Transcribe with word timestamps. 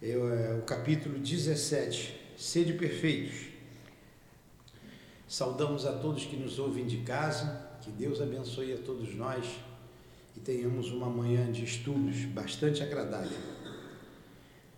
é, 0.00 0.10
é 0.10 0.58
o 0.58 0.62
capítulo 0.62 1.18
17, 1.18 2.14
Sede 2.36 2.74
Perfeitos. 2.74 3.48
Saudamos 5.26 5.84
a 5.84 5.92
todos 5.92 6.24
que 6.24 6.36
nos 6.36 6.58
ouvem 6.58 6.86
de 6.86 6.98
casa, 6.98 7.68
que 7.82 7.90
Deus 7.90 8.20
abençoe 8.20 8.72
a 8.72 8.78
todos 8.78 9.14
nós 9.14 9.44
e 10.36 10.40
tenhamos 10.40 10.90
uma 10.92 11.10
manhã 11.10 11.50
de 11.50 11.64
estudos 11.64 12.24
bastante 12.26 12.82
agradável 12.82 13.36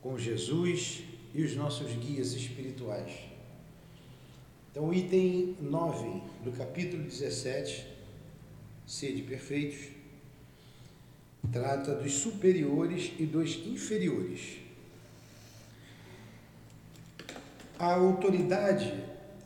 com 0.00 0.18
Jesus 0.18 1.02
e 1.34 1.42
os 1.42 1.54
nossos 1.54 1.92
guias 1.92 2.32
espirituais. 2.32 3.12
Então, 4.70 4.88
o 4.88 4.94
item 4.94 5.56
9 5.60 6.22
do 6.42 6.52
capítulo 6.52 7.02
17, 7.02 7.86
Sede 8.86 9.22
Perfeitos, 9.22 9.88
trata 11.52 11.94
dos 11.94 12.12
superiores 12.12 13.12
e 13.18 13.26
dos 13.26 13.56
inferiores. 13.66 14.69
A 17.80 17.94
autoridade, 17.94 18.92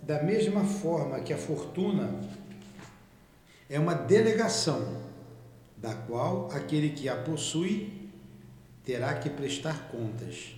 da 0.03 0.21
mesma 0.21 0.65
forma 0.65 1.21
que 1.21 1.33
a 1.33 1.39
fortuna, 1.39 2.21
é 3.71 3.79
uma 3.79 3.95
delegação, 3.95 5.05
da 5.77 5.95
qual 5.95 6.51
aquele 6.51 6.91
que 6.91 7.09
a 7.09 7.15
possui 7.15 8.11
terá 8.83 9.15
que 9.15 9.31
prestar 9.31 9.89
contas. 9.89 10.57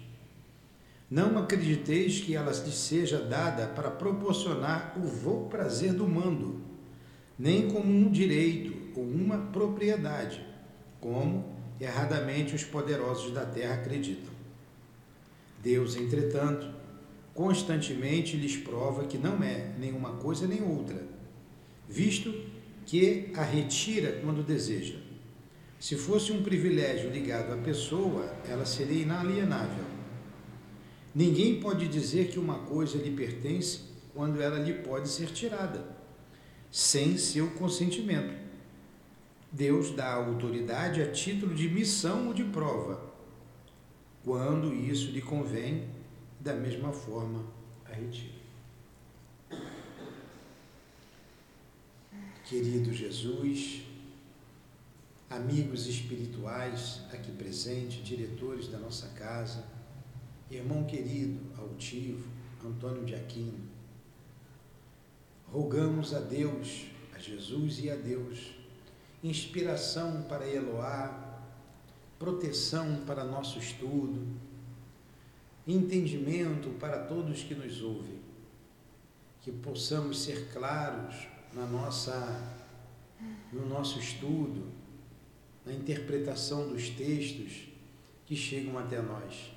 Não 1.11 1.37
acrediteis 1.37 2.19
que 2.19 2.35
ela 2.35 2.51
lhe 2.51 2.73
seja 2.73 3.21
dada 3.21 3.67
para 3.67 3.91
proporcionar 3.91 4.95
o 4.97 5.03
voo 5.03 5.47
prazer 5.51 5.93
do 5.93 6.09
mando, 6.09 6.63
nem 7.39 7.69
como 7.69 7.93
um 7.93 8.11
direito 8.11 8.99
ou 8.99 9.05
uma 9.05 9.37
propriedade, 9.53 10.43
como 10.99 11.45
erradamente 11.79 12.55
os 12.55 12.65
poderosos 12.65 13.35
da 13.35 13.45
terra 13.45 13.75
acreditam. 13.75 14.33
Deus, 15.63 15.95
entretanto, 15.95 16.76
constantemente 17.37 18.37
lhes 18.37 18.57
prova 18.57 19.05
que 19.05 19.19
não 19.19 19.43
é 19.45 19.75
nenhuma 19.79 20.15
coisa 20.15 20.47
nem 20.47 20.63
outra, 20.63 21.07
visto 21.87 22.35
que 22.87 23.31
a 23.37 23.43
retira 23.43 24.21
quando 24.25 24.45
deseja. 24.45 24.97
Se 25.79 25.95
fosse 25.95 26.33
um 26.33 26.43
privilégio 26.43 27.11
ligado 27.11 27.53
à 27.53 27.57
pessoa, 27.59 28.35
ela 28.49 28.65
seria 28.65 29.03
inalienável. 29.03 29.85
Ninguém 31.15 31.61
pode 31.61 31.87
dizer 31.87 32.29
que 32.29 32.39
uma 32.39 32.61
coisa 32.61 32.97
lhe 32.97 33.11
pertence 33.11 33.81
quando 34.15 34.41
ela 34.41 34.59
lhe 34.59 34.73
pode 34.73 35.09
ser 35.09 35.27
tirada, 35.27 35.85
sem 36.71 37.19
seu 37.19 37.51
consentimento. 37.51 38.35
Deus 39.53 39.91
dá 39.91 40.15
autoridade 40.15 41.03
a 41.03 41.11
título 41.11 41.55
de 41.55 41.69
missão 41.69 42.29
ou 42.29 42.35
de 42.35 42.45
prova, 42.45 43.15
quando 44.25 44.75
isso 44.75 45.11
lhe 45.11 45.21
convém, 45.21 45.85
da 46.47 46.55
mesma 46.55 46.93
forma 46.93 47.45
a 47.85 47.93
retira. 47.93 48.37
Querido 52.45 52.95
Jesus, 52.95 53.83
amigos 55.29 55.89
espirituais 55.89 57.01
aqui 57.13 57.33
presentes, 57.33 58.05
diretores 58.05 58.69
da 58.69 58.79
nossa 58.79 59.09
casa, 59.09 59.65
irmão 60.49 60.85
querido, 60.85 61.41
altivo, 61.59 62.25
Antônio 62.65 63.05
de 63.05 63.17
Aquino, 63.17 63.69
rogamos 65.49 66.15
a 66.15 66.21
Deus, 66.21 66.87
a 67.13 67.19
Jesus 67.19 67.81
e 67.81 67.91
a 67.91 67.97
Deus, 67.97 68.53
inspiração 69.21 70.23
para 70.29 70.49
Eloá, 70.49 71.43
proteção 72.21 73.03
para 73.05 73.25
nosso 73.25 73.59
estudo, 73.59 74.25
entendimento 75.67 76.71
para 76.79 77.05
todos 77.05 77.43
que 77.43 77.55
nos 77.55 77.83
ouvem, 77.83 78.21
que 79.41 79.51
possamos 79.51 80.23
ser 80.23 80.49
claros 80.53 81.27
na 81.53 81.67
nossa 81.67 82.55
no 83.53 83.67
nosso 83.67 83.99
estudo, 83.99 84.65
na 85.65 85.73
interpretação 85.73 86.69
dos 86.69 86.91
textos 86.91 87.69
que 88.27 88.37
chegam 88.37 88.79
até 88.79 89.01
nós, 89.01 89.53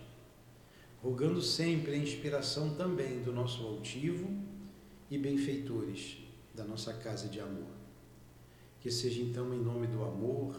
rogando 1.01 1.41
sempre 1.41 1.93
a 1.93 1.97
inspiração 1.97 2.75
também 2.75 3.21
do 3.21 3.33
nosso 3.33 3.65
altivo 3.65 4.29
e 5.09 5.17
benfeitores 5.17 6.17
da 6.53 6.63
nossa 6.63 6.93
casa 6.93 7.27
de 7.27 7.39
amor. 7.39 7.79
Que 8.79 8.89
seja 8.89 9.21
então 9.21 9.53
em 9.53 9.59
nome 9.59 9.87
do 9.87 10.03
amor, 10.03 10.55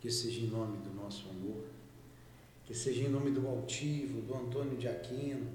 que 0.00 0.10
seja 0.10 0.40
em 0.40 0.48
nome 0.48 0.78
do 0.78 0.92
nosso 0.94 1.28
amor, 1.28 1.64
que 2.66 2.74
seja 2.74 3.02
em 3.02 3.08
nome 3.08 3.30
do 3.30 3.46
altivo, 3.46 4.20
do 4.22 4.36
Antônio 4.36 4.76
de 4.76 4.88
Aquino, 4.88 5.46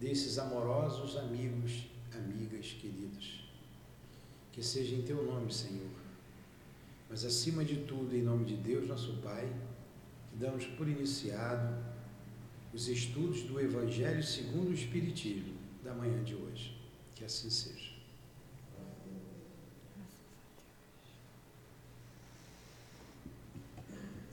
desses 0.00 0.38
amorosos 0.38 1.16
amigos, 1.16 1.86
amigas 2.14 2.72
queridos. 2.72 3.44
Que 4.52 4.62
seja 4.62 4.94
em 4.94 5.02
teu 5.02 5.24
nome, 5.24 5.52
Senhor 5.52 6.04
mas 7.14 7.24
acima 7.24 7.64
de 7.64 7.76
tudo, 7.76 8.16
em 8.16 8.22
nome 8.22 8.44
de 8.44 8.56
Deus, 8.56 8.88
nosso 8.88 9.12
Pai, 9.18 9.48
que 10.28 10.36
damos 10.36 10.66
por 10.66 10.88
iniciado 10.88 11.72
os 12.72 12.88
estudos 12.88 13.42
do 13.42 13.60
Evangelho 13.60 14.20
segundo 14.20 14.70
o 14.70 14.74
Espiritismo 14.74 15.54
da 15.84 15.94
manhã 15.94 16.24
de 16.24 16.34
hoje. 16.34 16.76
Que 17.14 17.24
assim 17.24 17.48
seja. 17.50 17.92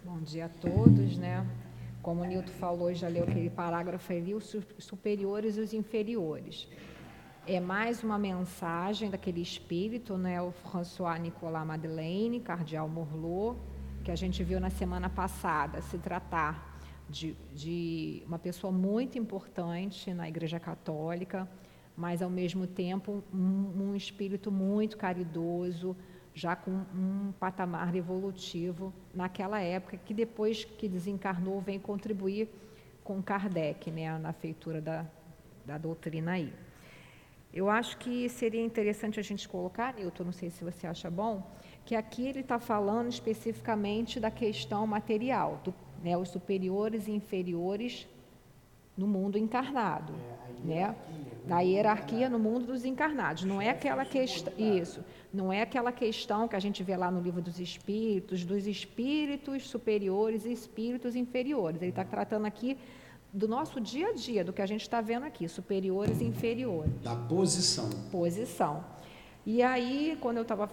Bom 0.03 0.19
dia 0.22 0.46
a 0.46 0.50
todos, 0.50 1.18
né? 1.18 1.47
Como 2.01 2.22
o 2.22 2.25
Nilton 2.25 2.51
falou, 2.53 2.94
já 2.94 3.07
leu 3.07 3.23
aquele 3.23 3.50
parágrafo 3.50 4.12
ali, 4.12 4.34
os 4.34 4.56
superiores 4.79 5.57
e 5.57 5.59
os 5.59 5.73
inferiores. 5.73 6.67
É 7.45 7.59
mais 7.59 8.03
uma 8.03 8.17
mensagem 8.17 9.09
daquele 9.09 9.41
espírito, 9.41 10.17
né, 10.17 10.41
o 10.41 10.51
François 10.51 11.19
Nicolas 11.19 11.66
Madeleine, 11.66 12.40
cardeal 12.40 12.88
Morlot, 12.88 13.59
que 14.03 14.11
a 14.11 14.16
gente 14.16 14.44
viu 14.44 14.59
na 14.59 14.69
semana 14.69 15.09
passada, 15.09 15.81
se 15.81 15.97
tratar 15.97 16.79
de, 17.09 17.35
de 17.53 18.23
uma 18.25 18.40
pessoa 18.40 18.72
muito 18.72 19.17
importante 19.17 20.13
na 20.13 20.28
Igreja 20.28 20.59
Católica, 20.59 21.47
mas 21.95 22.22
ao 22.22 22.29
mesmo 22.29 22.66
tempo 22.66 23.23
um, 23.34 23.90
um 23.90 23.95
espírito 23.95 24.51
muito 24.51 24.97
caridoso, 24.97 25.95
já 26.34 26.56
com 26.56 26.72
um 26.72 27.34
patamar 27.40 27.96
evolutivo 27.96 28.94
naquela 29.14 29.59
época, 29.62 29.97
que 29.97 30.14
depois 30.14 30.64
que 30.64 30.88
desencarnou 30.88 31.59
vem 31.62 31.80
contribuir 31.80 32.50
com 33.03 33.22
Kardec, 33.22 33.92
né, 33.92 34.18
na 34.18 34.31
feitura 34.31 34.80
da, 34.80 35.06
da 35.66 35.78
doutrina 35.78 36.34
aí. 36.34 36.53
Eu 37.53 37.70
acho 37.70 37.97
que 37.97 38.30
seria 38.30 38.64
interessante 38.64 39.20
a 39.20 39.24
gente 39.24 39.47
colocar, 39.47 39.94
Nilton, 39.94 40.24
não 40.24 40.31
sei 40.31 40.50
se 40.50 40.64
você 40.64 40.88
acha 40.88 41.09
bom, 41.09 41.46
que 41.84 41.96
aqui 41.96 42.25
ele 42.25 42.40
está 42.40 42.59
falando 42.59 43.09
especificamente 43.09 44.20
da 44.20 44.31
questão 44.31 44.88
material, 44.88 45.59
do, 45.64 45.74
né, 46.02 46.16
os 46.16 46.30
superiores 46.30 47.08
e 47.08 47.12
inferiores 47.12 48.08
no 49.01 49.07
mundo 49.07 49.38
encarnado, 49.38 50.13
é, 50.13 50.67
né? 50.67 50.95
Na 51.47 51.62
hierarquia 51.62 52.29
no 52.29 52.38
mundo 52.38 52.67
dos 52.67 52.85
encarnados. 52.85 53.44
Não 53.44 53.59
é 53.59 53.69
aquela 53.69 54.06
questão 54.06 54.53
isso, 54.57 55.03
não 55.34 55.51
é 55.51 55.63
aquela 55.63 55.91
questão 55.91 56.47
que 56.47 56.56
a 56.56 56.59
gente 56.59 56.84
vê 56.84 56.95
lá 56.95 57.09
no 57.09 57.19
livro 57.19 57.41
dos 57.41 57.59
espíritos, 57.59 58.45
dos 58.45 58.67
espíritos 58.67 59.67
superiores 59.67 60.45
e 60.45 60.51
espíritos 60.51 61.16
inferiores. 61.16 61.81
Ele 61.81 61.90
está 61.90 62.06
tratando 62.06 62.45
aqui 62.45 62.78
do 63.34 63.47
nosso 63.47 63.81
dia 63.81 64.09
a 64.09 64.13
dia, 64.13 64.44
do 64.44 64.53
que 64.53 64.61
a 64.61 64.66
gente 64.66 64.81
está 64.81 65.01
vendo 65.01 65.25
aqui, 65.25 65.47
superiores 65.47 66.22
e 66.22 66.25
inferiores. 66.25 66.94
Da 67.01 67.16
posição. 67.16 67.90
Posição. 68.11 68.84
E 69.45 69.63
aí, 69.63 70.17
quando 70.22 70.38
eu 70.38 70.44
estava 70.44 70.69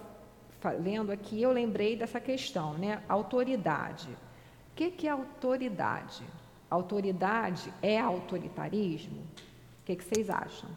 lendo 0.79 1.11
aqui, 1.11 1.41
eu 1.41 1.51
lembrei 1.51 1.95
dessa 1.95 2.19
questão, 2.19 2.73
né? 2.73 3.01
Autoridade. 3.09 4.09
O 4.09 4.75
que, 4.75 4.91
que 4.91 5.07
é 5.07 5.11
autoridade? 5.11 6.23
Autoridade 6.69 7.73
é 7.81 7.99
autoritarismo? 7.99 9.21
O 9.21 9.85
que, 9.85 9.95
que 9.95 10.03
vocês 10.03 10.29
acham? 10.29 10.69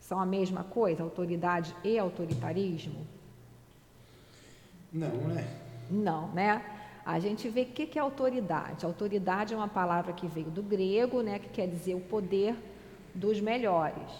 São 0.00 0.18
a 0.18 0.26
mesma 0.26 0.64
coisa, 0.64 1.02
autoridade 1.02 1.74
e 1.84 1.98
autoritarismo? 1.98 3.06
Não, 4.92 5.08
né? 5.08 5.46
Não, 5.90 6.28
né? 6.28 6.62
a 7.08 7.18
gente 7.18 7.48
vê 7.48 7.62
o 7.62 7.66
que, 7.66 7.86
que 7.86 7.98
é 7.98 8.02
autoridade. 8.02 8.84
Autoridade 8.84 9.54
é 9.54 9.56
uma 9.56 9.66
palavra 9.66 10.12
que 10.12 10.26
veio 10.26 10.50
do 10.50 10.62
grego, 10.62 11.22
né, 11.22 11.38
que 11.38 11.48
quer 11.48 11.66
dizer 11.66 11.94
o 11.94 12.00
poder 12.00 12.54
dos 13.14 13.40
melhores. 13.40 14.12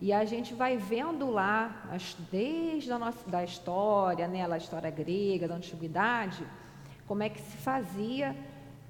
E 0.00 0.12
a 0.12 0.24
gente 0.24 0.52
vai 0.52 0.76
vendo 0.76 1.30
lá, 1.30 1.86
desde 2.32 2.90
a 2.90 2.98
nossa, 2.98 3.30
da 3.30 3.44
história, 3.44 4.26
né, 4.26 4.44
a 4.44 4.56
história 4.56 4.90
grega, 4.90 5.46
da 5.46 5.54
antiguidade, 5.54 6.44
como 7.06 7.22
é 7.22 7.28
que 7.28 7.40
se 7.40 7.56
fazia 7.58 8.34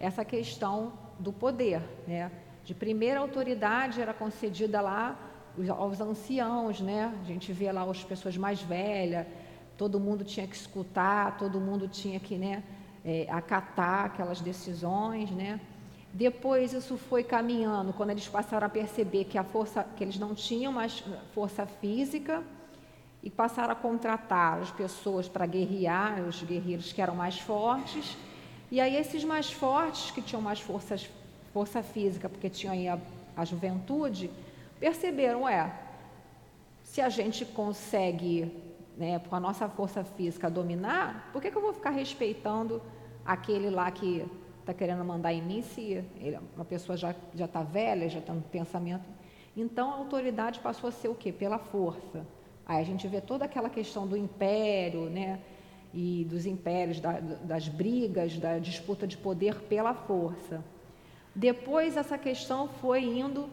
essa 0.00 0.25
questão 0.25 0.94
do 1.19 1.32
poder. 1.32 1.82
Né? 2.06 2.31
De 2.64 2.75
primeira 2.75 3.20
autoridade 3.20 4.00
era 4.00 4.14
concedida 4.14 4.81
lá 4.81 5.19
aos 5.76 6.00
anciãos, 6.00 6.81
né? 6.81 7.14
a 7.22 7.25
gente 7.25 7.52
vê 7.52 7.70
lá 7.70 7.82
as 7.82 8.02
pessoas 8.02 8.37
mais 8.37 8.61
velhas, 8.61 9.26
todo 9.76 10.00
mundo 10.00 10.25
tinha 10.25 10.46
que 10.46 10.56
escutar, 10.56 11.37
todo 11.37 11.61
mundo 11.61 11.88
tinha 11.88 12.19
que 12.19 12.37
né, 12.37 12.62
é, 13.05 13.26
acatar 13.31 14.06
aquelas 14.06 14.40
decisões, 14.40 15.31
né? 15.31 15.61
Depois 16.12 16.72
isso 16.72 16.96
foi 16.96 17.25
caminhando, 17.25 17.93
quando 17.93 18.11
eles 18.11 18.28
passaram 18.28 18.69
a 18.69 18.70
perceber 18.70 19.25
que 19.25 19.37
a 19.37 19.43
força, 19.43 19.82
que 19.96 20.05
eles 20.05 20.16
não 20.16 20.32
tinham 20.32 20.72
mais 20.72 21.02
força 21.32 21.66
física 21.66 22.40
e 23.20 23.28
passaram 23.28 23.72
a 23.72 23.75
contratar 23.75 24.61
as 24.61 24.70
pessoas 24.70 25.28
para 25.28 25.44
guerrear, 25.44 26.22
os 26.22 26.40
guerreiros 26.44 26.93
que 26.93 27.02
eram 27.02 27.16
mais 27.16 27.40
fortes. 27.40 28.16
E 28.75 28.81
aí 28.81 28.97
esses 28.97 29.23
mais 29.23 29.53
fortes, 29.53 30.11
que 30.11 30.21
tinham 30.21 30.43
mais 30.43 30.59
forças, 30.59 31.09
força 31.53 31.81
física, 31.81 32.29
porque 32.29 32.50
tinham 32.50 32.75
aí 32.75 32.88
a, 32.88 32.99
a 33.37 33.44
juventude, 33.44 34.29
perceberam, 34.81 35.49
é, 35.49 35.73
se 36.82 37.00
a 37.00 37.09
gente 37.09 37.44
consegue, 37.44 38.53
né, 38.97 39.21
com 39.21 39.37
a 39.37 39.38
nossa 39.38 39.69
força 39.69 40.03
física 40.03 40.50
dominar, 40.50 41.31
por 41.32 41.41
que, 41.41 41.53
que 41.53 41.56
eu 41.56 41.62
vou 41.62 41.73
ficar 41.73 41.91
respeitando 41.91 42.82
aquele 43.25 43.71
lá 43.71 43.88
que 43.93 44.26
está 44.59 44.75
querendo 44.75 45.05
mandar 45.05 45.32
em 45.32 45.41
mim 45.41 45.62
se 45.62 46.05
ele, 46.21 46.41
uma 46.56 46.65
pessoa 46.65 46.97
já 46.97 47.15
já 47.32 47.44
está 47.44 47.62
velha, 47.62 48.09
já 48.09 48.19
está 48.19 48.32
no 48.32 48.43
pensamento. 48.43 49.05
Então 49.56 49.93
a 49.93 49.94
autoridade 49.99 50.59
passou 50.59 50.88
a 50.88 50.91
ser 50.91 51.06
o 51.06 51.15
quê? 51.15 51.31
Pela 51.31 51.59
força. 51.59 52.26
Aí 52.67 52.81
a 52.81 52.85
gente 52.85 53.06
vê 53.06 53.21
toda 53.21 53.44
aquela 53.44 53.71
questão 53.71 54.05
do 54.05 54.17
império, 54.17 55.09
né? 55.11 55.38
E 55.96 56.26
dos 56.29 56.44
impérios, 56.44 56.99
da, 56.99 57.20
das 57.20 57.69
brigas, 57.69 58.37
da 58.37 58.58
disputa 58.58 59.06
de 59.06 59.17
poder 59.17 59.55
pela 59.62 59.94
força. 59.94 60.64
Depois 61.35 61.96
essa 61.96 62.19
questão 62.19 62.69
foi 62.69 63.05
indo 63.05 63.49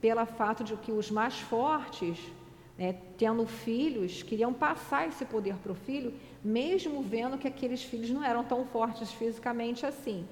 pelo 0.00 0.24
fato 0.26 0.62
de 0.62 0.76
que 0.76 0.92
os 0.92 1.10
mais 1.10 1.40
fortes, 1.40 2.18
né, 2.76 2.94
tendo 3.16 3.46
filhos, 3.46 4.22
queriam 4.22 4.52
passar 4.52 5.08
esse 5.08 5.24
poder 5.24 5.54
para 5.56 5.72
o 5.72 5.74
filho, 5.74 6.12
mesmo 6.44 7.02
vendo 7.02 7.38
que 7.38 7.48
aqueles 7.48 7.82
filhos 7.82 8.10
não 8.10 8.22
eram 8.22 8.44
tão 8.44 8.66
fortes 8.66 9.10
fisicamente 9.12 9.84
assim. 9.84 10.26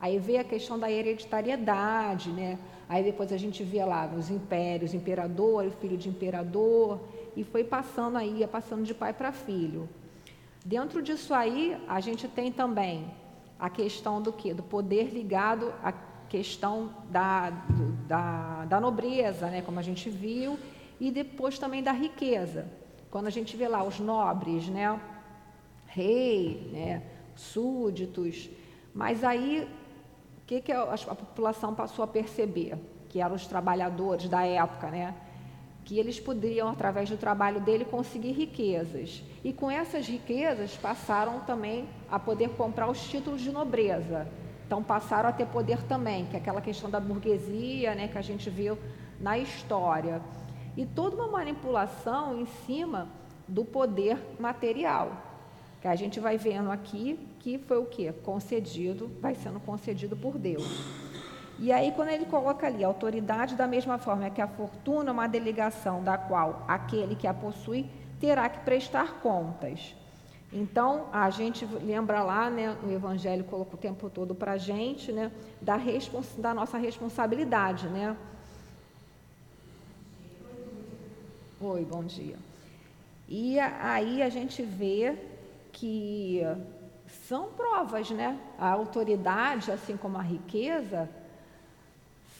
Aí 0.00 0.18
veio 0.18 0.40
a 0.40 0.44
questão 0.44 0.78
da 0.78 0.90
hereditariedade, 0.90 2.30
né? 2.30 2.58
Aí 2.88 3.04
depois 3.04 3.32
a 3.32 3.36
gente 3.36 3.62
via 3.62 3.86
lá 3.86 4.06
nos 4.06 4.30
impérios, 4.30 4.92
imperador, 4.92 5.70
filho 5.80 5.96
de 5.96 6.08
imperador, 6.08 7.00
e 7.36 7.44
foi 7.44 7.62
passando 7.62 8.18
aí, 8.18 8.44
passando 8.50 8.82
de 8.82 8.92
pai 8.92 9.12
para 9.12 9.30
filho. 9.30 9.88
Dentro 10.64 11.02
disso 11.02 11.34
aí, 11.34 11.76
a 11.88 12.00
gente 12.00 12.28
tem 12.28 12.52
também 12.52 13.12
a 13.58 13.68
questão 13.68 14.20
do 14.20 14.32
que? 14.32 14.54
Do 14.54 14.62
poder 14.62 15.12
ligado 15.12 15.72
à 15.82 15.92
questão 16.28 16.94
da, 17.10 17.50
da, 18.06 18.64
da 18.64 18.80
nobreza, 18.80 19.48
né? 19.48 19.62
como 19.62 19.78
a 19.78 19.82
gente 19.82 20.08
viu, 20.08 20.58
e 21.00 21.10
depois 21.10 21.58
também 21.58 21.82
da 21.82 21.92
riqueza. 21.92 22.66
Quando 23.10 23.26
a 23.26 23.30
gente 23.30 23.56
vê 23.56 23.68
lá 23.68 23.82
os 23.82 23.98
nobres, 23.98 24.68
né? 24.68 25.00
rei, 25.86 26.70
né? 26.72 27.02
súditos, 27.34 28.48
mas 28.94 29.24
aí 29.24 29.68
que, 30.52 30.60
que 30.60 30.72
a, 30.72 30.82
a 30.82 31.14
população 31.14 31.74
passou 31.74 32.04
a 32.04 32.08
perceber? 32.08 32.76
Que 33.08 33.20
eram 33.20 33.34
os 33.34 33.46
trabalhadores 33.46 34.28
da 34.28 34.44
época, 34.44 34.90
né? 34.90 35.14
Que 35.84 35.98
eles 35.98 36.20
poderiam, 36.20 36.68
através 36.68 37.10
do 37.10 37.16
trabalho 37.16 37.60
dele, 37.60 37.84
conseguir 37.84 38.32
riquezas. 38.32 39.22
E 39.42 39.52
com 39.52 39.70
essas 39.70 40.06
riquezas 40.06 40.76
passaram 40.76 41.40
também 41.40 41.88
a 42.10 42.18
poder 42.18 42.50
comprar 42.50 42.88
os 42.88 43.00
títulos 43.08 43.40
de 43.40 43.50
nobreza. 43.50 44.28
Então 44.66 44.82
passaram 44.82 45.28
a 45.28 45.32
ter 45.32 45.46
poder 45.46 45.82
também, 45.82 46.26
que 46.26 46.36
é 46.36 46.38
aquela 46.38 46.60
questão 46.60 46.88
da 46.88 47.00
burguesia, 47.00 47.94
né, 47.94 48.08
que 48.08 48.16
a 48.16 48.22
gente 48.22 48.48
viu 48.48 48.78
na 49.20 49.38
história. 49.38 50.22
E 50.76 50.86
toda 50.86 51.16
uma 51.16 51.28
manipulação 51.28 52.40
em 52.40 52.46
cima 52.46 53.08
do 53.46 53.64
poder 53.64 54.16
material, 54.38 55.12
que 55.80 55.88
a 55.88 55.94
gente 55.94 56.20
vai 56.20 56.38
vendo 56.38 56.70
aqui 56.70 57.18
que 57.40 57.58
foi 57.58 57.76
o 57.76 57.84
que? 57.84 58.12
Concedido, 58.12 59.10
vai 59.20 59.34
sendo 59.34 59.58
concedido 59.58 60.16
por 60.16 60.38
Deus. 60.38 61.11
E 61.62 61.70
aí, 61.70 61.92
quando 61.92 62.08
ele 62.08 62.26
coloca 62.26 62.66
ali, 62.66 62.82
autoridade, 62.82 63.54
da 63.54 63.68
mesma 63.68 63.96
forma 63.96 64.28
que 64.28 64.40
a 64.40 64.48
fortuna 64.48 65.10
é 65.10 65.12
uma 65.12 65.28
delegação 65.28 66.02
da 66.02 66.18
qual 66.18 66.64
aquele 66.66 67.14
que 67.14 67.24
a 67.24 67.32
possui 67.32 67.88
terá 68.18 68.48
que 68.48 68.58
prestar 68.64 69.20
contas. 69.20 69.94
Então, 70.52 71.06
a 71.12 71.30
gente 71.30 71.64
lembra 71.64 72.24
lá, 72.24 72.50
né, 72.50 72.76
o 72.82 72.90
Evangelho 72.90 73.44
colocou 73.44 73.74
o 73.74 73.76
tempo 73.76 74.10
todo 74.10 74.34
para 74.34 74.52
a 74.54 74.56
gente, 74.56 75.12
né, 75.12 75.30
da, 75.60 75.78
da 76.38 76.52
nossa 76.52 76.78
responsabilidade, 76.78 77.86
né? 77.86 78.16
Oi, 81.60 81.84
bom 81.84 82.02
dia. 82.02 82.38
E 83.28 83.60
aí 83.60 84.20
a 84.20 84.28
gente 84.28 84.64
vê 84.64 85.16
que 85.70 86.42
são 87.28 87.52
provas, 87.52 88.10
né? 88.10 88.36
A 88.58 88.68
autoridade, 88.68 89.70
assim 89.70 89.96
como 89.96 90.18
a 90.18 90.22
riqueza, 90.22 91.08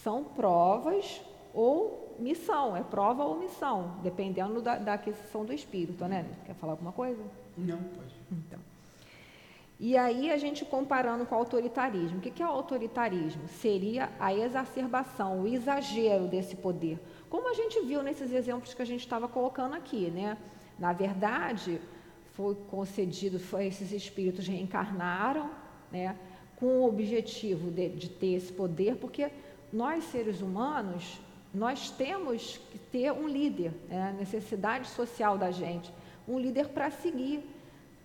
são 0.03 0.25
provas 0.25 1.23
ou 1.55 2.17
missão, 2.19 2.77
é 2.77 2.83
prova 2.83 3.25
ou 3.25 3.39
missão, 3.39 3.97
dependendo 4.03 4.61
da, 4.61 4.77
da 4.77 4.95
aquisição 4.95 5.45
do 5.45 5.53
espírito, 5.53 6.05
né? 6.07 6.27
Quer 6.45 6.55
falar 6.55 6.73
alguma 6.73 6.93
coisa? 6.93 7.23
Não, 7.57 7.79
pode. 7.79 8.15
Então. 8.31 8.59
E 9.79 9.97
aí 9.97 10.31
a 10.31 10.37
gente 10.37 10.65
comparando 10.65 11.27
com 11.27 11.35
o 11.35 11.39
autoritarismo. 11.39 12.19
O 12.19 12.21
que 12.21 12.43
é 12.43 12.47
o 12.47 12.51
autoritarismo? 12.51 13.49
Seria 13.49 14.11
a 14.19 14.33
exacerbação, 14.33 15.41
o 15.41 15.49
exagero 15.49 16.29
desse 16.29 16.55
poder. 16.55 17.01
Como 17.29 17.51
a 17.51 17.55
gente 17.55 17.81
viu 17.81 18.03
nesses 18.03 18.33
exemplos 18.33 18.75
que 18.75 18.83
a 18.83 18.87
gente 18.87 19.01
estava 19.01 19.27
colocando 19.27 19.75
aqui, 19.75 20.11
né? 20.11 20.39
Na 20.79 20.93
verdade, 20.93 21.81
foi 22.33 22.55
concedido, 22.71 23.39
foi, 23.39 23.67
esses 23.67 23.93
espíritos 23.93 24.47
reencarnaram, 24.47 25.51
né, 25.91 26.17
com 26.57 26.79
o 26.79 26.89
objetivo 26.89 27.71
de, 27.71 27.89
de 27.91 28.09
ter 28.09 28.35
esse 28.35 28.53
poder, 28.53 28.97
porque 28.97 29.31
nós, 29.73 30.05
seres 30.05 30.41
humanos, 30.41 31.21
nós 31.55 31.91
temos 31.91 32.59
que 32.71 32.79
ter 32.79 33.13
um 33.13 33.29
líder, 33.29 33.73
é 33.91 34.03
a 34.03 34.13
necessidade 34.13 34.89
social 34.89 35.37
da 35.37 35.51
gente, 35.51 35.93
um 36.27 36.39
líder 36.39 36.69
para 36.69 36.91
seguir. 36.91 37.43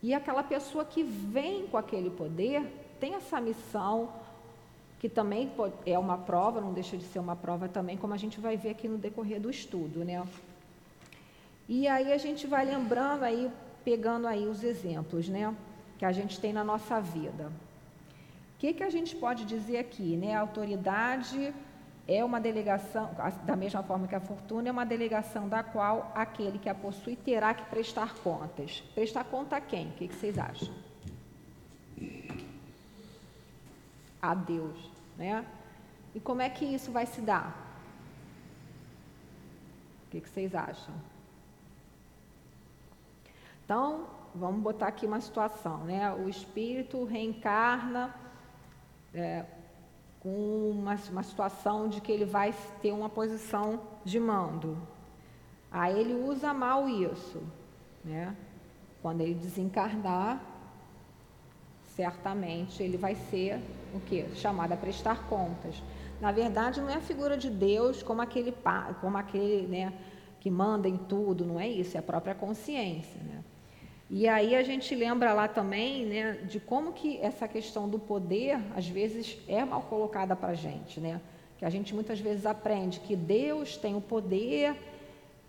E 0.02 0.14
aquela 0.14 0.44
pessoa 0.44 0.86
que 0.86 1.04
vem 1.04 1.68
com 1.68 1.78
aquele 1.78 2.10
poder 2.10 2.64
tem 3.00 3.16
essa 3.16 3.40
missão, 3.40 4.12
que 5.00 5.08
também 5.08 5.52
é 5.86 5.98
uma 5.98 6.18
prova, 6.18 6.60
não 6.60 6.74
deixa 6.74 6.98
de 6.98 7.04
ser 7.04 7.20
uma 7.20 7.36
prova 7.36 7.68
também, 7.68 7.98
como 7.98 8.14
a 8.14 8.18
gente 8.18 8.40
vai 8.40 8.58
ver 8.58 8.70
aqui 8.70 8.88
no 8.88 8.98
decorrer 8.98 9.40
do 9.40 9.50
estudo, 9.50 10.04
né? 10.04 10.26
E 11.70 11.88
aí 11.88 12.14
a 12.14 12.18
gente 12.18 12.48
vai 12.48 12.66
lembrando 12.66 13.24
aí 13.24 13.52
pegando 13.84 14.28
aí 14.28 14.46
os 14.46 14.66
exemplos, 14.66 15.30
né, 15.30 15.56
que 15.98 16.04
a 16.04 16.12
gente 16.12 16.40
tem 16.42 16.52
na 16.52 16.62
nossa 16.62 17.00
vida. 17.00 17.50
O 18.58 18.60
que, 18.60 18.74
que 18.74 18.82
a 18.82 18.90
gente 18.90 19.16
pode 19.16 19.46
dizer 19.46 19.78
aqui, 19.78 20.18
né? 20.18 20.36
A 20.36 20.40
autoridade 20.40 21.54
é 22.08 22.26
uma 22.26 22.42
delegação, 22.42 23.12
da 23.46 23.56
mesma 23.56 23.84
forma 23.84 24.08
que 24.08 24.16
a 24.16 24.20
fortuna 24.20 24.68
é 24.68 24.72
uma 24.72 24.84
delegação 24.84 25.48
da 25.48 25.62
qual 25.62 26.12
aquele 26.16 26.58
que 26.58 26.68
a 26.68 26.74
possui 26.74 27.16
terá 27.16 27.54
que 27.54 27.64
prestar 27.66 28.16
contas. 28.16 28.82
Prestar 28.96 29.26
conta 29.26 29.58
a 29.58 29.62
quem? 29.62 29.90
O 29.90 29.92
que, 29.92 30.08
que 30.08 30.16
vocês 30.16 30.40
acham? 30.40 30.74
A 34.20 34.34
Deus, 34.34 34.90
né? 35.16 35.46
E 36.16 36.20
como 36.20 36.42
é 36.42 36.50
que 36.50 36.66
isso 36.66 36.92
vai 36.92 37.06
se 37.06 37.22
dar? 37.22 37.56
O 40.08 40.10
que, 40.10 40.20
que 40.20 40.30
vocês 40.30 40.56
acham? 40.56 40.96
Então, 43.64 44.08
vamos 44.34 44.62
botar 44.62 44.88
aqui 44.88 45.06
uma 45.06 45.22
situação, 45.22 45.84
né? 45.84 46.12
O 46.12 46.28
espírito 46.28 47.04
reencarna 47.04 48.26
é, 49.14 49.46
com 50.20 50.72
uma, 50.72 50.96
uma 51.12 51.24
situação 51.24 51.88
de 51.88 52.02
que 52.02 52.12
ele 52.12 52.26
vai 52.26 52.54
ter 52.82 52.92
uma 52.92 53.10
posição 53.10 53.80
de 54.04 54.20
mando. 54.20 54.78
Aí 55.72 56.00
ele 56.00 56.14
usa 56.14 56.54
mal 56.54 56.88
isso, 56.88 57.42
né? 58.04 58.36
Quando 59.02 59.22
ele 59.22 59.36
desencarnar, 59.36 60.42
certamente 61.96 62.82
ele 62.82 62.98
vai 62.98 63.16
ser 63.16 63.60
o 63.94 64.00
que? 64.00 64.28
Chamado 64.36 64.72
a 64.72 64.78
prestar 64.78 65.28
contas. 65.28 65.82
Na 66.20 66.32
verdade, 66.32 66.82
não 66.82 66.90
é 66.90 66.96
a 66.96 67.02
figura 67.02 67.38
de 67.38 67.50
Deus 67.50 68.02
como 68.02 68.22
aquele, 68.22 68.54
como 69.02 69.18
aquele 69.18 69.68
né, 69.68 69.94
que 70.40 70.50
manda 70.50 70.88
em 70.88 70.98
tudo, 70.98 71.46
não 71.46 71.60
é 71.60 71.68
isso, 71.68 71.96
é 71.96 72.00
a 72.00 72.04
própria 72.04 72.34
consciência. 72.34 73.22
Né? 73.22 73.44
E 74.10 74.28
aí 74.28 74.56
a 74.56 74.64
gente 74.64 74.96
lembra 74.96 75.34
lá 75.34 75.48
também 75.48 76.06
né, 76.06 76.34
de 76.44 76.60
como 76.60 76.94
que 76.94 77.20
essa 77.22 77.48
questão 77.48 77.90
do 77.90 78.00
poder, 78.00 78.58
às 78.76 78.88
vezes, 78.88 79.38
é 79.48 79.66
mal 79.66 79.82
colocada 79.82 80.36
para 80.36 80.50
a 80.50 80.56
gente. 80.56 81.00
Né? 81.00 81.20
Que 81.58 81.66
a 81.66 81.70
gente 81.70 81.94
muitas 81.94 82.20
vezes 82.20 82.46
aprende 82.46 83.02
que 83.02 83.16
Deus 83.16 83.76
tem 83.76 83.96
o 83.96 84.02
poder 84.02 84.76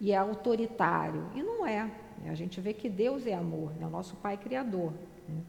e 0.00 0.10
é 0.10 0.16
autoritário. 0.16 1.30
E 1.36 1.42
não 1.42 1.64
é. 1.64 1.84
Né? 2.20 2.30
A 2.30 2.34
gente 2.34 2.60
vê 2.60 2.72
que 2.72 2.88
Deus 2.88 3.26
é 3.26 3.34
amor, 3.34 3.72
é 3.76 3.80
né? 3.80 3.86
o 3.86 3.90
nosso 3.90 4.16
Pai 4.16 4.36
Criador. 4.36 4.92
Né? 5.28 5.40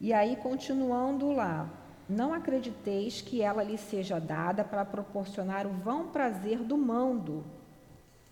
E 0.00 0.12
aí, 0.12 0.34
continuando 0.34 1.30
lá, 1.32 1.70
não 2.08 2.34
acrediteis 2.34 3.20
que 3.20 3.40
ela 3.40 3.62
lhe 3.62 3.78
seja 3.78 4.18
dada 4.18 4.64
para 4.64 4.84
proporcionar 4.84 5.64
o 5.64 5.70
vão 5.70 6.08
prazer 6.08 6.58
do 6.58 6.76
mando. 6.76 7.44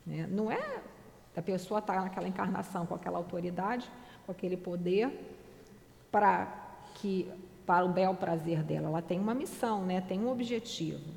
Né? 0.04 0.26
Não 0.28 0.50
é 0.50 0.82
a 1.36 1.42
pessoa 1.42 1.80
estar 1.80 1.94
tá 1.94 2.02
naquela 2.02 2.28
encarnação 2.28 2.86
com 2.86 2.94
aquela 2.94 3.18
autoridade, 3.18 3.90
com 4.24 4.32
aquele 4.32 4.56
poder, 4.56 5.10
para 6.10 6.46
que 6.94 7.28
para 7.66 7.84
o 7.84 7.88
bel 7.88 8.14
prazer 8.14 8.62
dela. 8.62 8.88
Ela 8.88 9.02
tem 9.02 9.18
uma 9.18 9.34
missão, 9.34 9.84
né? 9.84 10.00
tem 10.00 10.20
um 10.20 10.30
objetivo. 10.30 11.12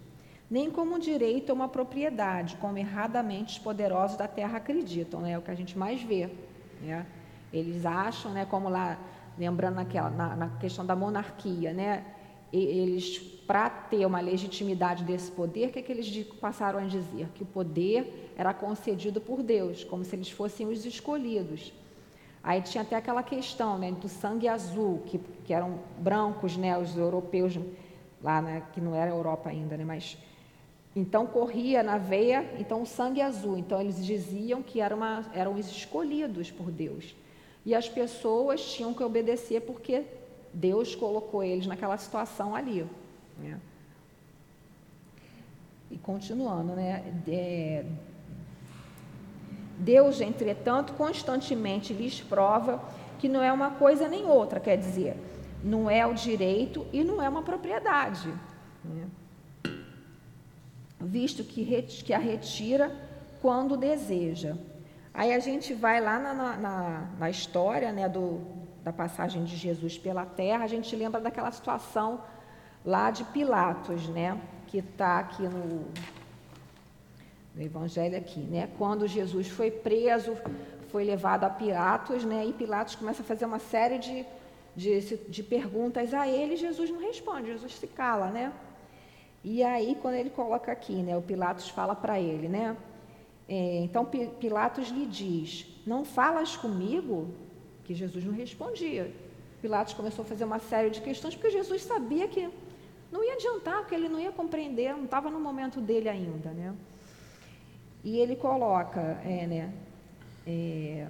Nem 0.49 0.71
como 0.71 0.97
direito 0.97 1.49
ou 1.49 1.55
uma 1.55 1.67
propriedade, 1.67 2.55
como 2.57 2.77
erradamente 2.77 3.57
os 3.57 3.59
poderosos 3.59 4.17
da 4.17 4.27
terra 4.27 4.57
acreditam, 4.57 5.19
né? 5.19 5.31
é 5.31 5.37
o 5.37 5.41
que 5.41 5.51
a 5.51 5.55
gente 5.55 5.77
mais 5.77 6.01
vê. 6.01 6.29
Né? 6.81 7.05
Eles 7.51 7.85
acham, 7.85 8.31
né, 8.31 8.45
como 8.45 8.69
lá, 8.69 8.97
lembrando 9.37 9.75
naquela, 9.75 10.09
na, 10.09 10.35
na 10.35 10.49
questão 10.57 10.85
da 10.85 10.95
monarquia, 10.95 11.73
né? 11.73 12.05
eles, 12.51 13.36
para 13.47 13.69
ter 13.69 14.05
uma 14.05 14.19
legitimidade 14.19 15.05
desse 15.05 15.31
poder, 15.31 15.69
o 15.69 15.71
que, 15.71 15.79
é 15.79 15.81
que 15.81 15.91
eles 15.91 16.27
passaram 16.41 16.79
a 16.79 16.83
dizer? 16.83 17.29
Que 17.33 17.43
o 17.43 17.45
poder 17.45 18.33
era 18.37 18.53
concedido 18.53 19.21
por 19.21 19.41
Deus, 19.41 19.85
como 19.85 20.03
se 20.03 20.13
eles 20.13 20.29
fossem 20.29 20.67
os 20.67 20.85
escolhidos. 20.85 21.71
Aí 22.43 22.61
tinha 22.61 22.81
até 22.81 22.97
aquela 22.97 23.23
questão 23.23 23.77
né, 23.77 23.91
do 23.91 24.09
sangue 24.09 24.49
azul, 24.49 25.01
que, 25.05 25.17
que 25.45 25.53
eram 25.53 25.79
brancos, 25.97 26.57
né, 26.57 26.77
os 26.77 26.95
europeus, 26.97 27.57
lá, 28.21 28.41
né, 28.41 28.63
que 28.73 28.81
não 28.81 28.93
era 28.93 29.09
Europa 29.09 29.49
ainda, 29.49 29.77
né, 29.77 29.85
mas 29.85 30.17
então 30.93 31.25
corria 31.25 31.83
na 31.83 31.97
veia, 31.97 32.49
então 32.59 32.81
o 32.81 32.85
sangue 32.85 33.21
azul. 33.21 33.57
Então 33.57 33.79
eles 33.79 34.05
diziam 34.05 34.61
que 34.61 34.81
era 34.81 34.95
uma, 34.95 35.25
eram 35.33 35.53
os 35.53 35.67
escolhidos 35.69 36.51
por 36.51 36.69
Deus. 36.69 37.15
E 37.65 37.73
as 37.73 37.87
pessoas 37.87 38.73
tinham 38.73 38.93
que 38.93 39.03
obedecer 39.03 39.61
porque 39.61 40.03
Deus 40.53 40.95
colocou 40.95 41.43
eles 41.43 41.67
naquela 41.67 41.97
situação 41.97 42.55
ali. 42.55 42.85
Né? 43.39 43.59
E 45.89 45.97
continuando, 45.97 46.73
né? 46.73 47.03
É, 47.27 47.85
Deus, 49.77 50.21
entretanto, 50.21 50.93
constantemente 50.93 51.93
lhes 51.93 52.19
prova 52.21 52.83
que 53.19 53.29
não 53.29 53.41
é 53.41 53.51
uma 53.51 53.71
coisa 53.71 54.07
nem 54.07 54.25
outra, 54.25 54.59
quer 54.59 54.77
dizer, 54.77 55.15
não 55.63 55.89
é 55.89 56.05
o 56.05 56.13
direito 56.13 56.85
e 56.91 57.03
não 57.03 57.21
é 57.21 57.29
uma 57.29 57.43
propriedade. 57.43 58.33
Né? 58.83 59.07
Visto 60.99 61.43
que, 61.43 61.81
que 61.83 62.13
a 62.13 62.17
retira 62.17 62.91
quando 63.41 63.77
deseja. 63.77 64.55
Aí 65.13 65.33
a 65.33 65.39
gente 65.39 65.73
vai 65.73 66.01
lá 66.01 66.19
na, 66.19 66.33
na, 66.33 67.09
na 67.17 67.29
história 67.29 67.91
né, 67.91 68.07
do, 68.07 68.41
da 68.83 68.93
passagem 68.93 69.43
de 69.43 69.55
Jesus 69.55 69.97
pela 69.97 70.25
terra, 70.25 70.63
a 70.63 70.67
gente 70.67 70.95
lembra 70.95 71.19
daquela 71.19 71.51
situação 71.51 72.21
lá 72.87 73.11
de 73.11 73.25
Pilatos, 73.25 74.07
né? 74.07 74.39
Que 74.65 74.77
está 74.77 75.19
aqui 75.19 75.43
no, 75.43 75.85
no 77.53 77.61
Evangelho 77.61 78.17
aqui, 78.17 78.39
né? 78.39 78.69
Quando 78.77 79.05
Jesus 79.05 79.49
foi 79.49 79.69
preso, 79.69 80.37
foi 80.89 81.03
levado 81.03 81.43
a 81.43 81.49
Pilatos, 81.49 82.23
né? 82.23 82.45
E 82.45 82.53
Pilatos 82.53 82.95
começa 82.95 83.21
a 83.21 83.25
fazer 83.25 83.43
uma 83.43 83.59
série 83.59 83.97
de, 83.97 84.25
de, 84.73 85.17
de 85.17 85.43
perguntas 85.43 86.13
a 86.13 86.25
ele, 86.25 86.53
e 86.53 86.57
Jesus 86.57 86.89
não 86.89 87.01
responde, 87.01 87.47
Jesus 87.47 87.75
se 87.75 87.87
cala, 87.87 88.31
né? 88.31 88.53
E 89.43 89.61
aí, 89.63 89.97
quando 90.01 90.15
ele 90.15 90.29
coloca 90.29 90.71
aqui, 90.71 90.95
né? 90.95 91.17
O 91.17 91.21
Pilatos 91.21 91.67
fala 91.67 91.93
para 91.93 92.17
ele, 92.17 92.47
né? 92.47 92.77
É, 93.49 93.81
então 93.83 94.05
Pilatos 94.39 94.87
lhe 94.87 95.05
diz: 95.05 95.67
Não 95.85 96.05
falas 96.05 96.55
comigo? 96.55 97.27
que 97.87 97.93
Jesus 97.93 98.25
não 98.25 98.33
respondia. 98.33 99.09
Pilatos 99.61 99.93
começou 99.93 100.23
a 100.23 100.25
fazer 100.25 100.43
uma 100.43 100.59
série 100.59 100.89
de 100.89 100.99
questões, 100.99 101.35
porque 101.35 101.49
Jesus 101.49 101.81
sabia 101.83 102.27
que 102.27 102.49
não 103.11 103.23
ia 103.23 103.33
adiantar, 103.33 103.79
porque 103.79 103.95
ele 103.95 104.09
não 104.09 104.19
ia 104.19 104.31
compreender, 104.31 104.93
não 104.93 105.05
estava 105.05 105.29
no 105.29 105.39
momento 105.39 105.79
dele 105.79 106.09
ainda. 106.09 106.49
Né? 106.51 106.75
E 108.03 108.17
ele 108.17 108.35
coloca, 108.35 109.01
é, 109.23 109.47
né, 109.47 109.73
é, 110.45 111.07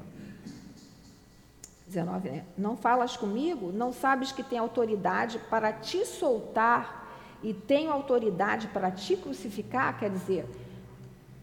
19, 1.88 2.30
né, 2.30 2.46
não 2.58 2.76
falas 2.76 3.16
comigo, 3.16 3.72
não 3.72 3.94
sabes 3.94 4.32
que 4.32 4.44
tem 4.44 4.60
autoridade 4.60 5.40
para 5.50 5.72
te 5.72 6.06
soltar 6.06 7.08
e 7.44 7.54
tenho 7.54 7.92
autoridade 7.92 8.68
para 8.68 8.92
te 8.92 9.16
crucificar? 9.16 9.98
Quer 10.00 10.10
dizer, 10.10 10.46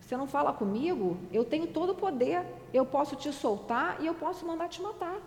você 0.00 0.16
não 0.16 0.26
fala 0.26 0.52
comigo, 0.52 1.16
eu 1.32 1.44
tenho 1.44 1.66
todo 1.66 1.92
o 1.92 1.94
poder, 1.94 2.44
eu 2.72 2.84
posso 2.84 3.16
te 3.16 3.32
soltar 3.32 3.96
e 4.00 4.06
eu 4.06 4.14
posso 4.14 4.46
mandar 4.46 4.68
te 4.68 4.82
matar. 4.82 5.18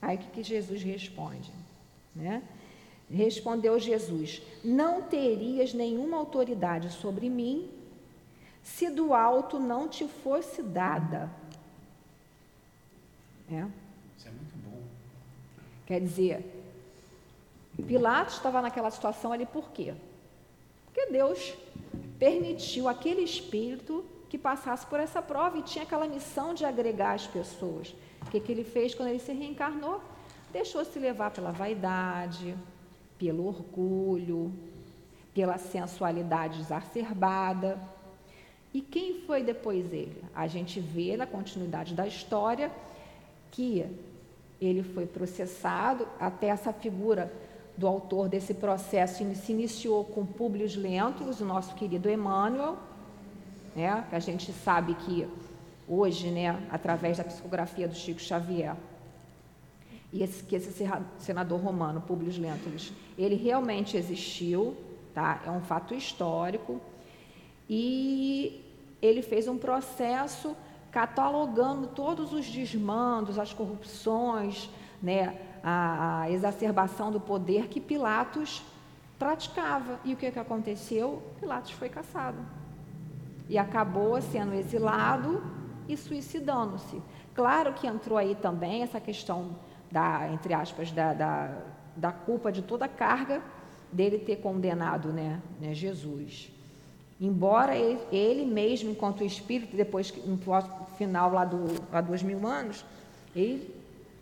Aí 0.00 0.16
o 0.16 0.18
que, 0.18 0.30
que 0.30 0.42
Jesus 0.42 0.82
responde? 0.82 1.52
Né? 2.14 2.42
Respondeu 3.10 3.78
Jesus: 3.78 4.42
Não 4.64 5.02
terias 5.02 5.72
nenhuma 5.72 6.16
autoridade 6.16 6.90
sobre 6.90 7.28
mim 7.28 7.70
se 8.62 8.88
do 8.88 9.12
alto 9.12 9.60
não 9.60 9.86
te 9.86 10.08
fosse 10.08 10.62
dada. 10.62 11.30
É. 13.50 13.66
Isso 14.16 14.26
é 14.26 14.30
muito 14.30 14.56
bom. 14.64 14.82
Quer 15.86 16.00
dizer, 16.00 16.64
Pilatos 17.86 18.36
estava 18.36 18.62
naquela 18.62 18.90
situação 18.90 19.32
ali 19.32 19.44
por 19.44 19.70
quê? 19.70 19.94
Porque 20.86 21.06
Deus 21.12 21.54
permitiu 22.18 22.88
aquele 22.88 23.20
espírito 23.20 24.04
que 24.30 24.38
passasse 24.38 24.86
por 24.86 24.98
essa 24.98 25.20
prova 25.20 25.58
e 25.58 25.62
tinha 25.62 25.84
aquela 25.84 26.06
missão 26.06 26.54
de 26.54 26.64
agregar 26.64 27.12
as 27.12 27.26
pessoas. 27.26 27.94
O 28.22 28.30
que, 28.30 28.40
que 28.40 28.50
ele 28.50 28.64
fez 28.64 28.94
quando 28.94 29.10
ele 29.10 29.18
se 29.18 29.32
reencarnou? 29.32 30.00
Deixou-se 30.50 30.98
levar 30.98 31.30
pela 31.30 31.52
vaidade, 31.52 32.56
pelo 33.18 33.46
orgulho, 33.46 34.52
pela 35.34 35.58
sensualidade 35.58 36.60
exacerbada. 36.60 37.78
E 38.72 38.80
quem 38.80 39.20
foi 39.20 39.42
depois 39.42 39.92
ele? 39.92 40.22
A 40.34 40.46
gente 40.46 40.80
vê 40.80 41.16
na 41.16 41.26
continuidade 41.26 41.94
da 41.94 42.06
história 42.06 42.70
que 43.50 43.86
ele 44.60 44.82
foi 44.82 45.06
processado, 45.06 46.08
até 46.18 46.48
essa 46.48 46.72
figura 46.72 47.32
do 47.76 47.86
autor 47.86 48.28
desse 48.28 48.54
processo 48.54 49.24
se 49.34 49.52
iniciou 49.52 50.04
com 50.04 50.24
Públio 50.24 50.68
Lentulus, 50.76 51.40
o 51.40 51.44
nosso 51.44 51.74
querido 51.74 52.08
Emmanuel, 52.08 52.76
né, 53.74 54.04
que 54.08 54.14
a 54.14 54.20
gente 54.20 54.52
sabe 54.52 54.94
que 54.94 55.28
hoje, 55.88 56.30
né, 56.30 56.66
através 56.70 57.18
da 57.18 57.24
psicografia 57.24 57.88
do 57.88 57.94
Chico 57.94 58.20
Xavier, 58.20 58.76
e 60.14 60.22
esse, 60.22 60.44
que 60.44 60.54
esse 60.54 60.88
senador 61.18 61.60
romano, 61.60 62.00
Públio 62.00 62.32
Lentulus, 62.40 62.92
ele 63.18 63.34
realmente 63.34 63.96
existiu, 63.96 64.76
tá? 65.12 65.42
é 65.44 65.50
um 65.50 65.60
fato 65.60 65.92
histórico, 65.92 66.80
e 67.68 68.64
ele 69.02 69.22
fez 69.22 69.48
um 69.48 69.58
processo 69.58 70.56
catalogando 70.92 71.88
todos 71.88 72.32
os 72.32 72.46
desmandos, 72.46 73.40
as 73.40 73.52
corrupções, 73.52 74.70
né, 75.02 75.36
a, 75.64 76.20
a 76.20 76.30
exacerbação 76.30 77.10
do 77.10 77.18
poder 77.18 77.66
que 77.66 77.80
Pilatos 77.80 78.62
praticava. 79.18 79.98
E 80.04 80.14
o 80.14 80.16
que, 80.16 80.30
que 80.30 80.38
aconteceu? 80.38 81.24
Pilatos 81.40 81.72
foi 81.72 81.88
caçado. 81.88 82.38
E 83.48 83.58
acabou 83.58 84.22
sendo 84.22 84.54
exilado 84.54 85.42
e 85.88 85.96
suicidando-se. 85.96 87.02
Claro 87.34 87.72
que 87.72 87.88
entrou 87.88 88.16
aí 88.16 88.36
também 88.36 88.84
essa 88.84 89.00
questão 89.00 89.56
da, 89.94 90.28
entre 90.32 90.52
aspas, 90.52 90.90
da, 90.90 91.14
da, 91.14 91.56
da 91.94 92.10
culpa 92.10 92.50
de 92.50 92.62
toda 92.62 92.86
a 92.86 92.88
carga 92.88 93.40
dele 93.92 94.18
ter 94.18 94.36
condenado 94.36 95.12
né, 95.12 95.40
né 95.60 95.72
Jesus. 95.72 96.50
Embora 97.20 97.76
ele, 97.76 98.00
ele, 98.10 98.44
mesmo, 98.44 98.90
enquanto 98.90 99.22
espírito, 99.22 99.76
depois, 99.76 100.12
no 100.26 100.36
final 100.98 101.32
lá, 101.32 101.44
do, 101.44 101.80
há 101.92 102.00
dois 102.00 102.24
mil 102.24 102.44
anos, 102.44 102.84
ele 103.36 103.72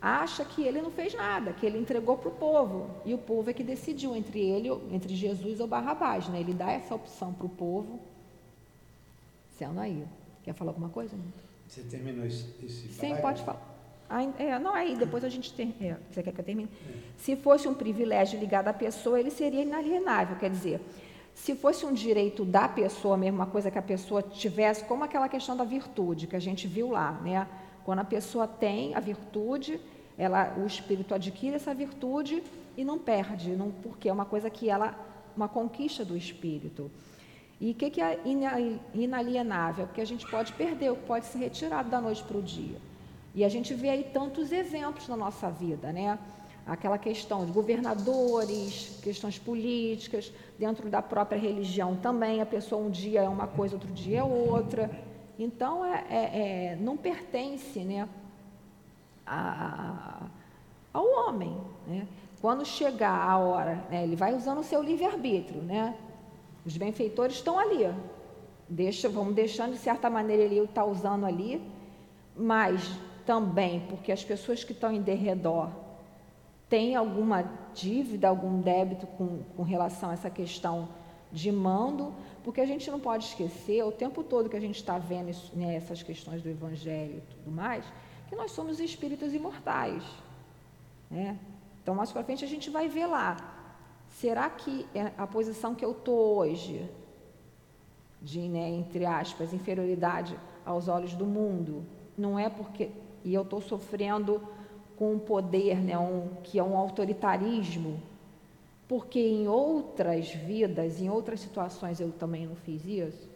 acha 0.00 0.44
que 0.44 0.62
ele 0.62 0.82
não 0.82 0.90
fez 0.90 1.14
nada, 1.14 1.54
que 1.54 1.64
ele 1.64 1.78
entregou 1.78 2.18
para 2.18 2.28
o 2.28 2.32
povo. 2.32 2.90
E 3.06 3.14
o 3.14 3.18
povo 3.18 3.48
é 3.48 3.54
que 3.54 3.64
decidiu 3.64 4.14
entre 4.14 4.40
ele, 4.40 4.68
entre 4.90 5.16
Jesus 5.16 5.58
ou 5.58 5.66
Barrabás. 5.66 6.28
Né? 6.28 6.40
Ele 6.40 6.52
dá 6.52 6.70
essa 6.70 6.94
opção 6.94 7.32
para 7.32 7.46
o 7.46 7.48
povo. 7.48 7.98
Sendo 9.56 9.80
aí. 9.80 10.04
Quer 10.42 10.52
falar 10.52 10.72
alguma 10.72 10.90
coisa? 10.90 11.16
Você 11.66 11.80
terminou 11.82 12.26
esse, 12.26 12.44
esse 12.62 12.88
Sim, 12.88 13.16
pode 13.16 13.42
falar. 13.42 13.71
É, 14.38 14.58
não, 14.58 14.74
aí 14.74 14.96
depois 14.96 15.24
a 15.24 15.28
gente 15.28 15.52
tem. 15.52 15.74
É, 15.80 15.96
você 16.10 16.22
quer 16.22 16.32
que 16.32 16.40
eu 16.40 16.44
termine? 16.44 16.68
Se 17.16 17.36
fosse 17.36 17.66
um 17.66 17.74
privilégio 17.74 18.38
ligado 18.38 18.68
à 18.68 18.72
pessoa, 18.72 19.18
ele 19.18 19.30
seria 19.30 19.62
inalienável. 19.62 20.36
Quer 20.36 20.50
dizer, 20.50 20.80
se 21.34 21.54
fosse 21.54 21.86
um 21.86 21.92
direito 21.92 22.44
da 22.44 22.68
pessoa 22.68 23.16
mesmo, 23.16 23.38
uma 23.38 23.46
coisa 23.46 23.70
que 23.70 23.78
a 23.78 23.82
pessoa 23.82 24.22
tivesse, 24.22 24.84
como 24.84 25.02
aquela 25.02 25.28
questão 25.28 25.56
da 25.56 25.64
virtude 25.64 26.26
que 26.26 26.36
a 26.36 26.40
gente 26.40 26.66
viu 26.66 26.90
lá, 26.90 27.12
né? 27.22 27.48
Quando 27.84 28.00
a 28.00 28.04
pessoa 28.04 28.46
tem 28.46 28.94
a 28.94 29.00
virtude, 29.00 29.80
ela, 30.16 30.54
o 30.58 30.66
espírito 30.66 31.14
adquire 31.14 31.56
essa 31.56 31.74
virtude 31.74 32.42
e 32.76 32.84
não 32.84 32.98
perde, 32.98 33.50
não, 33.56 33.70
porque 33.70 34.08
é 34.08 34.12
uma 34.12 34.24
coisa 34.24 34.48
que 34.50 34.68
ela, 34.68 34.94
uma 35.36 35.48
conquista 35.48 36.04
do 36.04 36.16
espírito. 36.16 36.90
E 37.60 37.70
o 37.70 37.74
que, 37.74 37.90
que 37.90 38.00
é 38.00 38.20
inalienável? 38.94 39.88
Que 39.94 40.00
a 40.00 40.04
gente 40.04 40.28
pode 40.28 40.52
perder, 40.52 40.92
pode 41.06 41.26
ser 41.26 41.38
retirado 41.38 41.88
da 41.88 42.00
noite 42.00 42.22
para 42.24 42.36
o 42.36 42.42
dia. 42.42 42.91
E 43.34 43.44
a 43.44 43.48
gente 43.48 43.74
vê 43.74 43.88
aí 43.88 44.04
tantos 44.04 44.52
exemplos 44.52 45.08
na 45.08 45.16
nossa 45.16 45.50
vida, 45.50 45.92
né? 45.92 46.18
Aquela 46.66 46.98
questão 46.98 47.44
de 47.44 47.50
governadores, 47.50 49.00
questões 49.02 49.38
políticas, 49.38 50.32
dentro 50.58 50.88
da 50.88 51.02
própria 51.02 51.38
religião 51.38 51.96
também, 51.96 52.40
a 52.40 52.46
pessoa 52.46 52.80
um 52.80 52.90
dia 52.90 53.22
é 53.22 53.28
uma 53.28 53.46
coisa, 53.48 53.74
outro 53.74 53.90
dia 53.92 54.20
é 54.20 54.22
outra. 54.22 54.90
Então, 55.38 55.84
é, 55.84 56.04
é, 56.08 56.72
é 56.72 56.76
não 56.76 56.96
pertence 56.96 57.80
né, 57.80 58.08
a, 59.26 60.26
ao 60.92 61.04
homem. 61.04 61.56
Né? 61.86 62.06
quando 62.42 62.66
chegar 62.66 63.30
a 63.30 63.38
hora, 63.38 63.84
né, 63.88 64.02
ele 64.02 64.16
vai 64.16 64.34
usando 64.34 64.58
o 64.58 64.64
seu 64.64 64.82
livre-arbítrio, 64.82 65.62
né? 65.62 65.94
Os 66.66 66.76
benfeitores 66.76 67.36
estão 67.36 67.56
ali. 67.56 67.88
Deixa, 68.68 69.08
vamos 69.08 69.32
deixando 69.32 69.74
de 69.74 69.78
certa 69.78 70.10
maneira 70.10 70.42
ele 70.42 70.58
está 70.58 70.84
usando 70.84 71.24
ali, 71.24 71.62
mas 72.36 72.90
também 73.26 73.80
porque 73.88 74.12
as 74.12 74.24
pessoas 74.24 74.64
que 74.64 74.72
estão 74.72 74.92
em 74.92 75.00
derredor 75.00 75.70
têm 76.68 76.96
alguma 76.96 77.44
dívida, 77.74 78.28
algum 78.28 78.60
débito 78.60 79.06
com, 79.06 79.42
com 79.56 79.62
relação 79.62 80.10
a 80.10 80.14
essa 80.14 80.30
questão 80.30 80.88
de 81.30 81.50
mando, 81.50 82.14
porque 82.44 82.60
a 82.60 82.66
gente 82.66 82.90
não 82.90 83.00
pode 83.00 83.24
esquecer, 83.24 83.82
o 83.84 83.92
tempo 83.92 84.22
todo 84.22 84.48
que 84.48 84.56
a 84.56 84.60
gente 84.60 84.76
está 84.76 84.98
vendo 84.98 85.30
isso, 85.30 85.50
né, 85.54 85.74
essas 85.74 86.02
questões 86.02 86.42
do 86.42 86.48
Evangelho 86.48 87.18
e 87.18 87.34
tudo 87.34 87.50
mais, 87.50 87.84
que 88.28 88.36
nós 88.36 88.52
somos 88.52 88.80
espíritos 88.80 89.32
imortais. 89.32 90.04
Né? 91.10 91.38
Então, 91.82 91.94
mais 91.94 92.12
para 92.12 92.22
frente, 92.24 92.44
a 92.44 92.48
gente 92.48 92.70
vai 92.70 92.88
ver 92.88 93.06
lá. 93.06 93.36
Será 94.08 94.48
que 94.48 94.86
é 94.94 95.12
a 95.16 95.26
posição 95.26 95.74
que 95.74 95.84
eu 95.84 95.92
estou 95.92 96.36
hoje, 96.36 96.88
de, 98.20 98.40
né, 98.48 98.68
entre 98.70 99.04
aspas, 99.04 99.52
inferioridade 99.52 100.38
aos 100.64 100.88
olhos 100.88 101.14
do 101.14 101.26
mundo, 101.26 101.84
não 102.16 102.38
é 102.38 102.48
porque. 102.48 102.90
E 103.24 103.32
eu 103.34 103.42
estou 103.42 103.60
sofrendo 103.60 104.40
com 104.96 105.14
um 105.14 105.18
poder, 105.18 105.76
né, 105.76 105.98
um, 105.98 106.28
que 106.42 106.58
é 106.58 106.62
um 106.62 106.76
autoritarismo, 106.76 108.00
porque 108.86 109.18
em 109.18 109.48
outras 109.48 110.30
vidas, 110.32 111.00
em 111.00 111.08
outras 111.08 111.40
situações 111.40 111.98
eu 111.98 112.12
também 112.12 112.46
não 112.46 112.56
fiz 112.56 112.84
isso? 112.84 113.28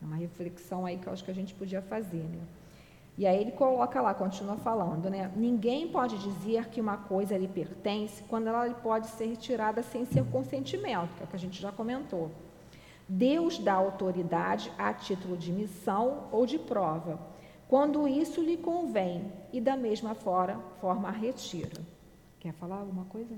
É 0.00 0.04
uma 0.04 0.16
reflexão 0.16 0.86
aí 0.86 0.98
que 0.98 1.06
eu 1.06 1.12
acho 1.12 1.24
que 1.24 1.30
a 1.30 1.34
gente 1.34 1.54
podia 1.54 1.82
fazer, 1.82 2.22
né? 2.22 2.40
E 3.18 3.26
aí 3.26 3.40
ele 3.40 3.52
coloca 3.52 4.00
lá, 4.00 4.14
continua 4.14 4.56
falando, 4.56 5.10
né? 5.10 5.30
Ninguém 5.36 5.88
pode 5.88 6.18
dizer 6.18 6.68
que 6.68 6.80
uma 6.80 6.96
coisa 6.96 7.36
lhe 7.36 7.46
pertence 7.46 8.22
quando 8.22 8.46
ela 8.46 8.70
pode 8.70 9.08
ser 9.08 9.26
retirada 9.26 9.82
sem 9.82 10.06
seu 10.06 10.24
consentimento, 10.24 11.14
que 11.14 11.22
é 11.22 11.24
o 11.24 11.28
que 11.28 11.36
a 11.36 11.38
gente 11.38 11.60
já 11.60 11.70
comentou. 11.70 12.30
Deus 13.06 13.58
dá 13.58 13.74
autoridade 13.74 14.72
a 14.78 14.94
título 14.94 15.36
de 15.36 15.52
missão 15.52 16.24
ou 16.32 16.46
de 16.46 16.58
prova, 16.58 17.18
quando 17.72 18.06
isso 18.06 18.42
lhe 18.42 18.58
convém, 18.58 19.32
e 19.50 19.58
da 19.58 19.78
mesma 19.78 20.14
forma, 20.14 20.62
forma 20.78 21.10
retira. 21.10 21.80
Quer 22.38 22.52
falar 22.52 22.76
alguma 22.76 23.06
coisa? 23.06 23.34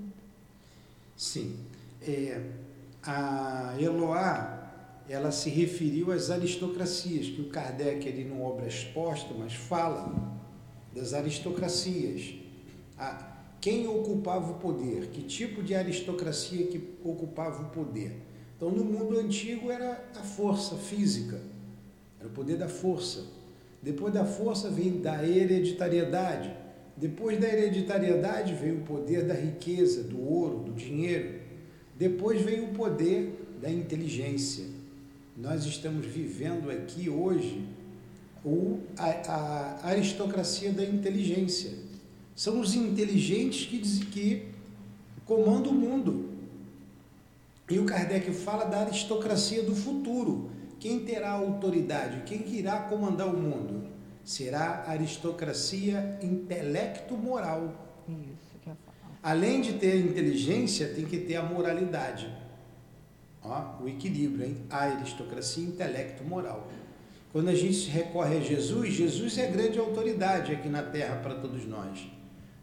Sim. 1.15 1.55
É, 2.01 2.41
a 3.01 3.77
Eloá 3.79 4.73
ela 5.07 5.31
se 5.31 5.49
referiu 5.49 6.11
às 6.11 6.29
aristocracias, 6.29 7.27
que 7.27 7.39
o 7.39 7.47
Kardec, 7.47 8.05
ele 8.05 8.25
no 8.25 8.43
Obras 8.43 8.83
Póstumas, 8.83 9.53
fala 9.53 10.37
das 10.93 11.13
aristocracias. 11.13 12.35
A, 12.97 13.37
quem 13.61 13.87
ocupava 13.87 14.51
o 14.51 14.55
poder? 14.55 15.11
Que 15.11 15.21
tipo 15.21 15.63
de 15.63 15.73
aristocracia 15.73 16.67
que 16.67 16.97
ocupava 17.05 17.63
o 17.63 17.69
poder? 17.69 18.21
Então, 18.57 18.69
no 18.69 18.83
mundo 18.83 19.17
antigo 19.17 19.71
era 19.71 20.03
a 20.13 20.23
força 20.23 20.75
física, 20.75 21.39
era 22.19 22.27
o 22.27 22.31
poder 22.33 22.57
da 22.57 22.67
força. 22.67 23.44
Depois 23.85 24.13
da 24.13 24.25
força 24.25 24.69
vem 24.69 24.99
da 24.99 25.25
hereditariedade. 25.25 26.51
Depois 26.97 27.39
da 27.39 27.47
hereditariedade 27.47 28.53
veio 28.53 28.79
o 28.79 28.81
poder 28.81 29.23
da 29.23 29.33
riqueza, 29.33 30.03
do 30.03 30.19
ouro, 30.19 30.57
do 30.59 30.73
dinheiro. 30.73 31.39
Depois 31.97 32.41
veio 32.41 32.65
o 32.65 32.73
poder 32.73 33.57
da 33.61 33.69
inteligência 33.69 34.75
nós 35.37 35.65
estamos 35.65 36.05
vivendo 36.05 36.71
aqui 36.71 37.09
hoje 37.09 37.67
o, 38.43 38.79
a, 38.97 39.03
a 39.03 39.87
aristocracia 39.89 40.71
da 40.71 40.83
inteligência. 40.83 41.73
São 42.33 42.59
os 42.61 42.73
inteligentes 42.73 43.65
que, 43.65 43.79
que 44.05 44.45
comandam 45.25 45.71
o 45.71 45.75
mundo. 45.75 46.29
E 47.69 47.79
o 47.79 47.85
Kardec 47.85 48.31
fala 48.31 48.63
da 48.65 48.81
aristocracia 48.81 49.63
do 49.63 49.75
futuro. 49.75 50.49
Quem 50.79 50.99
terá 50.99 51.31
autoridade? 51.31 52.23
Quem 52.25 52.47
irá 52.47 52.81
comandar 52.81 53.27
o 53.27 53.37
mundo? 53.37 53.87
Será 54.23 54.83
a 54.87 54.91
aristocracia 54.91 56.19
intelecto-moral. 56.21 57.73
Isso 58.07 58.59
que 58.63 58.69
eu 58.69 58.75
falo. 58.85 59.13
Além 59.21 59.61
de 59.61 59.73
ter 59.73 59.99
inteligência, 59.99 60.87
tem 60.89 61.05
que 61.05 61.17
ter 61.17 61.35
a 61.35 61.43
moralidade. 61.43 62.31
Ó, 63.43 63.83
o 63.83 63.87
equilíbrio, 63.87 64.47
hein? 64.47 64.57
A 64.69 64.79
aristocracia, 64.79 65.63
intelecto, 65.63 66.23
moral. 66.23 66.67
Quando 67.31 67.49
a 67.49 67.53
gente 67.55 67.89
recorre 67.89 68.37
a 68.37 68.39
Jesus, 68.39 68.93
Jesus 68.93 69.37
é 69.37 69.47
grande 69.47 69.77
autoridade 69.77 70.53
aqui 70.53 70.69
na 70.69 70.81
terra 70.81 71.17
para 71.17 71.35
todos 71.35 71.65
nós. 71.67 72.07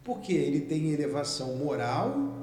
Porque 0.03 0.33
ele 0.33 0.61
tem 0.61 0.91
elevação 0.91 1.55
moral 1.55 2.33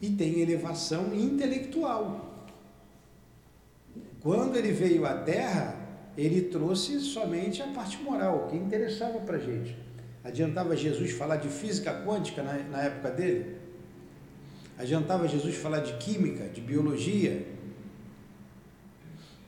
e 0.00 0.10
tem 0.10 0.40
elevação 0.40 1.14
intelectual. 1.14 2.29
Quando 4.22 4.56
ele 4.56 4.72
veio 4.72 5.06
à 5.06 5.14
terra, 5.14 5.76
ele 6.16 6.42
trouxe 6.42 7.00
somente 7.00 7.62
a 7.62 7.68
parte 7.68 8.02
moral, 8.02 8.48
que 8.48 8.56
interessava 8.56 9.18
para 9.20 9.36
a 9.36 9.40
gente. 9.40 9.76
Adiantava 10.22 10.76
Jesus 10.76 11.12
falar 11.12 11.36
de 11.36 11.48
física 11.48 12.02
quântica 12.04 12.42
na, 12.42 12.54
na 12.54 12.82
época 12.82 13.10
dele? 13.10 13.56
Adiantava 14.78 15.26
Jesus 15.26 15.56
falar 15.56 15.80
de 15.80 15.94
química, 15.94 16.48
de 16.48 16.60
biologia, 16.60 17.46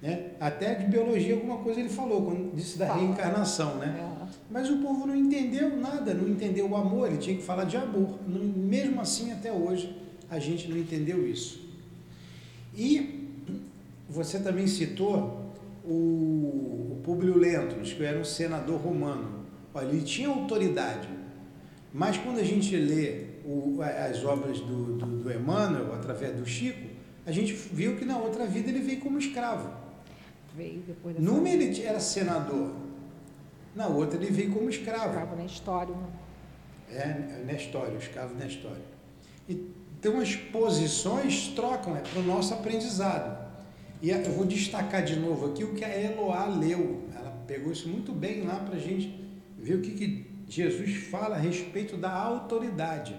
né? 0.03 0.33
Até 0.41 0.75
de 0.75 0.87
biologia 0.87 1.35
alguma 1.35 1.59
coisa 1.59 1.79
ele 1.79 1.89
falou, 1.89 2.25
quando 2.25 2.55
disse 2.57 2.77
da 2.77 2.93
reencarnação, 2.93 3.77
né? 3.77 3.97
É. 3.99 4.27
Mas 4.51 4.69
o 4.69 4.79
povo 4.79 5.07
não 5.07 5.15
entendeu 5.15 5.77
nada, 5.77 6.13
não 6.13 6.29
entendeu 6.29 6.69
o 6.69 6.77
amor, 6.77 7.07
ele 7.07 7.19
tinha 7.19 7.37
que 7.37 7.43
falar 7.43 7.65
de 7.65 7.77
amor. 7.77 8.19
Mesmo 8.27 9.01
assim, 9.01 9.31
até 9.31 9.53
hoje, 9.53 9.97
a 10.29 10.41
gente 10.41 10.69
não 10.69 10.77
entendeu 10.77 11.27
isso. 11.27 11.63
E 12.75 13.22
você 14.13 14.39
também 14.39 14.67
citou 14.67 15.53
o, 15.85 15.89
o 15.91 17.01
Publio 17.03 17.37
Lentulus, 17.37 17.95
que 17.95 18.05
era 18.05 18.19
um 18.19 18.25
senador 18.25 18.79
romano. 18.79 19.43
Olha, 19.73 19.87
ele 19.87 20.03
tinha 20.03 20.29
autoridade, 20.29 21.09
mas 21.93 22.19
quando 22.19 22.39
a 22.39 22.45
gente 22.45 22.77
lê 22.77 23.25
o, 23.45 23.79
as 23.81 24.23
obras 24.23 24.61
do, 24.61 24.99
do, 24.99 25.07
do 25.07 25.33
Emmanuel, 25.33 25.95
através 25.95 26.37
do 26.37 26.45
Chico, 26.45 26.91
a 27.25 27.33
gente 27.33 27.55
viu 27.55 27.97
que 27.97 28.05
na 28.05 28.19
outra 28.19 28.47
vida 28.47 28.69
ele 28.69 28.81
veio 28.81 29.01
como 29.01 29.19
escravo. 29.19 29.71
Veio 30.55 30.81
depois 30.87 31.19
Numa 31.19 31.49
ele 31.49 31.83
era 31.83 31.99
senador, 31.99 32.75
na 33.75 33.87
outra 33.87 34.23
ele 34.23 34.31
veio 34.31 34.53
como 34.53 34.69
escravo. 34.69 35.09
Escravo 35.09 35.37
Nestório. 35.37 35.97
Né? 35.97 36.09
É, 36.91 37.45
Nestório, 37.47 37.97
escravo 37.97 38.35
Nestório. 38.35 38.83
Então 39.49 40.21
as 40.21 40.37
posições 40.37 41.49
trocam, 41.57 41.97
é 41.97 42.01
para 42.01 42.21
o 42.21 42.25
nosso 42.25 42.53
aprendizado. 42.53 43.42
E 44.03 44.11
eu 44.11 44.33
vou 44.33 44.45
destacar 44.45 45.05
de 45.05 45.15
novo 45.15 45.53
aqui 45.53 45.63
o 45.63 45.75
que 45.75 45.85
a 45.85 45.89
Eloá 45.89 46.47
leu. 46.47 47.05
Ela 47.15 47.31
pegou 47.47 47.71
isso 47.73 47.89
muito 47.89 48.11
bem 48.11 48.43
lá 48.43 48.57
para 48.57 48.75
a 48.75 48.81
gente 48.81 49.17
ver 49.57 49.77
o 49.77 49.81
que, 49.81 49.93
que 49.93 50.27
Jesus 50.49 51.05
fala 51.07 51.37
a 51.37 51.39
respeito 51.39 51.97
da 51.97 52.11
autoridade. 52.11 53.17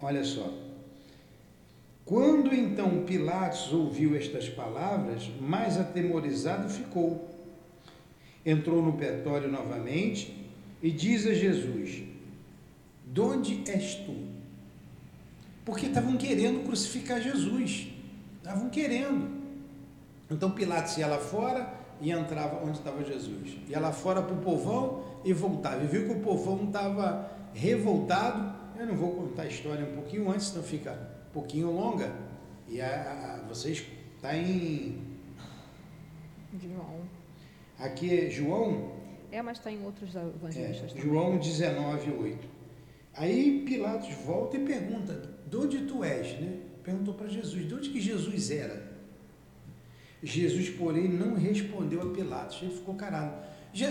Olha 0.00 0.24
só. 0.24 0.52
Quando 2.04 2.52
então 2.52 3.04
Pilatos 3.04 3.72
ouviu 3.72 4.16
estas 4.16 4.48
palavras, 4.48 5.30
mais 5.40 5.78
atemorizado 5.78 6.68
ficou. 6.68 7.30
Entrou 8.44 8.82
no 8.82 8.94
pretório 8.94 9.50
novamente 9.50 10.36
e 10.82 10.90
diz 10.90 11.28
a 11.28 11.32
Jesus: 11.32 12.02
De 13.06 13.20
onde 13.20 13.62
és 13.70 13.94
tu? 13.94 14.16
Porque 15.64 15.86
estavam 15.86 16.16
querendo 16.16 16.64
crucificar 16.64 17.20
Jesus. 17.20 17.88
Estavam 18.38 18.68
querendo. 18.68 19.35
Então 20.30 20.50
Pilatos 20.50 20.96
ia 20.98 21.06
lá 21.06 21.18
fora 21.18 21.72
e 22.00 22.10
entrava 22.10 22.62
onde 22.64 22.78
estava 22.78 23.02
Jesus. 23.04 23.56
Ia 23.68 23.80
lá 23.80 23.92
fora 23.92 24.22
para 24.22 24.34
o 24.34 24.38
povão 24.38 25.02
e 25.24 25.32
voltava. 25.32 25.82
E 25.82 25.86
viu 25.86 26.06
que 26.06 26.12
o 26.12 26.20
povão 26.20 26.64
estava 26.64 27.30
revoltado 27.54 28.56
eu 28.78 28.86
não 28.86 28.94
vou 28.94 29.12
contar 29.12 29.44
a 29.44 29.46
história 29.46 29.84
um 29.84 29.94
pouquinho 29.94 30.30
antes, 30.30 30.48
senão 30.48 30.62
fica 30.62 30.92
um 31.30 31.32
pouquinho 31.32 31.70
longa. 31.70 32.12
E 32.68 32.80
a, 32.80 33.40
a 33.40 33.48
vocês 33.48 33.84
está 34.14 34.36
em. 34.36 35.16
João. 36.60 37.00
Aqui 37.78 38.26
é 38.26 38.30
João? 38.30 38.92
É, 39.30 39.40
mas 39.40 39.58
está 39.58 39.70
em 39.70 39.82
outros 39.84 40.14
evangelistas 40.14 40.94
é, 40.94 41.00
João 41.00 41.38
19, 41.38 42.12
8. 42.12 42.48
Aí 43.14 43.64
Pilatos 43.66 44.14
volta 44.26 44.58
e 44.58 44.64
pergunta: 44.64 45.30
de 45.46 45.56
onde 45.56 45.78
tu 45.86 46.04
és? 46.04 46.38
Né? 46.38 46.60
Perguntou 46.84 47.14
para 47.14 47.28
Jesus: 47.28 47.66
de 47.66 47.74
onde 47.74 47.88
que 47.90 48.00
Jesus 48.00 48.50
era? 48.50 48.85
Jesus, 50.26 50.68
porém, 50.70 51.08
não 51.08 51.36
respondeu 51.36 52.02
a 52.02 52.12
Pilatos. 52.12 52.58
Ele 52.60 52.72
ficou 52.72 52.96
carado. 52.96 53.32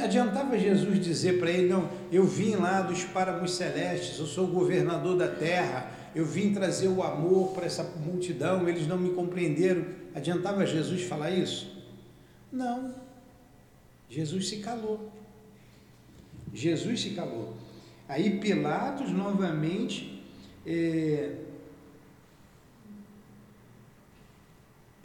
Adiantava 0.04 0.60
Jesus 0.60 1.00
dizer 1.00 1.40
para 1.40 1.50
ele: 1.50 1.70
Não, 1.70 1.90
eu 2.12 2.26
vim 2.26 2.56
lá 2.56 2.82
dos 2.82 3.06
páramos 3.06 3.56
celestes, 3.56 4.20
eu 4.20 4.26
sou 4.26 4.46
o 4.46 4.52
governador 4.52 5.16
da 5.18 5.30
terra, 5.30 5.90
eu 6.14 6.26
vim 6.26 6.54
trazer 6.54 6.90
o 6.90 7.02
amor 7.02 7.54
para 7.54 7.66
essa 7.66 7.84
multidão, 8.06 8.68
eles 8.68 8.86
não 8.86 8.98
me 8.98 9.12
compreenderam. 9.12 9.86
Adiantava 10.14 10.66
Jesus 10.66 11.04
falar 11.04 11.32
isso? 11.32 11.82
Não. 12.52 12.94
Jesus 14.10 14.50
se 14.50 14.58
calou. 14.58 15.10
Jesus 16.54 17.02
se 17.02 17.12
calou. 17.12 17.56
Aí 18.10 18.40
Pilatos 18.40 19.10
novamente 19.10 20.22
É... 20.68 21.45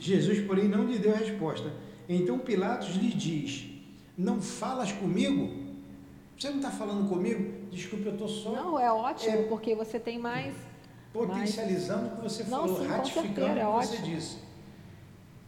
Jesus, 0.01 0.41
porém, 0.47 0.67
não 0.67 0.87
lhe 0.87 0.99
deu 0.99 1.15
resposta. 1.15 1.71
Então 2.09 2.39
Pilatos 2.39 2.97
lhe 2.97 3.09
diz: 3.09 3.67
Não 4.17 4.41
falas 4.41 4.91
comigo? 4.91 5.61
Você 6.37 6.49
não 6.49 6.57
está 6.57 6.71
falando 6.71 7.09
comigo? 7.09 7.69
Desculpe, 7.71 8.07
eu 8.07 8.13
estou 8.13 8.27
só. 8.27 8.51
Não, 8.51 8.81
é 8.81 8.91
ótimo, 8.91 9.37
é... 9.37 9.43
porque 9.43 9.75
você 9.75 10.01
tem 10.01 10.19
mais. 10.19 10.55
Potencializando 11.13 12.07
o 12.07 12.17
que 12.17 12.23
você 12.23 12.45
não, 12.45 12.61
falou, 12.61 12.81
sim, 12.81 12.87
ratificando 12.87 13.51
o 13.51 13.55
que 13.55 13.61
é 13.61 13.65
você 13.65 13.97
disse. 13.99 14.39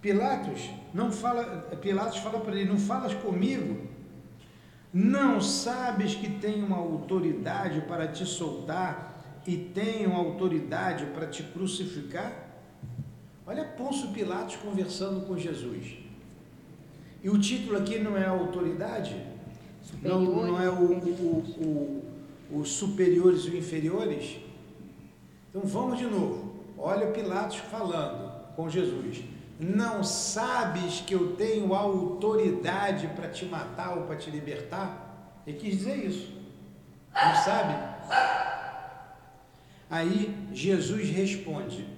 Pilatos 0.01 0.69
não 0.93 1.13
fala, 1.13 1.45
Pilatos 1.81 2.19
fala 2.19 2.41
para 2.41 2.55
ele: 2.55 2.69
Não 2.69 2.79
falas 2.79 3.15
comigo? 3.15 3.89
Não 4.93 5.41
sabes 5.41 6.15
que 6.15 6.29
tenho 6.29 6.67
uma 6.67 6.77
autoridade 6.77 7.81
para 7.83 8.07
te 8.09 8.27
soltar 8.27 9.41
e 9.47 9.57
tenho 9.57 10.13
autoridade 10.13 11.07
para 11.07 11.27
te 11.27 11.43
crucificar? 11.43 12.52
Olha 13.53 13.65
Pôncio 13.65 14.09
Pilatos 14.09 14.57
conversando 14.57 15.27
com 15.27 15.37
Jesus. 15.37 15.99
E 17.23 17.29
o 17.29 17.39
título 17.39 17.77
aqui 17.77 17.99
não 17.99 18.17
é 18.17 18.25
autoridade, 18.25 19.15
não, 20.03 20.23
não 20.23 20.61
é 20.61 20.71
o, 20.71 20.95
o, 20.95 22.03
o, 22.51 22.61
os 22.61 22.71
superiores 22.71 23.45
e 23.45 23.59
inferiores. 23.59 24.39
Então 25.51 25.69
vamos 25.69 25.99
de 25.99 26.07
novo. 26.07 26.55
Olha 26.79 27.09
Pilatos 27.09 27.59
falando 27.59 28.33
com 28.57 28.71
Jesus. 28.71 29.23
Não 29.61 30.03
sabes 30.03 31.03
que 31.03 31.15
eu 31.15 31.37
tenho 31.37 31.75
autoridade 31.75 33.07
para 33.09 33.29
te 33.29 33.45
matar 33.45 33.99
ou 33.99 34.05
para 34.05 34.17
te 34.17 34.31
libertar? 34.31 35.43
Ele 35.47 35.59
quis 35.59 35.77
dizer 35.77 36.07
isso. 36.07 36.33
Não 37.15 37.35
sabe? 37.35 37.75
Aí 39.91 40.35
Jesus 40.55 41.11
responde: 41.11 41.92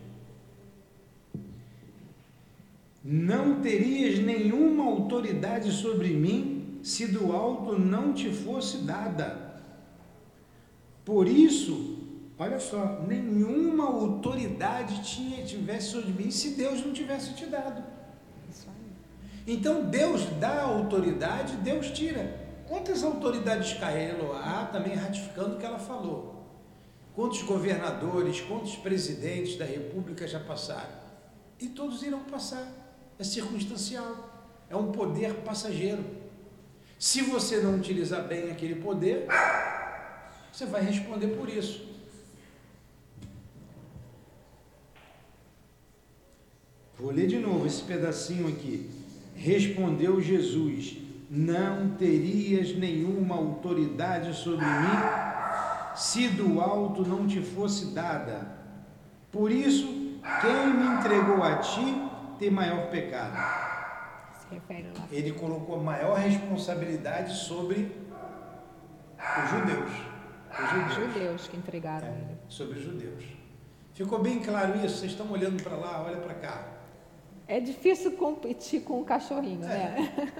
Não 3.04 3.60
terias 3.60 4.18
nenhuma 4.18 4.84
autoridade 4.84 5.70
sobre 5.70 6.08
mim 6.08 6.80
se 6.82 7.06
do 7.06 7.32
alto 7.32 7.78
não 7.78 8.14
te 8.14 8.30
fosse 8.30 8.78
dada. 8.78 9.60
Por 11.04 11.28
isso, 11.28 12.04
Olha 12.36 12.58
só, 12.58 13.00
nenhuma 13.06 13.84
autoridade 13.84 15.04
tinha 15.04 15.44
tivesse 15.44 15.90
sobre 15.90 16.10
mim 16.10 16.30
se 16.30 16.50
Deus 16.50 16.84
não 16.84 16.92
tivesse 16.92 17.32
te 17.34 17.46
dado. 17.46 17.84
Então 19.46 19.84
Deus 19.84 20.24
dá 20.40 20.62
autoridade, 20.62 21.56
Deus 21.58 21.90
tira. 21.90 22.42
Quantas 22.66 23.04
autoridades 23.04 23.74
caíram 23.74 24.28
lá, 24.28 24.66
também 24.72 24.94
ratificando 24.94 25.54
o 25.54 25.58
que 25.58 25.66
ela 25.66 25.78
falou? 25.78 26.42
Quantos 27.14 27.42
governadores, 27.42 28.40
quantos 28.40 28.74
presidentes 28.74 29.56
da 29.56 29.64
República 29.64 30.26
já 30.26 30.40
passaram? 30.40 31.04
E 31.60 31.68
todos 31.68 32.02
irão 32.02 32.20
passar. 32.20 32.83
É 33.18 33.24
circunstancial. 33.24 34.30
É 34.68 34.76
um 34.76 34.90
poder 34.92 35.34
passageiro. 35.36 36.04
Se 36.98 37.22
você 37.22 37.58
não 37.58 37.76
utilizar 37.76 38.26
bem 38.26 38.50
aquele 38.50 38.76
poder, 38.76 39.26
você 40.50 40.66
vai 40.66 40.82
responder 40.82 41.28
por 41.28 41.48
isso. 41.48 41.92
Vou 46.98 47.10
ler 47.10 47.26
de 47.26 47.38
novo 47.38 47.66
esse 47.66 47.82
pedacinho 47.82 48.48
aqui. 48.48 48.88
Respondeu 49.34 50.20
Jesus: 50.20 50.96
Não 51.28 51.90
terias 51.96 52.74
nenhuma 52.76 53.34
autoridade 53.34 54.34
sobre 54.34 54.64
mim 54.64 55.34
se 55.94 56.28
do 56.28 56.60
alto 56.60 57.06
não 57.06 57.26
te 57.26 57.40
fosse 57.40 57.86
dada. 57.86 58.48
Por 59.30 59.50
isso, 59.50 59.86
quem 60.40 60.74
me 60.74 60.86
entregou 60.96 61.42
a 61.42 61.58
ti 61.58 62.03
tem 62.38 62.50
maior 62.50 62.90
pecado. 62.90 63.36
Ele 65.10 65.32
colocou 65.32 65.80
a 65.80 65.82
maior 65.82 66.18
responsabilidade 66.18 67.34
sobre 67.34 67.96
os 69.18 69.50
judeus. 69.50 69.90
Os 70.52 70.70
judeus, 70.70 71.12
judeus 71.12 71.48
que 71.48 71.56
entregaram 71.56 72.06
é, 72.06 72.10
ele. 72.10 72.38
Sobre 72.48 72.78
os 72.78 72.84
judeus. 72.84 73.24
Ficou 73.94 74.20
bem 74.20 74.40
claro 74.40 74.76
isso? 74.84 74.98
Vocês 74.98 75.12
estão 75.12 75.30
olhando 75.30 75.62
para 75.62 75.76
lá, 75.76 76.04
olha 76.04 76.18
para 76.18 76.34
cá. 76.34 76.68
É 77.46 77.60
difícil 77.60 78.12
competir 78.12 78.82
com 78.82 79.00
o 79.00 79.04
cachorrinho, 79.04 79.64
é. 79.64 79.68
né? 79.68 80.32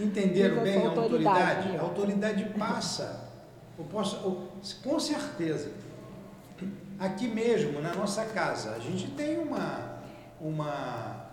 Entenderam 0.00 0.62
bem 0.62 0.84
a 0.84 0.88
autoridade? 0.88 1.76
A 1.76 1.82
autoridade 1.82 2.44
passa. 2.58 3.28
Eu 3.78 3.84
posso, 3.84 4.16
eu, 4.16 4.48
com 4.82 4.98
certeza. 4.98 5.72
Aqui 6.98 7.28
mesmo, 7.28 7.80
na 7.80 7.94
nossa 7.94 8.24
casa, 8.24 8.72
a 8.72 8.78
gente 8.78 9.10
tem 9.12 9.38
uma. 9.38 9.87
Uma 10.40 11.28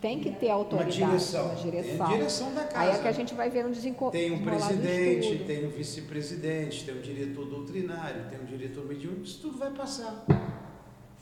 tem 0.00 0.20
que 0.20 0.30
ter 0.30 0.50
autoridade, 0.50 1.02
uma 1.02 1.10
direção. 1.10 1.46
Uma 1.46 1.54
direção. 1.54 2.08
Direção 2.08 2.54
da 2.54 2.64
casa. 2.64 2.78
Aí 2.78 2.90
é 2.90 3.02
que 3.02 3.08
a 3.08 3.12
gente 3.12 3.34
vai 3.34 3.50
ver 3.50 3.66
um 3.66 3.70
desencontro. 3.70 4.18
Tem 4.18 4.30
um 4.30 4.42
presidente, 4.42 5.44
tem 5.44 5.66
um 5.66 5.70
vice-presidente, 5.70 6.84
tem 6.84 6.96
um 6.96 7.00
diretor 7.00 7.46
doutrinário, 7.46 8.28
tem 8.30 8.40
um 8.40 8.44
diretor 8.44 8.86
mediúnico, 8.86 9.24
isso 9.24 9.40
tudo 9.40 9.58
vai 9.58 9.70
passar. 9.70 10.24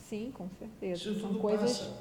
Sim, 0.08 0.32
com 0.34 0.48
certeza. 0.58 1.10
Isso 1.10 1.20
São 1.20 1.34
coisas 1.34 1.78
passa. 1.78 1.96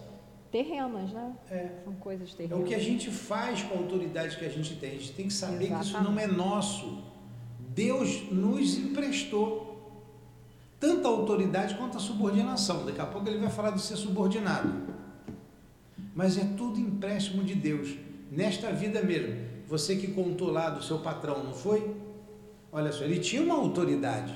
terrenas, 0.52 1.13
né? 1.13 1.34
É. 1.50 1.70
São 1.86 1.94
coisas 1.94 2.34
terrenas. 2.34 2.60
É 2.60 2.62
o 2.62 2.68
que 2.68 2.76
a 2.76 2.80
gente 2.80 3.10
faz 3.10 3.63
com 3.63 3.76
a 3.76 3.78
autoridade 3.78 4.36
que 4.36 4.44
a 4.44 4.50
gente 4.50 4.76
tem. 4.76 4.89
A 4.89 4.94
gente 4.94 5.13
tem 5.13 5.28
que 5.28 5.34
saber 5.34 5.66
Exatamente. 5.66 5.92
que 5.92 5.98
isso 5.98 6.04
não 6.04 6.20
é 6.20 6.28
nosso. 6.28 7.04
Deus 7.70 8.30
nos 8.30 8.78
emprestou 8.78 9.62
tanto 10.84 11.08
a 11.08 11.12
autoridade 11.12 11.76
quanto 11.76 11.96
a 11.96 12.00
subordinação. 12.02 12.86
Daqui 12.86 13.00
a 13.00 13.06
pouco 13.06 13.30
ele 13.30 13.38
vai 13.38 13.50
falar 13.50 13.69
de 13.72 13.82
ser 13.82 13.96
subordinado. 13.96 14.69
Mas 16.13 16.38
é 16.38 16.43
tudo 16.58 16.78
empréstimo 16.78 17.41
de 17.41 17.56
Deus. 17.56 17.96
Nesta 18.30 18.69
vida 18.69 19.02
mesmo. 19.02 19.34
Você 19.65 19.96
que 19.96 20.08
contou 20.08 20.52
lá 20.52 20.69
do 20.69 20.84
seu 20.84 21.00
patrão, 21.00 21.41
não 21.41 21.54
foi? 21.54 21.96
Olha 22.69 22.91
só, 22.91 23.06
ele 23.06 23.19
tinha 23.19 23.41
uma 23.41 23.56
autoridade. 23.56 24.34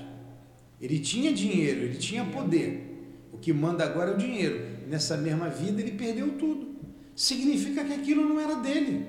Ele 0.79 0.99
tinha 0.99 1.33
dinheiro, 1.33 1.81
ele 1.81 1.97
tinha 1.97 2.23
poder. 2.23 3.27
O 3.33 3.37
que 3.37 3.51
manda 3.51 3.83
agora 3.83 4.11
é 4.11 4.13
o 4.13 4.17
dinheiro. 4.17 4.87
Nessa 4.87 5.17
mesma 5.17 5.49
vida 5.49 5.81
ele 5.81 5.91
perdeu 5.91 6.37
tudo. 6.37 6.77
Significa 7.13 7.83
que 7.83 7.91
aquilo 7.91 8.23
não 8.23 8.39
era 8.39 8.55
dele. 8.55 9.05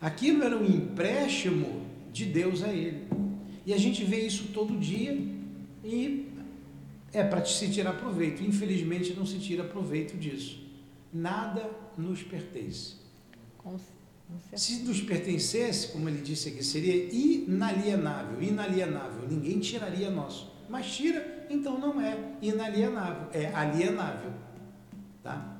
Aquilo 0.00 0.42
era 0.42 0.58
um 0.58 0.66
empréstimo 0.66 1.82
de 2.12 2.24
Deus 2.24 2.64
a 2.64 2.72
ele. 2.72 3.04
E 3.64 3.72
a 3.72 3.78
gente 3.78 4.02
vê 4.02 4.26
isso 4.26 4.48
todo 4.52 4.76
dia 4.76 5.16
e 5.84 6.32
é 7.12 7.22
para 7.22 7.44
se 7.44 7.70
tirar 7.70 7.92
proveito. 7.92 8.42
Infelizmente 8.42 9.14
não 9.14 9.26
se 9.26 9.38
tira 9.38 9.62
proveito 9.62 10.16
disso. 10.16 10.64
Nada 11.12 11.70
nos 11.96 12.22
pertence. 12.22 12.96
Se 14.54 14.82
nos 14.82 15.00
pertencesse, 15.00 15.88
como 15.92 16.08
ele 16.08 16.22
disse 16.22 16.48
aqui, 16.48 16.64
seria 16.64 17.08
inalienável, 17.12 18.42
inalienável. 18.42 19.28
Ninguém 19.28 19.60
tiraria 19.60 20.10
nosso. 20.10 20.52
Mas 20.68 20.90
tira 20.96 21.34
então 21.50 21.78
não 21.78 22.00
é 22.00 22.16
inalienável, 22.40 23.28
é 23.32 23.46
alienável. 23.54 24.32
Tá? 25.22 25.56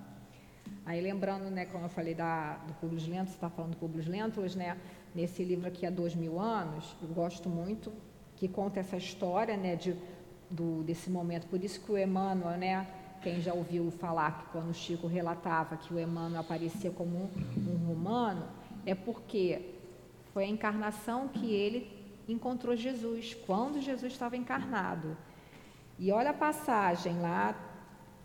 Aí 0.85 1.01
lembrando, 1.01 1.51
né, 1.51 1.65
como 1.67 1.87
eu 1.87 1.89
falei 1.89 2.15
da, 2.15 2.57
do 2.67 2.75
Publius 2.75 3.07
Lentos, 3.07 3.31
você 3.31 3.37
está 3.37 3.49
falando 3.49 3.73
do 3.73 3.77
Publius 3.79 4.07
Lentos, 4.07 4.55
né, 4.55 4.77
nesse 5.15 5.43
livro 5.43 5.67
aqui 5.67 5.87
há 5.87 5.91
dois 5.91 6.15
mil 6.15 6.39
anos, 6.39 6.95
eu 7.01 7.09
gosto 7.09 7.49
muito, 7.49 7.93
que 8.37 8.49
conta 8.49 8.81
essa 8.81 8.97
história, 8.97 9.57
né, 9.57 9.77
de, 9.77 9.97
do, 10.51 10.83
desse 10.83 11.11
momento. 11.11 11.47
Por 11.47 11.63
isso 11.63 11.81
que 11.81 11.91
o 11.93 11.99
Emmanuel, 11.99 12.59
né, 12.59 12.87
quem 13.23 13.41
já 13.41 13.55
ouviu 13.55 13.91
falar 13.91 14.39
que 14.39 14.53
quando 14.53 14.71
o 14.71 14.75
Chico 14.75 15.07
relatava 15.07 15.77
que 15.77 15.93
o 15.93 15.99
Emmanuel 15.99 16.41
aparecia 16.41 16.91
como 16.91 17.17
um, 17.17 17.31
um 17.57 17.87
romano, 17.87 18.47
é 18.85 18.95
porque 18.95 19.75
foi 20.33 20.45
a 20.45 20.49
encarnação 20.49 21.29
que 21.29 21.53
ele 21.53 21.91
encontrou 22.29 22.75
Jesus, 22.75 23.35
quando 23.47 23.81
Jesus 23.81 24.13
estava 24.13 24.37
encarnado. 24.37 25.17
E 25.99 26.11
olha 26.11 26.31
a 26.31 26.35
passagem 26.35 27.21
lá 27.21 27.55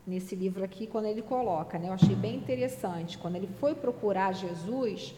nesse 0.06 0.36
livro 0.36 0.64
aqui, 0.64 0.88
quando 0.88 1.06
ele 1.06 1.22
coloca, 1.22 1.78
né? 1.78 1.90
Eu 1.90 1.94
achei 1.94 2.16
bem 2.16 2.36
interessante. 2.36 3.18
Quando 3.18 3.36
ele 3.36 3.48
foi 3.60 3.76
procurar 3.76 4.34
Jesus, 4.34 5.14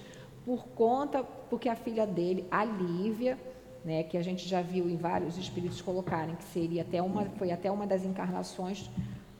por 0.45 0.67
conta, 0.69 1.23
porque 1.23 1.69
a 1.69 1.75
filha 1.75 2.05
dele, 2.05 2.45
a 2.51 2.65
Lívia, 2.65 3.37
né, 3.83 4.03
que 4.03 4.17
a 4.17 4.21
gente 4.21 4.47
já 4.47 4.61
viu 4.61 4.89
em 4.89 4.95
vários 4.95 5.37
espíritos 5.37 5.81
colocarem, 5.81 6.35
que 6.35 6.43
seria 6.45 6.83
até 6.83 7.01
uma, 7.01 7.25
foi 7.37 7.51
até 7.51 7.71
uma 7.71 7.87
das 7.87 8.05
encarnações 8.05 8.89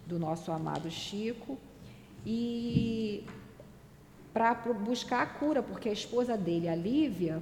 do 0.05 0.17
nosso 0.17 0.51
amado 0.51 0.89
Chico, 0.89 1.57
e 2.25 3.23
para 4.33 4.53
buscar 4.53 5.21
a 5.21 5.25
cura, 5.25 5.61
porque 5.61 5.89
a 5.89 5.93
esposa 5.93 6.37
dele, 6.37 6.67
a 6.67 6.75
Lívia, 6.75 7.41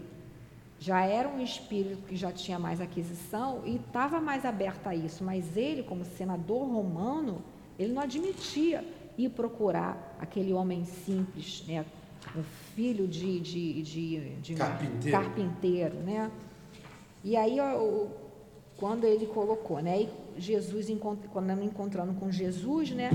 já 0.79 1.05
era 1.05 1.27
um 1.27 1.41
espírito 1.41 2.03
que 2.07 2.15
já 2.15 2.31
tinha 2.31 2.57
mais 2.57 2.79
aquisição 2.79 3.61
e 3.65 3.75
estava 3.75 4.19
mais 4.21 4.45
aberto 4.45 4.87
a 4.87 4.95
isso, 4.95 5.23
mas 5.23 5.57
ele, 5.57 5.83
como 5.83 6.05
senador 6.05 6.67
romano, 6.67 7.41
ele 7.77 7.93
não 7.93 8.01
admitia 8.01 8.83
ir 9.17 9.29
procurar 9.29 10.15
aquele 10.19 10.53
homem 10.53 10.85
simples, 10.85 11.63
né, 11.67 11.85
um 12.35 12.43
filho 12.75 13.07
de, 13.07 13.39
de, 13.39 13.81
de, 13.81 14.29
de 14.41 14.55
carpinteiro. 14.55 15.17
carpinteiro, 15.17 15.95
né? 15.97 16.31
E 17.23 17.35
aí 17.35 17.59
o, 17.59 18.09
quando 18.77 19.05
ele 19.05 19.25
colocou, 19.27 19.79
né? 19.79 20.07
Jesus, 20.37 20.87
quando 21.31 21.63
encontrando 21.63 22.13
com 22.13 22.31
Jesus, 22.31 22.91
né? 22.91 23.11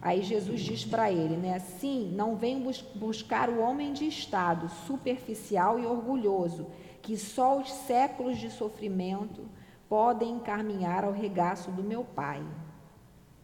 Aí 0.00 0.22
Jesus 0.22 0.60
diz 0.60 0.84
para 0.84 1.10
ele, 1.10 1.36
né? 1.36 1.58
Sim, 1.58 2.12
não 2.14 2.36
vem 2.36 2.62
bus 2.62 2.82
buscar 2.94 3.48
o 3.48 3.60
homem 3.60 3.92
de 3.92 4.06
estado, 4.06 4.68
superficial 4.86 5.78
e 5.78 5.86
orgulhoso, 5.86 6.66
que 7.00 7.16
só 7.16 7.58
os 7.58 7.70
séculos 7.70 8.38
de 8.38 8.50
sofrimento 8.50 9.42
podem 9.88 10.32
encaminhar 10.32 11.04
ao 11.04 11.12
regaço 11.12 11.70
do 11.70 11.82
meu 11.82 12.04
Pai. 12.04 12.42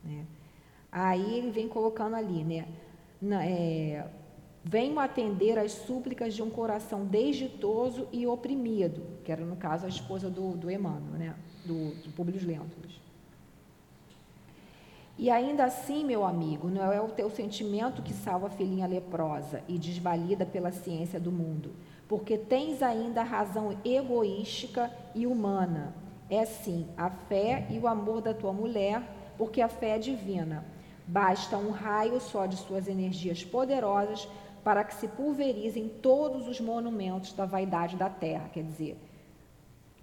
Né? 0.02 0.26
Aí 0.90 1.34
ele 1.38 1.50
vem 1.50 1.68
colocando 1.68 2.16
ali, 2.16 2.42
né? 2.42 2.66
Na, 3.20 3.44
é, 3.44 4.06
venho 4.62 4.98
atender 4.98 5.58
às 5.58 5.72
súplicas 5.72 6.34
de 6.34 6.42
um 6.42 6.50
coração 6.50 7.04
desditoso 7.04 8.08
e 8.12 8.26
oprimido, 8.26 9.02
que 9.24 9.32
era 9.32 9.44
no 9.44 9.56
caso 9.56 9.86
a 9.86 9.88
esposa 9.88 10.28
do, 10.28 10.56
do 10.56 10.70
Emmanuel, 10.70 11.18
né? 11.18 11.34
do, 11.64 11.94
do 12.02 12.10
Públio 12.10 12.40
Lentulus. 12.46 13.00
E 15.18 15.28
ainda 15.28 15.64
assim, 15.64 16.04
meu 16.04 16.24
amigo, 16.24 16.68
não 16.68 16.90
é 16.90 17.00
o 17.00 17.08
teu 17.08 17.28
sentimento 17.28 18.00
que 18.02 18.12
salva 18.12 18.46
a 18.46 18.50
filhinha 18.50 18.86
leprosa 18.86 19.62
e 19.68 19.78
desvalida 19.78 20.46
pela 20.46 20.72
ciência 20.72 21.20
do 21.20 21.30
mundo, 21.30 21.72
porque 22.08 22.38
tens 22.38 22.82
ainda 22.82 23.20
a 23.20 23.24
razão 23.24 23.76
egoística 23.84 24.90
e 25.14 25.26
humana. 25.26 25.94
É 26.30 26.46
sim 26.46 26.86
a 26.96 27.10
fé 27.10 27.66
e 27.68 27.78
o 27.78 27.86
amor 27.86 28.22
da 28.22 28.32
tua 28.32 28.52
mulher, 28.52 29.02
porque 29.36 29.60
a 29.60 29.68
fé 29.68 29.96
é 29.96 29.98
divina. 29.98 30.64
Basta 31.06 31.56
um 31.58 31.70
raio 31.70 32.20
só 32.20 32.46
de 32.46 32.56
suas 32.56 32.88
energias 32.88 33.44
poderosas 33.44 34.28
para 34.62 34.84
que 34.84 34.94
se 34.94 35.08
pulverizem 35.08 35.88
todos 35.88 36.46
os 36.46 36.60
monumentos 36.60 37.32
da 37.32 37.46
vaidade 37.46 37.96
da 37.96 38.10
terra, 38.10 38.48
quer 38.52 38.62
dizer, 38.62 38.96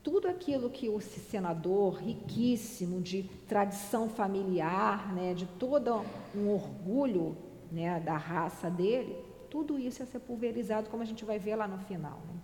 tudo 0.03 0.27
aquilo 0.27 0.69
que 0.69 0.87
o 0.87 1.01
senador, 1.01 1.95
riquíssimo, 1.95 3.01
de 3.01 3.23
tradição 3.47 4.07
familiar, 4.09 5.13
né, 5.13 5.33
de 5.33 5.45
todo 5.45 6.01
um 6.33 6.49
orgulho 6.49 7.37
né, 7.71 7.99
da 7.99 8.15
raça 8.15 8.69
dele, 8.69 9.17
tudo 9.49 9.77
isso 9.77 10.01
ia 10.01 10.05
ser 10.05 10.19
pulverizado, 10.19 10.89
como 10.89 11.03
a 11.03 11.05
gente 11.05 11.25
vai 11.25 11.37
ver 11.37 11.55
lá 11.55 11.67
no 11.67 11.77
final. 11.79 12.19
Né? 12.27 12.39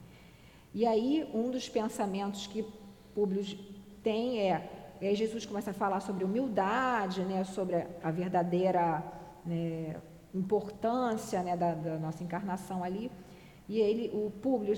E 0.74 0.86
aí, 0.86 1.30
um 1.34 1.50
dos 1.50 1.70
pensamentos 1.70 2.48
que 2.48 2.66
Públio 3.16 3.44
tem 4.02 4.40
é, 4.40 4.70
aí 5.02 5.16
Jesus 5.16 5.46
começa 5.46 5.72
a 5.72 5.74
falar 5.74 6.00
sobre 6.00 6.24
humildade, 6.24 7.22
né, 7.22 7.44
sobre 7.44 7.76
a 8.04 8.12
verdadeira 8.12 9.04
né, 9.46 9.96
importância 10.34 11.42
né, 11.44 11.56
da, 11.56 11.74
da, 11.74 11.98
nossa 11.98 12.24
encarnação 12.24 12.84
ali, 12.84 13.12
e 13.68 13.80
ele, 13.80 14.10
o 14.14 14.30
Públio 14.30 14.76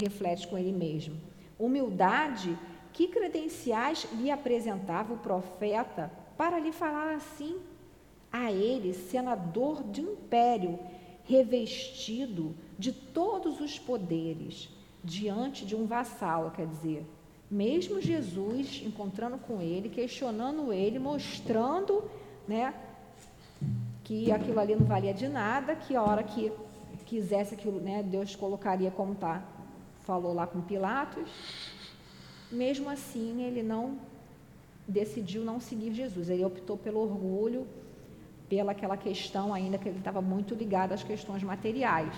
reflete 0.00 0.46
com 0.46 0.56
ele 0.56 0.72
mesmo. 0.72 1.16
Humildade, 1.58 2.56
que 2.92 3.08
credenciais 3.08 4.06
lhe 4.12 4.30
apresentava 4.30 5.14
o 5.14 5.18
profeta 5.18 6.10
para 6.36 6.58
lhe 6.58 6.72
falar 6.72 7.14
assim 7.14 7.56
a 8.32 8.52
ele, 8.52 8.92
senador 8.92 9.82
de 9.82 10.02
império, 10.02 10.78
revestido 11.24 12.54
de 12.78 12.92
todos 12.92 13.60
os 13.60 13.78
poderes, 13.78 14.68
diante 15.02 15.64
de 15.64 15.74
um 15.74 15.86
vassalo, 15.86 16.50
quer 16.50 16.66
dizer, 16.66 17.06
mesmo 17.50 18.00
Jesus 18.00 18.82
encontrando 18.84 19.38
com 19.38 19.60
ele, 19.60 19.88
questionando 19.88 20.72
ele, 20.72 20.98
mostrando, 20.98 22.04
né, 22.46 22.74
que 24.08 24.32
aquilo 24.32 24.58
ali 24.58 24.74
não 24.74 24.86
valia 24.86 25.12
de 25.12 25.28
nada, 25.28 25.76
que 25.76 25.94
a 25.94 26.02
hora 26.02 26.22
que 26.22 26.50
quisesse 27.04 27.54
aquilo, 27.54 27.78
né, 27.78 28.02
Deus 28.02 28.34
colocaria 28.34 28.90
como 28.90 29.12
está 29.12 29.42
falou 30.00 30.32
lá 30.32 30.46
com 30.46 30.62
Pilatos, 30.62 31.30
mesmo 32.50 32.88
assim 32.88 33.42
ele 33.42 33.62
não 33.62 33.98
decidiu 34.86 35.44
não 35.44 35.60
seguir 35.60 35.92
Jesus. 35.92 36.30
Ele 36.30 36.42
optou 36.42 36.78
pelo 36.78 37.00
orgulho, 37.00 37.66
pela 38.48 38.72
aquela 38.72 38.96
questão 38.96 39.52
ainda 39.52 39.76
que 39.76 39.86
ele 39.86 39.98
estava 39.98 40.22
muito 40.22 40.54
ligado 40.54 40.92
às 40.92 41.02
questões 41.02 41.42
materiais. 41.42 42.14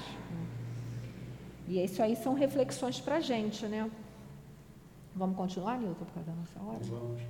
E 1.66 1.82
isso 1.82 2.00
aí 2.00 2.14
são 2.14 2.34
reflexões 2.34 3.00
para 3.00 3.16
a 3.16 3.20
gente, 3.20 3.66
né? 3.66 3.90
Vamos 5.12 5.36
continuar, 5.36 5.76
Nilton, 5.80 6.04
por 6.04 6.14
causa 6.14 6.30
da 6.30 6.36
nossa 6.36 6.60
hora? 6.62 6.84
Vamos. 6.84 7.20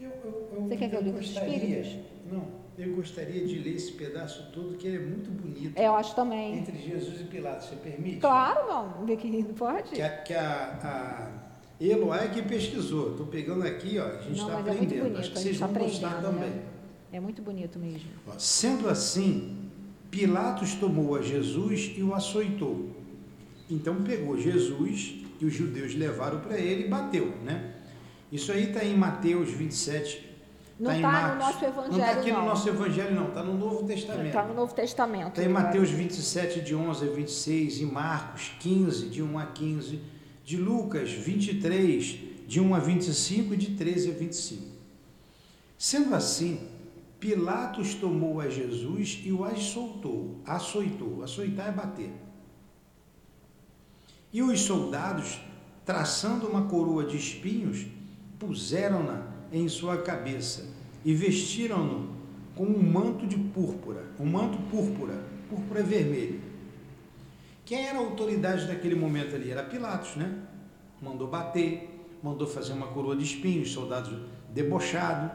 Eu, 0.00 0.10
eu, 0.10 0.50
eu, 0.52 0.62
Você 0.62 0.76
quer 0.76 0.88
ver 0.88 0.96
o 0.96 1.00
livro 1.00 1.20
dos 1.20 1.30
Espíritos? 1.30 1.96
Não, 2.32 2.44
eu 2.82 2.94
gostaria 2.94 3.44
de 3.46 3.58
ler 3.58 3.76
esse 3.76 3.92
pedaço 3.92 4.50
todo, 4.52 4.76
que 4.76 4.86
ele 4.86 4.96
é 4.96 5.00
muito 5.00 5.30
bonito. 5.30 5.78
Eu 5.78 5.94
acho 5.94 6.14
também. 6.14 6.58
Entre 6.58 6.78
Jesus 6.78 7.20
e 7.20 7.24
Pilatos, 7.24 7.68
você 7.68 7.76
permite? 7.76 8.18
Claro, 8.18 8.68
não. 8.68 9.04
Vê 9.06 9.16
que 9.16 9.42
pode. 9.56 9.90
Que 9.90 10.02
a, 10.02 10.08
que 10.22 10.34
a, 10.34 10.78
a 10.82 11.84
Eloá 11.84 12.24
é 12.24 12.28
que 12.28 12.42
pesquisou. 12.42 13.12
Estou 13.12 13.26
pegando 13.26 13.66
aqui, 13.66 13.98
ó, 13.98 14.06
a 14.06 14.22
gente 14.22 14.40
está 14.40 14.58
aprendendo. 14.58 14.68
É 14.68 14.76
muito 14.76 15.02
bonito, 15.02 15.18
acho 15.18 15.30
que 15.30 15.38
vocês 15.38 15.58
tá 15.58 15.66
vão 15.66 15.82
gostar 15.82 16.14
né? 16.16 16.22
também. 16.22 16.50
Né? 16.50 16.62
É 17.12 17.20
muito 17.20 17.42
bonito 17.42 17.78
mesmo. 17.78 18.10
Ó, 18.26 18.38
sendo 18.38 18.88
assim, 18.88 19.70
Pilatos 20.10 20.74
tomou 20.74 21.16
a 21.16 21.22
Jesus 21.22 21.92
e 21.96 22.02
o 22.02 22.14
açoitou. 22.14 22.90
Então 23.68 24.02
pegou 24.02 24.38
Jesus 24.38 25.16
e 25.40 25.44
os 25.44 25.52
judeus 25.52 25.94
levaram 25.94 26.40
para 26.40 26.58
ele 26.58 26.86
e 26.86 26.88
bateu, 26.88 27.28
né? 27.44 27.74
Isso 28.30 28.52
aí 28.52 28.68
está 28.68 28.84
em 28.84 28.96
Mateus 28.96 29.50
27, 29.50 30.29
não 30.80 30.96
está 30.96 31.12
tá 31.12 31.34
no 31.34 31.38
nosso 31.38 31.64
evangelho. 31.64 31.90
Não 31.90 31.98
está 31.98 32.20
aqui 32.20 32.32
não. 32.32 32.40
no 32.40 32.46
nosso 32.46 32.68
evangelho, 32.68 33.14
não. 33.14 33.28
Está 33.28 33.42
no 33.42 33.58
Novo 33.58 33.86
Testamento. 33.86 34.26
Está 34.26 34.44
no 34.44 34.54
Novo 34.54 34.74
Testamento. 34.74 35.28
Está 35.28 35.44
em 35.44 35.48
Mateus 35.48 35.90
27, 35.90 36.60
de 36.62 36.74
11 36.74 37.04
a 37.06 37.12
26, 37.12 37.80
em 37.82 37.86
Marcos 37.86 38.52
15, 38.60 39.08
de 39.10 39.22
1 39.22 39.38
a 39.38 39.46
15, 39.46 40.00
de 40.42 40.56
Lucas 40.56 41.10
23, 41.12 42.18
de 42.46 42.60
1 42.60 42.74
a 42.74 42.78
25 42.78 43.54
e 43.54 43.56
de 43.58 43.66
13 43.76 44.10
a 44.10 44.14
25. 44.14 44.62
Sendo 45.76 46.14
assim, 46.14 46.66
Pilatos 47.20 47.94
tomou 47.94 48.40
a 48.40 48.48
Jesus 48.48 49.20
e 49.22 49.30
o 49.30 49.44
açoitou. 49.44 50.40
Açoitou. 50.46 51.22
Açoitar 51.22 51.68
é 51.68 51.72
bater. 51.72 52.12
E 54.32 54.42
os 54.42 54.62
soldados, 54.62 55.40
traçando 55.84 56.46
uma 56.46 56.62
coroa 56.62 57.04
de 57.04 57.18
espinhos, 57.18 57.86
puseram-na 58.38 59.29
em 59.52 59.68
sua 59.68 59.98
cabeça 59.98 60.68
e 61.04 61.14
vestiram-no 61.14 62.10
com 62.54 62.64
um 62.64 62.82
manto 62.82 63.26
de 63.26 63.36
púrpura, 63.36 64.04
um 64.18 64.26
manto 64.26 64.58
púrpura, 64.70 65.22
púrpura 65.48 65.82
vermelho. 65.82 66.40
Quem 67.64 67.86
era 67.86 67.98
a 67.98 68.02
autoridade 68.02 68.66
naquele 68.66 68.94
momento 68.94 69.34
ali? 69.34 69.50
Era 69.50 69.62
Pilatos, 69.62 70.16
né? 70.16 70.42
Mandou 71.00 71.28
bater, 71.28 71.88
mandou 72.22 72.46
fazer 72.46 72.72
uma 72.72 72.88
coroa 72.88 73.16
de 73.16 73.24
espinhos, 73.24 73.72
soldados 73.72 74.18
debochados. 74.52 75.30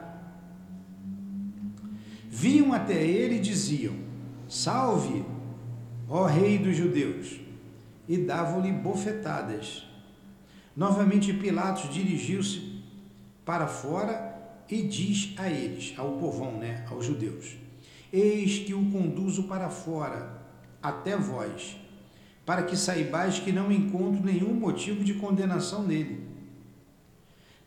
Vinham 2.28 2.72
até 2.72 3.02
ele 3.02 3.36
e 3.36 3.40
diziam: 3.40 3.94
Salve, 4.48 5.24
ó 6.08 6.26
Rei 6.26 6.58
dos 6.58 6.76
Judeus! 6.76 7.40
E 8.08 8.18
davam-lhe 8.18 8.70
bofetadas. 8.70 9.84
Novamente 10.76 11.32
Pilatos 11.32 11.92
dirigiu-se 11.92 12.75
para 13.46 13.68
fora 13.68 14.36
e 14.68 14.82
diz 14.82 15.32
a 15.38 15.48
eles, 15.48 15.94
ao 15.96 16.18
povão, 16.18 16.58
né, 16.58 16.84
aos 16.90 17.06
judeus: 17.06 17.56
Eis 18.12 18.58
que 18.58 18.74
o 18.74 18.90
conduzo 18.90 19.44
para 19.44 19.70
fora, 19.70 20.42
até 20.82 21.16
vós, 21.16 21.76
para 22.44 22.64
que 22.64 22.76
saibais 22.76 23.38
que 23.38 23.52
não 23.52 23.70
encontro 23.70 24.22
nenhum 24.22 24.52
motivo 24.52 25.04
de 25.04 25.14
condenação 25.14 25.84
nele. 25.84 26.26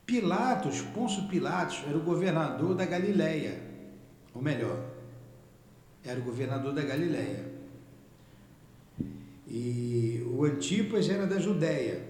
Pilatos, 0.05 0.81
Pôncio 0.81 1.27
Pilatos, 1.27 1.81
era 1.87 1.97
o 1.97 2.03
governador 2.03 2.75
da 2.75 2.85
Galileia, 2.85 3.63
ou 4.33 4.41
melhor, 4.41 4.83
era 6.03 6.19
o 6.19 6.23
governador 6.23 6.73
da 6.73 6.81
Galileia. 6.81 7.45
E 9.47 10.23
o 10.27 10.43
Antipas 10.43 11.09
era 11.09 11.25
da 11.25 11.39
Judéia. 11.39 12.03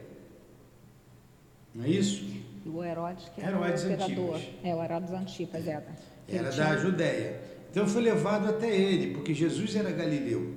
Não 1.74 1.86
é 1.86 1.90
isso? 1.90 2.39
O 2.70 2.84
Herodes, 2.84 3.30
que 3.30 3.42
era 3.42 3.58
Herodes 3.58 3.84
o 3.84 3.92
imperador. 3.92 4.36
Antipas. 4.36 4.56
É, 4.64 4.76
o 4.76 4.84
Herodes 4.84 5.12
Antipas 5.12 5.68
era. 5.68 5.88
Era 6.28 6.52
da 6.52 6.78
Judéia. 6.78 7.42
Então 7.72 7.88
foi 7.88 8.02
levado 8.02 8.50
até 8.50 8.76
ele, 8.76 9.14
porque 9.14 9.34
Jesus 9.34 9.76
era 9.76 9.92
galileu. 9.92 10.56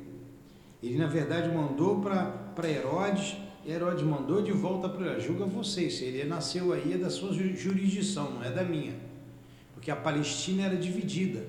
Ele, 0.83 0.96
na 0.98 1.07
verdade, 1.07 1.55
mandou 1.55 2.01
para 2.01 2.68
Herodes, 2.68 3.37
e 3.64 3.70
Herodes 3.70 4.03
mandou 4.03 4.42
de 4.42 4.51
volta 4.51 4.88
para 4.88 5.18
julga 5.20 5.44
vocês, 5.44 6.01
ele 6.03 6.25
nasceu 6.25 6.72
aí 6.72 6.94
é 6.94 6.98
da 6.98 7.09
sua 7.09 7.33
jurisdição, 7.33 8.33
não 8.33 8.42
é 8.42 8.51
da 8.51 8.64
minha. 8.64 8.94
Porque 9.72 9.90
a 9.90 9.96
Palestina 9.96 10.64
era 10.64 10.77
dividida. 10.77 11.46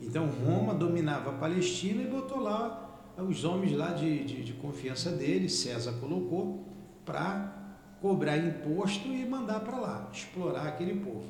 Então 0.00 0.26
Roma 0.26 0.74
dominava 0.74 1.30
a 1.30 1.32
Palestina 1.34 2.02
e 2.02 2.06
botou 2.06 2.40
lá 2.40 2.82
os 3.18 3.44
homens 3.44 3.72
lá 3.76 3.92
de, 3.92 4.24
de, 4.24 4.42
de 4.42 4.52
confiança 4.54 5.10
dele, 5.10 5.48
César 5.48 5.92
colocou, 6.00 6.64
para 7.04 7.61
cobrar 8.02 8.36
imposto 8.36 9.08
e 9.08 9.24
mandar 9.24 9.60
para 9.60 9.78
lá, 9.78 10.10
explorar 10.12 10.66
aquele 10.66 11.00
povo. 11.00 11.24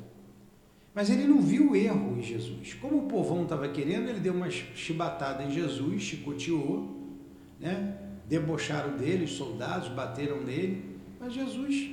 Mas 0.93 1.09
ele 1.09 1.25
não 1.25 1.39
viu 1.39 1.71
o 1.71 1.75
erro 1.75 2.17
em 2.17 2.21
Jesus. 2.21 2.73
Como 2.73 3.05
o 3.05 3.07
povão 3.07 3.43
estava 3.43 3.69
querendo, 3.69 4.09
ele 4.09 4.19
deu 4.19 4.33
uma 4.33 4.49
chibatada 4.49 5.43
em 5.43 5.51
Jesus, 5.51 6.01
chicoteou, 6.01 7.15
né? 7.59 7.99
debocharam 8.27 8.97
dele, 8.97 9.25
os 9.25 9.33
soldados 9.33 9.89
bateram 9.89 10.41
nele, 10.41 10.97
mas 11.19 11.33
Jesus, 11.33 11.89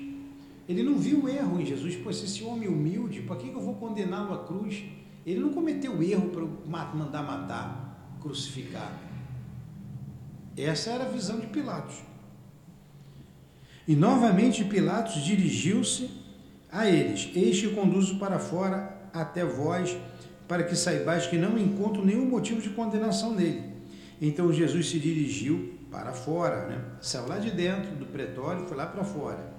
Ele 0.68 0.82
não 0.82 0.96
viu 0.96 1.28
erro 1.28 1.60
em 1.60 1.66
Jesus. 1.66 1.96
Pô, 1.96 2.12
se 2.12 2.24
esse 2.24 2.42
homem 2.42 2.68
humilde, 2.68 3.22
para 3.22 3.36
que 3.36 3.48
eu 3.48 3.60
vou 3.60 3.74
condená-lo 3.74 4.34
à 4.34 4.44
cruz? 4.44 4.82
Ele 5.26 5.40
não 5.40 5.50
cometeu 5.52 6.02
erro 6.02 6.30
para 6.30 6.94
mandar 6.94 7.22
matar, 7.22 8.16
crucificar. 8.20 8.98
Essa 10.56 10.90
era 10.90 11.04
a 11.04 11.08
visão 11.08 11.38
de 11.38 11.46
Pilatos. 11.48 12.09
E 13.86 13.94
novamente 13.94 14.64
Pilatos 14.64 15.22
dirigiu-se 15.24 16.10
a 16.70 16.88
eles: 16.88 17.30
Este 17.34 17.68
conduzo 17.68 18.18
para 18.18 18.38
fora 18.38 18.96
até 19.12 19.44
vós, 19.44 19.96
para 20.46 20.62
que 20.62 20.76
saibais 20.76 21.26
que 21.26 21.36
não 21.36 21.58
encontro 21.58 22.04
nenhum 22.04 22.26
motivo 22.26 22.60
de 22.60 22.70
condenação 22.70 23.34
nele. 23.34 23.64
Então 24.20 24.52
Jesus 24.52 24.88
se 24.90 24.98
dirigiu 24.98 25.74
para 25.90 26.12
fora, 26.12 26.66
né? 26.66 26.84
saiu 27.00 27.26
lá 27.26 27.38
de 27.38 27.50
dentro 27.50 27.96
do 27.96 28.06
pretório, 28.06 28.66
foi 28.66 28.76
lá 28.76 28.86
para 28.86 29.02
fora. 29.02 29.50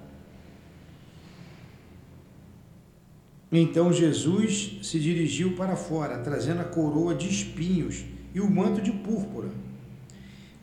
Então 3.51 3.91
Jesus 3.91 4.79
se 4.83 4.97
dirigiu 4.97 5.55
para 5.55 5.75
fora, 5.75 6.19
trazendo 6.19 6.61
a 6.61 6.65
coroa 6.65 7.13
de 7.13 7.27
espinhos 7.27 8.05
e 8.33 8.39
o 8.39 8.49
manto 8.49 8.81
de 8.81 8.91
púrpura. 8.91 9.49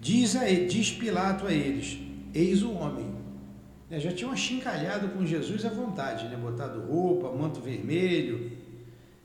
Diz, 0.00 0.36
a 0.36 0.48
ele, 0.48 0.66
diz 0.66 0.90
Pilato 0.90 1.46
a 1.46 1.52
eles: 1.52 1.98
Eis 2.32 2.62
o 2.62 2.72
homem. 2.72 3.17
É, 3.90 3.98
já 3.98 4.12
tinham 4.12 4.30
achincalhado 4.30 5.08
com 5.08 5.24
Jesus 5.24 5.64
à 5.64 5.70
vontade, 5.70 6.28
né? 6.28 6.36
botado 6.36 6.80
roupa, 6.80 7.32
manto 7.32 7.60
vermelho, 7.60 8.52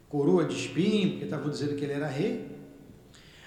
coroa 0.08 0.46
de 0.46 0.56
espinho, 0.56 1.10
porque 1.12 1.26
estavam 1.26 1.50
dizendo 1.50 1.76
que 1.76 1.84
ele 1.84 1.94
era 1.94 2.08
rei. 2.08 2.50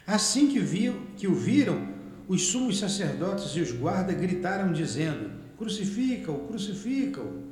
Assim 0.06 0.48
que, 0.48 0.58
viu, 0.58 0.94
que 1.16 1.26
o 1.26 1.34
viram, 1.34 1.94
os 2.28 2.48
sumos 2.48 2.78
sacerdotes 2.78 3.56
e 3.56 3.60
os 3.60 3.72
guardas 3.72 4.16
gritaram, 4.16 4.72
dizendo: 4.72 5.30
Crucifica-o, 5.56 6.46
crucifica-o. 6.46 7.44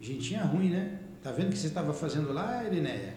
Gentinha 0.00 0.44
ruim, 0.44 0.70
né? 0.70 0.98
Tá 1.22 1.32
vendo 1.32 1.48
o 1.48 1.50
que 1.50 1.58
você 1.58 1.66
estava 1.66 1.92
fazendo 1.92 2.32
lá, 2.32 2.64
Irineia? 2.64 3.14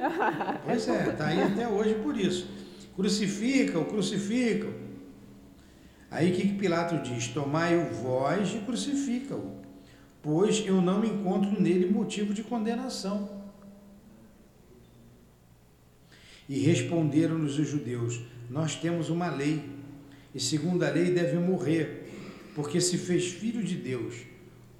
Pois 0.64 0.88
é, 0.88 1.12
tá 1.12 1.26
aí 1.26 1.42
até 1.42 1.68
hoje 1.68 1.94
por 1.96 2.16
isso. 2.16 2.48
Crucifica-o, 2.96 3.84
crucifica-o. 3.84 4.72
Aí 6.10 6.32
o 6.32 6.34
que, 6.34 6.48
que 6.48 6.54
Pilatos 6.54 7.08
diz? 7.08 7.28
Tomai-o 7.28 7.92
vós 7.94 8.52
e 8.54 8.58
crucifica-o, 8.58 9.56
pois 10.20 10.64
eu 10.66 10.80
não 10.80 11.04
encontro 11.04 11.60
nele 11.60 11.88
motivo 11.88 12.34
de 12.34 12.42
condenação. 12.42 13.40
E 16.48 16.58
responderam-nos 16.58 17.58
os 17.58 17.68
judeus: 17.68 18.20
Nós 18.50 18.74
temos 18.74 19.08
uma 19.08 19.30
lei, 19.30 19.70
e 20.34 20.40
segundo 20.40 20.82
a 20.82 20.90
lei 20.90 21.12
deve 21.12 21.38
morrer, 21.38 22.10
porque 22.56 22.80
se 22.80 22.98
fez 22.98 23.28
filho 23.28 23.62
de 23.62 23.76
Deus. 23.76 24.16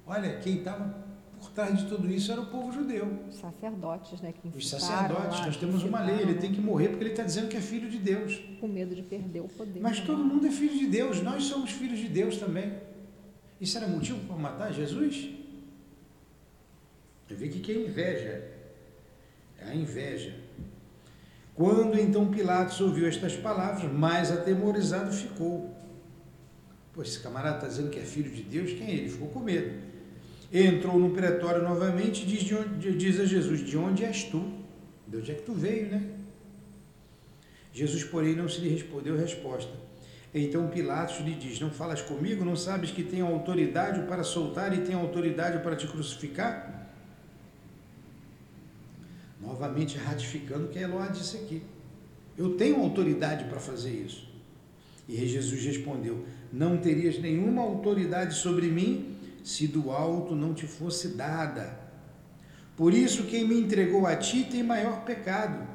Olha, 0.05 0.37
quem 0.39 0.57
estava 0.57 1.10
trás 1.53 1.77
de 1.77 1.85
tudo 1.85 2.11
isso 2.11 2.31
era 2.31 2.41
o 2.41 2.45
povo 2.47 2.71
judeu. 2.71 3.19
Os 3.29 3.35
sacerdotes, 3.35 4.21
né? 4.21 4.33
Que 4.33 4.57
Os 4.57 4.69
sacerdotes, 4.69 5.39
lá, 5.39 5.45
nós 5.45 5.57
temos 5.57 5.83
uma 5.83 6.01
lei, 6.01 6.21
ele 6.21 6.35
tem 6.35 6.51
que 6.51 6.61
morrer 6.61 6.89
porque 6.89 7.03
ele 7.03 7.11
está 7.11 7.23
dizendo 7.23 7.47
que 7.47 7.57
é 7.57 7.61
filho 7.61 7.89
de 7.89 7.97
Deus. 7.97 8.41
Com 8.59 8.67
medo 8.67 8.95
de 8.95 9.01
perder 9.01 9.41
o 9.41 9.47
poder. 9.47 9.79
Mas 9.79 9.99
né? 9.99 10.05
todo 10.05 10.23
mundo 10.23 10.47
é 10.47 10.51
filho 10.51 10.77
de 10.77 10.87
Deus, 10.87 11.21
nós 11.21 11.43
somos 11.43 11.71
filhos 11.71 11.99
de 11.99 12.07
Deus 12.07 12.37
também. 12.37 12.73
Isso 13.59 13.77
era 13.77 13.87
motivo 13.87 14.19
para 14.25 14.35
matar 14.35 14.73
Jesus? 14.73 15.29
Eu 17.29 17.37
vi 17.37 17.49
que 17.49 17.71
é 17.71 17.75
inveja. 17.75 18.51
É 19.59 19.65
a 19.69 19.75
inveja. 19.75 20.35
Quando 21.53 21.99
então 21.99 22.31
Pilatos 22.31 22.81
ouviu 22.81 23.07
estas 23.07 23.35
palavras, 23.35 23.91
mais 23.91 24.31
atemorizado 24.31 25.11
ficou. 25.11 25.75
Pô, 26.93 27.01
esse 27.03 27.19
camarada 27.19 27.57
está 27.57 27.67
dizendo 27.67 27.89
que 27.89 27.99
é 27.99 28.03
filho 28.03 28.31
de 28.31 28.41
Deus, 28.41 28.71
quem 28.71 28.87
é 28.87 28.93
ele? 28.95 29.09
Ficou 29.09 29.27
com 29.29 29.39
medo. 29.39 29.90
Entrou 30.53 30.99
no 30.99 31.11
pretório 31.11 31.63
novamente 31.63 32.23
e 32.23 32.25
diz, 32.25 32.51
onde, 32.51 32.91
diz 32.97 33.19
a 33.19 33.25
Jesus: 33.25 33.65
De 33.65 33.77
onde 33.77 34.03
és 34.03 34.25
tu? 34.25 34.51
De 35.07 35.17
onde 35.17 35.31
é 35.31 35.35
que 35.35 35.43
tu 35.43 35.53
veio, 35.53 35.89
né? 35.89 36.09
Jesus, 37.73 38.03
porém, 38.03 38.35
não 38.35 38.49
se 38.49 38.59
lhe 38.59 38.67
respondeu 38.67 39.17
resposta. 39.17 39.71
Então 40.33 40.67
Pilatos 40.67 41.19
lhe 41.19 41.35
diz: 41.35 41.59
Não 41.59 41.69
falas 41.69 42.01
comigo? 42.01 42.43
Não 42.43 42.55
sabes 42.55 42.91
que 42.91 43.03
tenho 43.03 43.25
autoridade 43.25 44.05
para 44.07 44.23
soltar 44.23 44.77
e 44.77 44.81
tenho 44.81 44.99
autoridade 44.99 45.63
para 45.63 45.75
te 45.75 45.87
crucificar? 45.87 46.89
Novamente 49.39 49.97
ratificando 49.97 50.67
que 50.67 50.79
Eloá 50.79 51.07
disse 51.07 51.37
aqui. 51.37 51.63
Eu 52.37 52.55
tenho 52.55 52.81
autoridade 52.81 53.45
para 53.45 53.59
fazer 53.59 53.91
isso. 53.91 54.29
E 55.07 55.15
Jesus 55.25 55.63
respondeu: 55.63 56.25
Não 56.51 56.77
terias 56.77 57.19
nenhuma 57.19 57.61
autoridade 57.61 58.35
sobre 58.35 58.67
mim 58.67 59.17
se 59.43 59.67
do 59.67 59.91
alto 59.91 60.35
não 60.35 60.53
te 60.53 60.67
fosse 60.67 61.09
dada. 61.09 61.79
Por 62.75 62.93
isso, 62.93 63.25
quem 63.25 63.47
me 63.47 63.59
entregou 63.59 64.07
a 64.07 64.15
ti 64.15 64.43
tem 64.43 64.63
maior 64.63 65.03
pecado. 65.03 65.67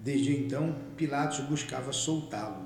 Desde 0.00 0.36
então, 0.36 0.76
Pilatos 0.96 1.40
buscava 1.40 1.92
soltá-lo. 1.92 2.64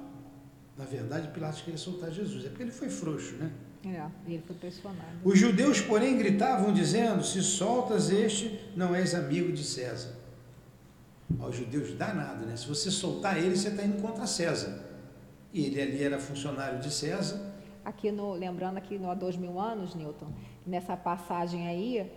Na 0.76 0.84
verdade, 0.84 1.28
Pilatos 1.28 1.60
queria 1.60 1.78
soltar 1.78 2.10
Jesus, 2.10 2.44
é 2.44 2.48
porque 2.48 2.62
ele 2.62 2.70
foi 2.70 2.88
frouxo, 2.88 3.34
né? 3.36 3.50
É, 3.84 4.04
ele 4.26 4.42
foi 4.46 4.56
pressionado. 4.56 5.02
Os 5.24 5.38
judeus, 5.38 5.80
porém, 5.80 6.18
gritavam, 6.18 6.72
dizendo: 6.72 7.24
Se 7.24 7.42
soltas 7.42 8.10
este, 8.10 8.60
não 8.76 8.94
és 8.94 9.14
amigo 9.14 9.52
de 9.52 9.62
César. 9.62 10.16
Aos 11.38 11.56
judeus, 11.56 11.94
danado, 11.94 12.44
né? 12.44 12.56
Se 12.56 12.66
você 12.66 12.90
soltar 12.90 13.38
ele, 13.38 13.56
você 13.56 13.68
está 13.68 13.84
indo 13.84 14.00
contra 14.00 14.26
César. 14.26 14.84
E 15.52 15.64
ele 15.64 15.80
ali 15.80 16.02
era 16.02 16.18
funcionário 16.18 16.80
de 16.80 16.92
César. 16.92 17.47
Aqui 17.88 18.12
no, 18.12 18.32
lembrando 18.34 18.76
aqui 18.76 18.98
no 18.98 19.10
há 19.10 19.14
dois 19.14 19.34
mil 19.34 19.58
anos, 19.58 19.94
Newton, 19.94 20.26
nessa 20.66 20.94
passagem 20.94 21.66
aí, 21.66 22.12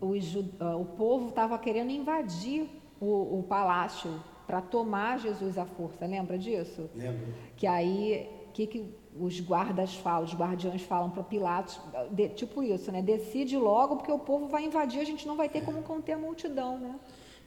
os, 0.00 0.34
uh, 0.34 0.80
o 0.80 0.86
povo 0.86 1.28
estava 1.28 1.58
querendo 1.58 1.90
invadir 1.90 2.66
o, 2.98 3.40
o 3.40 3.42
palácio 3.46 4.10
para 4.46 4.62
tomar 4.62 5.18
Jesus 5.18 5.58
à 5.58 5.66
força. 5.66 6.06
Lembra 6.06 6.38
disso? 6.38 6.88
Lembro. 6.96 7.26
Que 7.58 7.66
aí, 7.66 8.26
que, 8.54 8.66
que 8.66 8.86
os 9.14 9.38
guardas 9.40 9.94
falam, 9.96 10.24
os 10.24 10.34
guardiões 10.34 10.80
falam 10.80 11.10
para 11.10 11.22
Pilatos, 11.22 11.78
de, 12.10 12.30
tipo 12.30 12.62
isso, 12.62 12.90
né? 12.90 13.02
Decide 13.02 13.58
logo, 13.58 13.96
porque 13.96 14.10
o 14.10 14.18
povo 14.18 14.48
vai 14.48 14.64
invadir, 14.64 14.98
a 14.98 15.04
gente 15.04 15.28
não 15.28 15.36
vai 15.36 15.50
ter 15.50 15.62
como 15.62 15.82
conter 15.82 16.12
a 16.12 16.18
multidão, 16.18 16.78
né? 16.78 16.94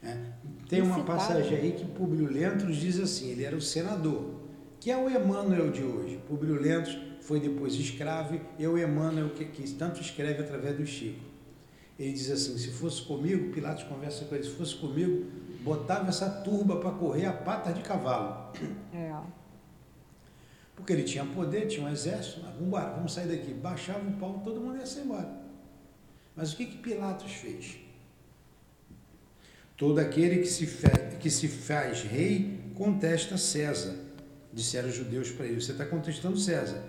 É. 0.04 0.18
Tem 0.70 0.84
uma 0.84 1.04
passagem 1.04 1.58
aí 1.58 1.72
que 1.72 1.84
Publio 1.84 2.32
Lentulus 2.32 2.78
diz 2.78 3.00
assim, 3.00 3.32
ele 3.32 3.44
era 3.44 3.56
o 3.56 3.62
senador, 3.62 4.36
que 4.80 4.92
é 4.92 4.98
o 4.98 5.10
Emmanuel 5.10 5.72
de 5.72 5.84
hoje. 5.84 6.20
Publio 6.28 6.62
Lentulus 6.62 7.05
foi 7.26 7.40
depois 7.40 7.74
escravo, 7.74 8.40
e 8.58 8.64
é 8.64 8.70
o 8.70 8.78
Emmanuel 8.78 9.32
que, 9.32 9.46
que 9.46 9.70
tanto 9.74 10.00
escreve 10.00 10.44
através 10.44 10.78
do 10.78 10.86
Chico. 10.86 11.20
Ele 11.98 12.14
diz 12.14 12.30
assim, 12.30 12.58
se 12.58 12.72
fosse 12.72 13.02
comigo, 13.02 13.52
Pilatos 13.52 13.84
conversa 13.84 14.26
com 14.26 14.36
ele, 14.36 14.44
se 14.44 14.52
fosse 14.52 14.76
comigo, 14.76 15.26
botava 15.62 16.10
essa 16.10 16.30
turba 16.30 16.78
para 16.78 16.92
correr 16.92 17.26
a 17.26 17.34
patas 17.34 17.74
de 17.74 17.82
cavalo. 17.82 18.54
É. 18.94 19.14
Porque 20.76 20.94
ele 20.94 21.04
tinha 21.04 21.26
poder, 21.26 21.68
tinha 21.68 21.88
um 21.88 21.90
exército, 21.90 22.42
mas 22.44 22.52
vamos 22.52 22.68
embora, 22.68 22.92
vamos 22.92 23.14
sair 23.14 23.28
daqui. 23.28 23.54
Baixava 23.54 24.08
o 24.08 24.14
pau, 24.14 24.42
todo 24.44 24.60
mundo 24.60 24.78
ia 24.78 24.86
se 24.86 25.00
embora. 25.00 25.32
Mas 26.36 26.54
o 26.54 26.58
que, 26.58 26.66
que 26.66 26.78
Pilatos 26.78 27.32
fez? 27.32 27.78
Todo 29.78 30.00
aquele 30.00 30.40
que 30.40 30.48
se, 30.48 30.68
que 31.20 31.30
se 31.30 31.48
faz 31.48 32.04
rei 32.04 32.60
contesta 32.76 33.38
César, 33.38 33.96
disseram 34.54 34.90
os 34.90 34.96
judeus 34.96 35.32
para 35.32 35.46
ele. 35.46 35.60
Você 35.62 35.72
está 35.72 35.86
contestando 35.86 36.38
César. 36.38 36.84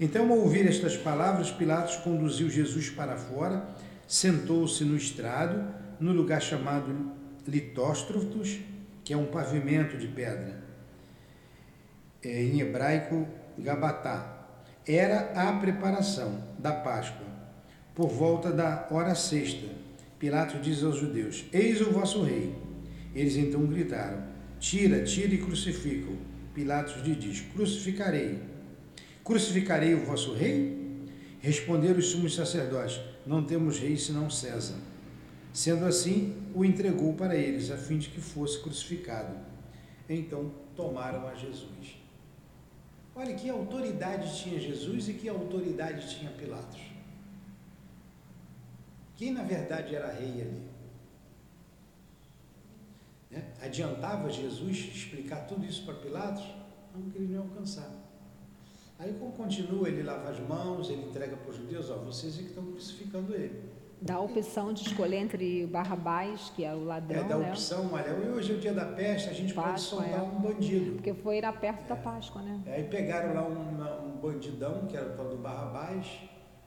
Então, 0.00 0.32
ao 0.32 0.38
ouvir 0.38 0.66
estas 0.66 0.96
palavras, 0.96 1.50
Pilatos 1.50 1.96
conduziu 1.96 2.48
Jesus 2.48 2.88
para 2.88 3.18
fora, 3.18 3.68
sentou-se 4.08 4.82
no 4.82 4.96
estrado, 4.96 5.62
no 6.00 6.10
lugar 6.10 6.40
chamado 6.40 7.12
Litóstrofos, 7.46 8.60
que 9.04 9.12
é 9.12 9.16
um 9.16 9.26
pavimento 9.26 9.98
de 9.98 10.08
pedra. 10.08 10.58
É, 12.24 12.42
em 12.42 12.60
hebraico, 12.60 13.28
Gabatá. 13.58 14.38
Era 14.86 15.32
a 15.34 15.52
preparação 15.60 16.42
da 16.58 16.72
Páscoa, 16.72 17.26
por 17.94 18.08
volta 18.08 18.50
da 18.50 18.88
hora 18.90 19.14
sexta. 19.14 19.66
Pilatos 20.18 20.62
diz 20.62 20.82
aos 20.82 20.96
judeus: 20.96 21.44
Eis 21.52 21.78
o 21.82 21.92
vosso 21.92 22.22
rei. 22.22 22.54
Eles 23.14 23.36
então 23.36 23.66
gritaram: 23.66 24.22
Tira, 24.58 25.04
tira 25.04 25.34
e 25.34 25.38
crucifica-o. 25.38 26.16
Pilatos 26.54 27.02
lhe 27.04 27.14
diz: 27.14 27.42
Crucificarei. 27.52 28.49
Crucificarei 29.30 29.94
o 29.94 30.04
vosso 30.04 30.34
rei? 30.34 31.06
Responderam 31.38 32.00
os 32.00 32.06
sumos 32.06 32.34
sacerdotes: 32.34 33.00
Não 33.24 33.44
temos 33.44 33.78
rei 33.78 33.96
senão 33.96 34.28
César. 34.28 34.74
Sendo 35.52 35.84
assim, 35.84 36.36
o 36.52 36.64
entregou 36.64 37.14
para 37.14 37.36
eles, 37.36 37.70
a 37.70 37.76
fim 37.76 37.96
de 37.96 38.08
que 38.08 38.20
fosse 38.20 38.60
crucificado. 38.60 39.36
Então 40.08 40.50
tomaram 40.74 41.28
a 41.28 41.34
Jesus. 41.36 41.96
Olha 43.14 43.32
que 43.36 43.48
autoridade 43.48 44.36
tinha 44.42 44.58
Jesus 44.58 45.08
e 45.08 45.12
que 45.12 45.28
autoridade 45.28 46.12
tinha 46.18 46.32
Pilatos. 46.32 46.80
Quem 49.14 49.32
na 49.32 49.44
verdade 49.44 49.94
era 49.94 50.10
rei 50.12 50.42
ali? 50.42 50.62
Né? 53.30 53.44
Adiantava 53.62 54.28
Jesus 54.28 54.76
explicar 54.92 55.46
tudo 55.46 55.64
isso 55.64 55.84
para 55.84 55.94
Pilatos? 55.94 56.44
Não, 56.92 57.08
que 57.10 57.18
ele 57.18 57.26
não 57.26 57.34
ia 57.34 57.48
alcançar. 57.48 57.99
Aí 59.00 59.14
continua, 59.34 59.88
ele 59.88 60.02
lava 60.02 60.28
as 60.28 60.38
mãos, 60.40 60.90
ele 60.90 61.06
entrega 61.08 61.34
para 61.34 61.50
os 61.50 61.56
judeus, 61.56 61.88
ó, 61.90 61.94
vocês 61.94 62.38
é 62.38 62.42
que 62.42 62.48
estão 62.48 62.64
crucificando 62.66 63.34
ele. 63.34 63.70
Dá 64.02 64.16
a 64.16 64.20
opção 64.20 64.74
de 64.74 64.82
escolher 64.82 65.16
entre 65.16 65.66
Barrabás, 65.66 66.52
que 66.54 66.64
é 66.64 66.74
o 66.74 66.84
ladrão, 66.84 67.24
É, 67.24 67.28
dá 67.28 67.34
a 67.34 67.38
né? 67.38 67.50
opção, 67.50 67.90
olha, 67.92 68.12
hoje 68.12 68.52
é 68.52 68.56
o 68.56 68.58
dia 68.58 68.74
da 68.74 68.84
peste, 68.84 69.30
a 69.30 69.32
gente 69.32 69.54
pode 69.54 69.68
Páscoa, 69.70 70.02
soltar 70.02 70.20
é. 70.20 70.22
um 70.22 70.40
bandido. 70.40 70.92
Porque 70.92 71.14
foi 71.14 71.38
era 71.38 71.50
perto 71.50 71.88
da 71.88 71.96
Páscoa, 71.96 72.42
né? 72.42 72.60
Aí 72.66 72.84
pegaram 72.84 73.34
lá 73.34 73.48
um, 73.48 74.06
um 74.08 74.16
bandidão, 74.20 74.86
que 74.86 74.96
era 74.96 75.08
do 75.08 75.36
Barrabás, 75.38 76.06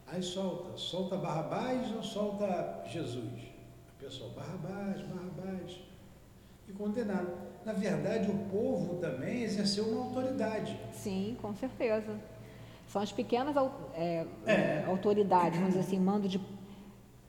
aí 0.08 0.22
solta. 0.24 0.76
Solta 0.76 1.18
Barrabás 1.18 1.92
ou 1.96 2.02
solta 2.02 2.84
Jesus? 2.88 3.42
O 3.96 4.04
pessoal, 4.04 4.32
Barrabás, 4.32 5.02
Barrabás. 5.02 5.80
E 6.68 6.72
condenaram. 6.72 7.53
Na 7.66 7.72
verdade, 7.74 8.30
o 8.30 8.38
povo 8.52 8.96
também 8.96 9.44
exerceu 9.44 9.86
uma 9.86 10.04
autoridade. 10.06 10.78
Sim, 10.92 11.38
com 11.42 11.54
certeza. 11.56 12.16
São 12.88 13.02
as 13.02 13.12
pequenas 13.12 13.56
é, 13.96 14.26
É. 14.46 14.84
autoridades, 14.88 15.58
vamos 15.58 15.74
dizer 15.76 15.88
assim, 15.88 16.00
mando 16.00 16.28
de 16.28 16.40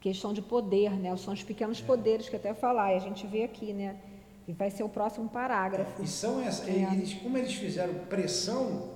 questão 0.00 0.32
de 0.32 0.42
poder, 0.42 0.90
né? 0.92 1.16
São 1.16 1.32
os 1.32 1.42
pequenos 1.42 1.80
poderes 1.80 2.28
que 2.28 2.36
até 2.36 2.52
falar, 2.52 2.92
e 2.92 2.96
a 2.96 2.98
gente 3.00 3.26
vê 3.26 3.44
aqui, 3.44 3.72
né? 3.72 3.96
E 4.46 4.52
vai 4.52 4.70
ser 4.70 4.82
o 4.82 4.88
próximo 4.88 5.28
parágrafo. 5.28 6.02
E 6.02 6.06
são 6.06 6.40
essa, 6.40 6.68
É. 6.68 6.74
eles, 6.92 7.14
como 7.14 7.38
eles 7.38 7.54
fizeram 7.54 7.94
pressão, 8.10 8.90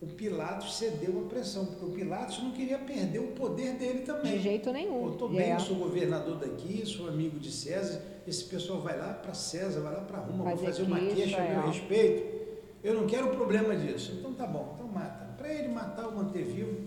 o 0.00 0.06
Pilatos 0.06 0.76
cedeu 0.76 1.24
a 1.24 1.28
pressão, 1.28 1.64
porque 1.66 1.84
o 1.84 1.90
Pilatos 1.90 2.42
não 2.42 2.50
queria 2.52 2.78
perder 2.78 3.18
o 3.18 3.28
poder 3.28 3.74
dele 3.74 4.00
também. 4.00 4.36
De 4.36 4.42
jeito 4.42 4.70
nenhum. 4.72 5.16
tô 5.16 5.28
bem, 5.28 5.50
É. 5.52 5.54
eu 5.54 5.60
sou 5.60 5.76
governador 5.76 6.36
daqui, 6.38 6.84
sou 6.84 7.08
amigo 7.08 7.38
de 7.38 7.50
César. 7.50 8.02
Esse 8.26 8.44
pessoal 8.44 8.80
vai 8.82 8.98
lá 8.98 9.14
para 9.14 9.32
César, 9.32 9.80
vai 9.80 9.94
lá 9.94 10.00
para 10.02 10.18
Roma, 10.18 10.44
vai 10.44 10.54
Fazer 10.56 10.66
fazer 10.66 10.82
uma 10.82 10.98
queixa, 10.98 11.36
a 11.38 11.44
é. 11.44 11.56
meu 11.56 11.66
respeito. 11.68 12.36
Eu 12.84 12.94
não 12.94 13.06
quero 13.06 13.30
problema 13.30 13.74
disso. 13.74 14.12
Então 14.18 14.34
tá 14.34 14.46
bom, 14.46 14.72
então 14.74 14.86
mata. 14.88 15.24
Para 15.38 15.52
ele 15.52 15.68
matar 15.68 16.06
ou 16.06 16.12
manter 16.12 16.44
vivo, 16.44 16.82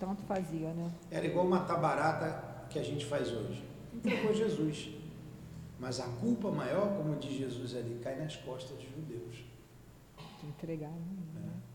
Tanto 0.00 0.22
fazia, 0.22 0.72
né? 0.72 0.90
era 1.10 1.26
igual 1.26 1.46
matar 1.46 1.76
barata 1.80 2.66
que 2.70 2.78
a 2.78 2.82
gente 2.82 3.04
faz 3.04 3.30
hoje. 3.30 3.62
Entregou 3.92 4.32
Jesus. 4.34 4.88
Mas 5.78 6.00
a 6.00 6.04
culpa 6.20 6.50
maior, 6.50 6.96
como 6.96 7.14
diz 7.16 7.32
Jesus 7.36 7.76
ali, 7.76 8.00
cai 8.02 8.16
nas 8.16 8.36
costas 8.36 8.76
dos 8.78 8.86
judeus. 8.88 9.44
De 10.40 10.46
entregar. 10.48 10.90
né? 10.90 11.42
É 11.42 11.73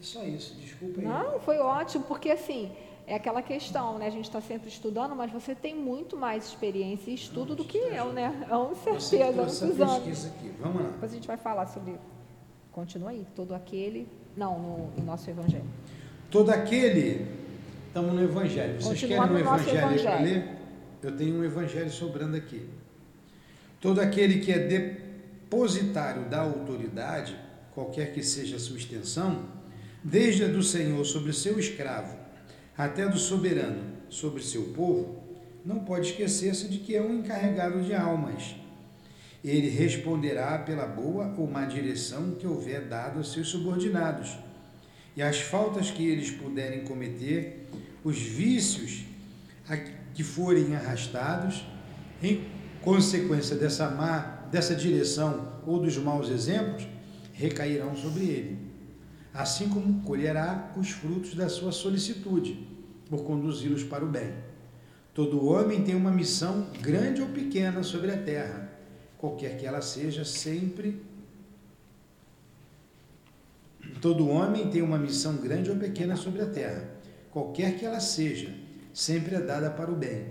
só 0.00 0.24
isso, 0.24 0.54
desculpa 0.56 1.00
aí. 1.00 1.06
Não, 1.06 1.38
foi 1.40 1.58
ótimo, 1.58 2.04
porque 2.04 2.30
assim, 2.30 2.72
é 3.06 3.14
aquela 3.16 3.42
questão, 3.42 3.98
né? 3.98 4.06
A 4.06 4.10
gente 4.10 4.24
está 4.24 4.40
sempre 4.40 4.68
estudando, 4.68 5.14
mas 5.14 5.30
você 5.30 5.54
tem 5.54 5.74
muito 5.74 6.16
mais 6.16 6.46
experiência 6.46 7.10
e 7.10 7.14
estudo 7.14 7.54
do 7.54 7.64
que 7.64 7.78
eu, 7.78 8.12
né? 8.12 8.44
Com 8.48 8.74
Você 8.74 8.90
que 8.92 9.00
certeza, 9.02 9.32
trouxe 9.32 9.64
muitos 9.64 9.80
anos. 9.80 9.94
pesquisa 9.98 10.28
aqui. 10.28 10.52
Vamos 10.60 10.82
lá. 10.82 10.88
Depois 10.90 11.10
a 11.10 11.14
gente 11.14 11.26
vai 11.26 11.36
falar 11.36 11.66
sobre. 11.66 11.96
Continua 12.70 13.10
aí, 13.10 13.26
todo 13.34 13.54
aquele. 13.54 14.08
Não, 14.36 14.58
no, 14.58 14.90
no 14.96 15.04
nosso 15.04 15.28
evangelho. 15.28 15.64
Todo 16.30 16.50
aquele. 16.50 17.26
Estamos 17.88 18.14
no 18.14 18.22
Evangelho. 18.24 18.80
Vocês 18.80 19.00
Continua 19.00 19.28
querem 19.28 19.30
um 19.30 19.34
no 19.34 19.38
Evangelho 19.38 19.70
aí 19.70 19.82
para 19.84 19.94
Evangelho. 19.94 20.24
ler? 20.24 20.56
Eu 21.02 21.16
tenho 21.16 21.34
um 21.36 21.44
Evangelho 21.44 21.90
sobrando 21.90 22.34
aqui. 22.38 22.66
Todo 23.78 24.00
aquele 24.00 24.40
que 24.40 24.50
é 24.50 24.58
depositário 24.60 26.24
da 26.30 26.40
autoridade, 26.40 27.36
qualquer 27.74 28.14
que 28.14 28.22
seja 28.22 28.56
a 28.56 28.58
sua 28.58 28.78
extensão, 28.78 29.44
desde 30.02 30.44
a 30.44 30.48
do 30.48 30.62
Senhor 30.62 31.04
sobre 31.04 31.32
seu 31.32 31.58
escravo 31.58 32.16
até 32.76 33.04
a 33.04 33.08
do 33.08 33.18
soberano 33.18 33.92
sobre 34.08 34.42
seu 34.42 34.64
povo, 34.74 35.22
não 35.64 35.80
pode 35.80 36.10
esquecer-se 36.10 36.68
de 36.68 36.78
que 36.78 36.96
é 36.96 37.02
um 37.02 37.18
encarregado 37.18 37.82
de 37.82 37.94
almas. 37.94 38.56
Ele 39.44 39.68
responderá 39.68 40.58
pela 40.58 40.86
boa 40.86 41.34
ou 41.36 41.48
má 41.48 41.64
direção 41.64 42.32
que 42.32 42.46
houver 42.46 42.86
dado 42.88 43.18
aos 43.18 43.32
seus 43.32 43.48
subordinados 43.48 44.36
e 45.16 45.22
as 45.22 45.40
faltas 45.40 45.90
que 45.90 46.06
eles 46.06 46.30
puderem 46.30 46.84
cometer, 46.84 47.68
os 48.02 48.18
vícios 48.18 49.04
a 49.68 49.76
que 49.76 50.22
forem 50.22 50.74
arrastados, 50.74 51.64
em 52.22 52.44
consequência 52.80 53.56
dessa 53.56 53.90
má, 53.90 54.46
dessa 54.50 54.74
direção 54.74 55.60
ou 55.66 55.80
dos 55.80 55.96
maus 55.96 56.28
exemplos, 56.28 56.86
recairão 57.32 57.96
sobre 57.96 58.24
ele, 58.24 58.58
assim 59.32 59.68
como 59.68 60.02
colherá 60.02 60.72
os 60.76 60.90
frutos 60.90 61.34
da 61.34 61.48
sua 61.48 61.72
solicitude, 61.72 62.68
por 63.08 63.24
conduzi-los 63.24 63.82
para 63.84 64.04
o 64.04 64.08
bem. 64.08 64.32
Todo 65.14 65.46
homem 65.46 65.84
tem 65.84 65.94
uma 65.94 66.10
missão 66.10 66.68
grande 66.80 67.20
ou 67.20 67.28
pequena 67.28 67.82
sobre 67.82 68.10
a 68.10 68.16
terra, 68.16 68.70
qualquer 69.18 69.58
que 69.58 69.66
ela 69.66 69.82
seja, 69.82 70.24
sempre 70.24 71.02
Todo 74.02 74.28
homem 74.28 74.68
tem 74.68 74.82
uma 74.82 74.98
missão 74.98 75.36
grande 75.36 75.70
ou 75.70 75.76
pequena 75.76 76.16
sobre 76.16 76.42
a 76.42 76.46
terra, 76.50 76.88
qualquer 77.30 77.78
que 77.78 77.84
ela 77.84 78.00
seja, 78.00 78.52
sempre 78.92 79.36
é 79.36 79.40
dada 79.40 79.70
para 79.70 79.92
o 79.92 79.94
bem. 79.94 80.26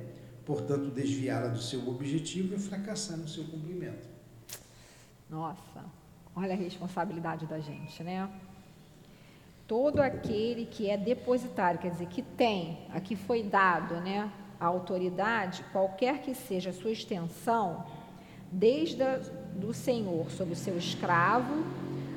Portanto, 0.46 0.90
desviá-la 0.90 1.48
do 1.48 1.62
seu 1.62 1.88
objetivo 1.88 2.56
é 2.56 2.58
fracassar 2.58 3.18
no 3.18 3.28
seu 3.28 3.46
cumprimento. 3.46 4.10
Nossa, 5.30 5.86
olha 6.36 6.54
a 6.54 6.58
responsabilidade 6.58 7.46
da 7.46 7.60
gente, 7.60 8.04
né? 8.04 8.30
Todo 9.72 10.02
aquele 10.02 10.66
que 10.66 10.90
é 10.90 10.98
depositário, 10.98 11.80
quer 11.80 11.92
dizer, 11.92 12.08
que 12.08 12.22
tem, 12.22 12.80
aqui 12.90 13.16
foi 13.16 13.42
dado, 13.42 14.02
né, 14.02 14.30
a 14.60 14.66
autoridade, 14.66 15.64
qualquer 15.72 16.20
que 16.20 16.36
seja 16.36 16.72
a 16.72 16.74
sua 16.74 16.92
extensão, 16.92 17.86
desde 18.52 19.02
a, 19.02 19.22
do 19.56 19.74
Senhor 19.74 20.30
sobre 20.30 20.56
o 20.56 20.58
seu 20.58 20.78
escravo 20.78 21.64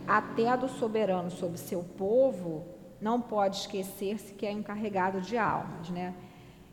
até 0.04 0.48
a 0.48 0.56
do 0.56 0.66
soberano 0.66 1.30
sobre 1.30 1.54
o 1.54 1.58
seu 1.60 1.84
povo, 1.96 2.66
não 3.00 3.20
pode 3.20 3.58
esquecer-se 3.58 4.34
que 4.34 4.44
é 4.44 4.50
encarregado 4.50 5.20
de 5.20 5.38
almas, 5.38 5.90
né? 5.90 6.12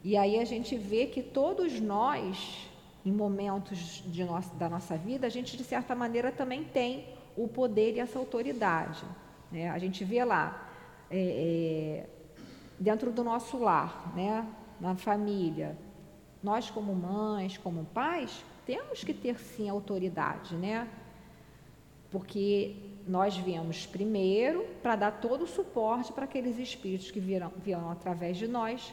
E 0.04 0.18
aí 0.18 0.40
a 0.40 0.46
gente 0.46 0.76
vê 0.76 1.06
que 1.06 1.22
todos 1.22 1.80
nós, 1.80 2.68
em 3.06 3.12
momentos 3.12 4.04
de 4.08 4.24
nossa, 4.24 4.52
da 4.56 4.68
nossa 4.68 4.98
vida, 4.98 5.28
a 5.28 5.30
gente 5.30 5.56
de 5.56 5.64
certa 5.64 5.94
maneira 5.94 6.32
também 6.32 6.64
tem 6.64 7.06
o 7.38 7.48
poder 7.48 7.98
e 7.98 8.00
essa 8.00 8.18
autoridade. 8.18 9.04
Né? 9.52 9.70
A 9.70 9.78
gente 9.78 10.04
vê 10.04 10.24
lá, 10.24 10.70
é, 11.12 12.06
é, 12.06 12.10
dentro 12.80 13.12
do 13.12 13.24
nosso 13.24 13.58
lar, 13.58 14.14
né? 14.16 14.48
na 14.82 14.96
família, 14.96 15.78
nós 16.42 16.72
como 16.72 16.94
mães, 16.96 17.56
como 17.56 17.86
pais, 17.86 18.44
temos 18.66 19.04
que 19.04 19.14
ter 19.14 19.40
sim 19.40 19.70
autoridade, 19.70 20.56
né? 20.56 20.88
Porque 22.10 22.76
nós 23.08 23.38
viemos 23.38 23.86
primeiro 23.86 24.66
para 24.82 24.96
dar 24.96 25.12
todo 25.12 25.44
o 25.44 25.48
suporte 25.48 26.12
para 26.12 26.26
aqueles 26.26 26.58
espíritos 26.58 27.12
que 27.12 27.20
virão, 27.20 27.52
virão 27.64 27.92
através 27.92 28.38
de 28.38 28.48
nós 28.48 28.92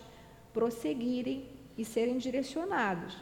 prosseguirem 0.52 1.46
e 1.76 1.84
serem 1.84 2.18
direcionados. 2.18 3.16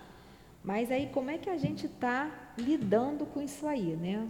Mas 0.64 0.90
aí 0.90 1.08
como 1.12 1.30
é 1.30 1.38
que 1.38 1.48
a 1.48 1.56
gente 1.56 1.86
está 1.86 2.30
lidando 2.58 3.24
com 3.26 3.40
isso 3.40 3.66
aí, 3.66 3.94
né? 3.96 4.28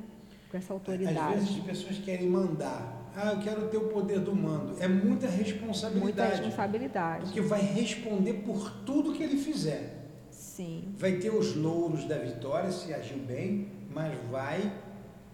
Com 0.50 0.58
essa 0.58 0.74
autoridade. 0.74 1.18
Às 1.18 1.34
vezes 1.40 1.58
as 1.58 1.64
pessoas 1.64 1.98
querem 2.00 2.28
mandar. 2.28 3.05
Ah, 3.18 3.32
eu 3.32 3.38
quero 3.38 3.68
ter 3.68 3.78
o 3.78 3.88
poder 3.88 4.20
do 4.20 4.36
mando. 4.36 4.76
É 4.78 4.86
muita 4.86 5.26
responsabilidade. 5.26 6.02
Muita 6.04 6.24
responsabilidade. 6.26 7.24
Porque 7.24 7.40
vai 7.40 7.62
responder 7.62 8.34
por 8.44 8.70
tudo 8.84 9.14
que 9.14 9.22
ele 9.22 9.38
fizer. 9.38 10.04
Sim. 10.30 10.94
Vai 10.98 11.12
ter 11.12 11.30
os 11.30 11.56
louros 11.56 12.04
da 12.04 12.18
vitória 12.18 12.70
se 12.70 12.92
agiu 12.92 13.16
bem, 13.16 13.68
mas 13.90 14.12
vai 14.30 14.70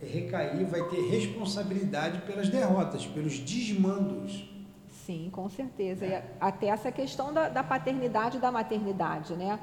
recair, 0.01 0.65
vai 0.67 0.83
ter 0.89 1.01
responsabilidade 1.11 2.21
pelas 2.23 2.49
derrotas, 2.49 3.05
pelos 3.05 3.41
desmandos. 3.41 4.49
Sim, 5.05 5.29
com 5.33 5.49
certeza. 5.49 6.07
E 6.07 6.23
até 6.41 6.69
essa 6.69 6.93
questão 6.93 7.33
da, 7.33 7.49
da 7.49 7.65
paternidade 7.65 8.37
e 8.37 8.41
da 8.41 8.53
maternidade, 8.53 9.35
né? 9.35 9.59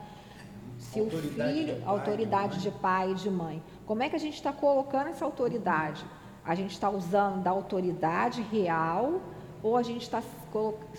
Se 0.78 1.00
Autoridade 1.00 1.52
o 1.52 1.56
filho, 1.56 1.76
de 1.76 1.82
pai, 1.82 1.90
autoridade 1.90 2.58
de 2.58 2.64
de 2.64 2.72
pai 2.72 3.12
e 3.12 3.16
de 3.16 3.30
mãe, 3.30 3.64
como 3.86 4.04
é 4.04 4.10
que 4.10 4.16
a 4.16 4.20
gente 4.20 4.36
está 4.36 4.52
colocando 4.52 5.08
essa 5.08 5.24
autoridade? 5.24 6.06
A 6.50 6.56
gente 6.56 6.72
está 6.72 6.90
usando 6.90 7.44
da 7.44 7.52
autoridade 7.52 8.42
real 8.42 9.22
ou 9.62 9.78
a 9.78 9.84
gente 9.84 10.02
está 10.02 10.20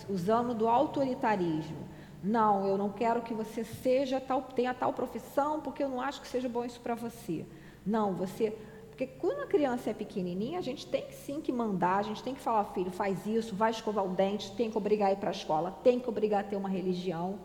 usando 0.09 0.55
do 0.55 0.69
autoritarismo? 0.69 1.89
Não, 2.23 2.65
eu 2.69 2.79
não 2.79 2.89
quero 2.89 3.21
que 3.21 3.35
você 3.35 3.65
seja 3.65 4.21
tal, 4.21 4.43
tenha 4.43 4.73
tal 4.73 4.93
profissão 4.93 5.61
porque 5.61 5.83
eu 5.83 5.89
não 5.89 6.01
acho 6.01 6.21
que 6.21 6.29
seja 6.29 6.49
bom 6.49 6.65
isso 6.65 6.79
para 6.79 6.95
você. 6.95 7.45
Não, 7.85 8.13
você 8.13 8.57
porque 8.91 9.09
quando 9.09 9.41
a 9.41 9.47
criança 9.47 9.91
é 9.91 9.93
pequenininha, 9.93 10.61
a 10.61 10.63
gente 10.63 10.87
tem 10.87 11.11
sim 11.11 11.41
que 11.41 11.51
mandar, 11.51 11.97
a 11.97 12.03
gente 12.03 12.23
tem 12.23 12.33
que 12.33 12.41
falar, 12.41 12.67
filho, 12.67 12.93
faz 12.93 13.27
isso, 13.27 13.57
vai 13.57 13.73
escovar 13.73 14.05
o 14.05 14.11
dente, 14.11 14.53
tem 14.53 14.71
que 14.71 14.79
obrigar 14.79 15.09
a 15.09 15.13
ir 15.15 15.17
para 15.17 15.31
a 15.31 15.33
escola, 15.33 15.77
tem 15.83 15.99
que 15.99 16.09
obrigar 16.09 16.43
a 16.43 16.45
ter 16.45 16.55
uma 16.55 16.69
religião, 16.69 17.41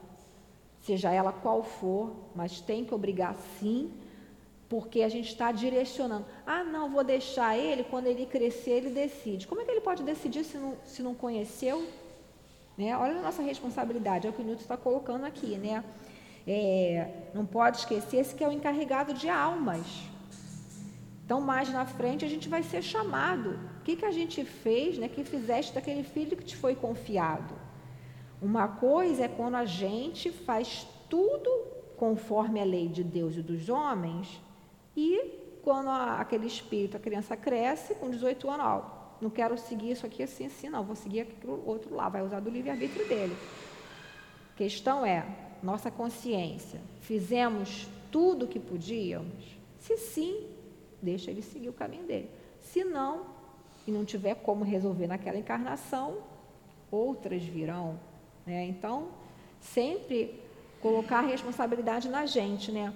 seja 0.81 1.11
ela 1.11 1.33
qual 1.33 1.63
for, 1.63 2.11
mas 2.35 2.61
tem 2.61 2.85
que 2.85 2.93
obrigar 2.93 3.33
sim, 3.57 3.91
porque 4.67 5.01
a 5.03 5.09
gente 5.09 5.29
está 5.29 5.51
direcionando. 5.51 6.25
Ah, 6.45 6.63
não, 6.63 6.89
vou 6.89 7.03
deixar 7.03 7.57
ele, 7.57 7.83
quando 7.83 8.07
ele 8.07 8.25
crescer, 8.25 8.71
ele 8.71 8.89
decide. 8.89 9.47
Como 9.47 9.61
é 9.61 9.65
que 9.65 9.71
ele 9.71 9.81
pode 9.81 10.03
decidir 10.03 10.43
se 10.43 10.57
não, 10.57 10.75
se 10.85 11.03
não 11.03 11.13
conheceu? 11.13 11.87
Né? 12.77 12.97
Olha 12.97 13.19
a 13.19 13.21
nossa 13.21 13.41
responsabilidade, 13.41 14.27
é 14.27 14.29
o 14.29 14.33
que 14.33 14.41
o 14.41 14.45
Newton 14.45 14.61
está 14.61 14.75
colocando 14.75 15.25
aqui, 15.25 15.57
né? 15.57 15.83
É, 16.47 17.09
não 17.33 17.45
pode 17.45 17.77
esquecer 17.77 18.17
esse 18.17 18.35
que 18.35 18.43
é 18.43 18.47
o 18.47 18.51
encarregado 18.51 19.13
de 19.13 19.29
almas. 19.29 19.85
Então, 21.25 21.41
mais 21.41 21.69
na 21.69 21.85
frente, 21.85 22.23
a 22.23 22.27
gente 22.27 22.47
vai 22.47 22.61
ser 22.61 22.83
chamado. 22.83 23.59
O 23.79 23.83
que, 23.83 23.95
que 23.95 24.05
a 24.05 24.11
gente 24.11 24.45
fez, 24.45 24.97
né? 24.97 25.07
que 25.07 25.23
fizeste 25.23 25.73
daquele 25.73 26.03
filho 26.03 26.37
que 26.37 26.43
te 26.43 26.55
foi 26.55 26.75
confiado? 26.75 27.55
Uma 28.39 28.67
coisa 28.67 29.25
é 29.25 29.27
quando 29.27 29.55
a 29.55 29.65
gente 29.65 30.29
faz 30.29 30.85
tudo 31.09 31.49
conforme 31.97 32.59
a 32.59 32.63
lei 32.63 32.87
de 32.87 33.03
Deus 33.03 33.35
e 33.37 33.41
dos 33.41 33.69
homens, 33.69 34.39
e 34.95 35.59
quando 35.63 35.89
a, 35.89 36.19
aquele 36.19 36.47
espírito, 36.47 36.97
a 36.97 36.99
criança 36.99 37.35
cresce, 37.35 37.95
com 37.95 38.09
18 38.09 38.49
anos, 38.49 38.65
ó, 38.65 39.17
não 39.21 39.29
quero 39.29 39.57
seguir 39.57 39.91
isso 39.91 40.05
aqui 40.05 40.23
assim, 40.23 40.45
assim, 40.45 40.69
não, 40.69 40.83
vou 40.83 40.95
seguir 40.95 41.21
aquilo 41.21 41.63
outro 41.65 41.95
lá, 41.95 42.09
vai 42.09 42.21
usar 42.21 42.39
do 42.39 42.49
livre-arbítrio 42.49 43.07
dele. 43.07 43.35
Questão 44.55 45.05
é, 45.05 45.25
nossa 45.63 45.89
consciência, 45.89 46.79
fizemos 47.01 47.87
tudo 48.11 48.45
o 48.45 48.47
que 48.47 48.59
podíamos? 48.59 49.57
Se 49.79 49.97
sim, 49.97 50.47
deixa 51.01 51.31
ele 51.31 51.41
seguir 51.41 51.69
o 51.69 51.73
caminho 51.73 52.03
dele. 52.03 52.29
Se 52.61 52.83
não, 52.83 53.25
e 53.87 53.91
não 53.91 54.03
tiver 54.03 54.35
como 54.35 54.63
resolver 54.63 55.07
naquela 55.07 55.37
encarnação, 55.37 56.17
outras 56.89 57.43
virão. 57.43 57.99
Né? 58.45 58.65
Então, 58.65 59.09
sempre 59.59 60.39
colocar 60.81 61.19
a 61.19 61.27
responsabilidade 61.27 62.09
na 62.09 62.25
gente, 62.25 62.71
né? 62.71 62.93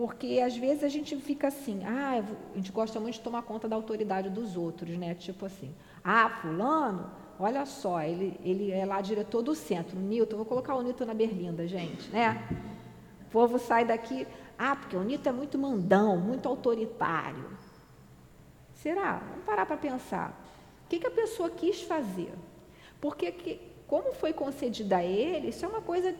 Porque 0.00 0.40
às 0.42 0.56
vezes 0.56 0.82
a 0.82 0.88
gente 0.88 1.14
fica 1.16 1.48
assim, 1.48 1.84
ah, 1.84 2.24
a 2.54 2.56
gente 2.56 2.72
gosta 2.72 2.98
muito 2.98 3.16
de 3.16 3.20
tomar 3.20 3.42
conta 3.42 3.68
da 3.68 3.76
autoridade 3.76 4.30
dos 4.30 4.56
outros, 4.56 4.96
né? 4.96 5.14
Tipo 5.14 5.44
assim, 5.44 5.74
ah, 6.02 6.26
fulano, 6.40 7.10
olha 7.38 7.66
só, 7.66 8.00
ele, 8.00 8.34
ele 8.42 8.70
é 8.70 8.86
lá 8.86 9.02
diretor 9.02 9.42
do 9.42 9.54
centro, 9.54 9.98
o 9.98 10.00
Newton, 10.00 10.38
vou 10.38 10.46
colocar 10.46 10.74
o 10.74 10.80
Newton 10.80 11.04
na 11.04 11.12
berlinda, 11.12 11.68
gente, 11.68 12.08
né? 12.08 12.42
O 13.26 13.30
povo 13.30 13.58
sai 13.58 13.84
daqui, 13.84 14.26
ah, 14.58 14.74
porque 14.74 14.96
o 14.96 15.04
Newton 15.04 15.28
é 15.28 15.32
muito 15.34 15.58
mandão, 15.58 16.16
muito 16.16 16.48
autoritário. 16.48 17.50
Será? 18.76 19.20
Vamos 19.28 19.44
parar 19.44 19.66
para 19.66 19.76
pensar. 19.76 20.30
O 20.86 20.88
que, 20.88 20.98
que 20.98 21.08
a 21.08 21.10
pessoa 21.10 21.50
quis 21.50 21.82
fazer? 21.82 22.32
Porque, 23.02 23.30
que, 23.32 23.60
como 23.86 24.14
foi 24.14 24.32
concedida 24.32 24.96
a 24.96 25.04
ele, 25.04 25.48
isso 25.48 25.62
é 25.62 25.68
uma 25.68 25.82
coisa 25.82 26.14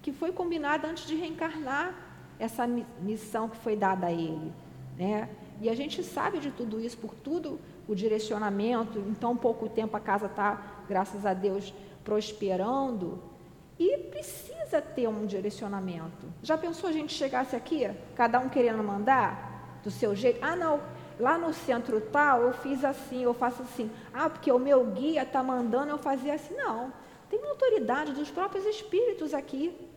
que 0.00 0.12
foi 0.12 0.30
combinada 0.30 0.86
antes 0.86 1.04
de 1.04 1.16
reencarnar 1.16 2.11
essa 2.42 2.66
missão 2.66 3.48
que 3.48 3.56
foi 3.58 3.76
dada 3.76 4.08
a 4.08 4.12
ele. 4.12 4.52
Né? 4.98 5.28
E 5.60 5.70
a 5.70 5.74
gente 5.76 6.02
sabe 6.02 6.38
de 6.38 6.50
tudo 6.50 6.80
isso, 6.80 6.98
por 6.98 7.14
tudo 7.14 7.60
o 7.86 7.94
direcionamento, 7.94 8.98
em 8.98 9.14
tão 9.14 9.36
pouco 9.36 9.68
tempo 9.68 9.96
a 9.96 10.00
casa 10.00 10.26
está, 10.26 10.60
graças 10.88 11.24
a 11.24 11.32
Deus, 11.32 11.72
prosperando. 12.02 13.22
E 13.78 13.96
precisa 13.96 14.82
ter 14.82 15.08
um 15.08 15.24
direcionamento. 15.24 16.26
Já 16.42 16.58
pensou 16.58 16.90
a 16.90 16.92
gente 16.92 17.14
chegasse 17.14 17.54
aqui, 17.54 17.88
cada 18.16 18.40
um 18.40 18.48
querendo 18.48 18.82
mandar 18.82 19.78
do 19.84 19.90
seu 19.90 20.14
jeito? 20.14 20.40
Ah, 20.42 20.56
não, 20.56 20.80
lá 21.20 21.38
no 21.38 21.52
centro 21.52 22.00
tal 22.00 22.42
eu 22.42 22.52
fiz 22.54 22.84
assim, 22.84 23.22
eu 23.22 23.34
faço 23.34 23.62
assim. 23.62 23.88
Ah, 24.12 24.28
porque 24.28 24.50
o 24.50 24.58
meu 24.58 24.84
guia 24.86 25.22
está 25.22 25.44
mandando 25.44 25.90
eu 25.90 25.98
fazer 25.98 26.32
assim. 26.32 26.56
Não, 26.56 26.92
tem 27.30 27.38
uma 27.38 27.50
autoridade 27.50 28.12
dos 28.12 28.32
próprios 28.32 28.66
espíritos 28.66 29.32
aqui 29.32 29.91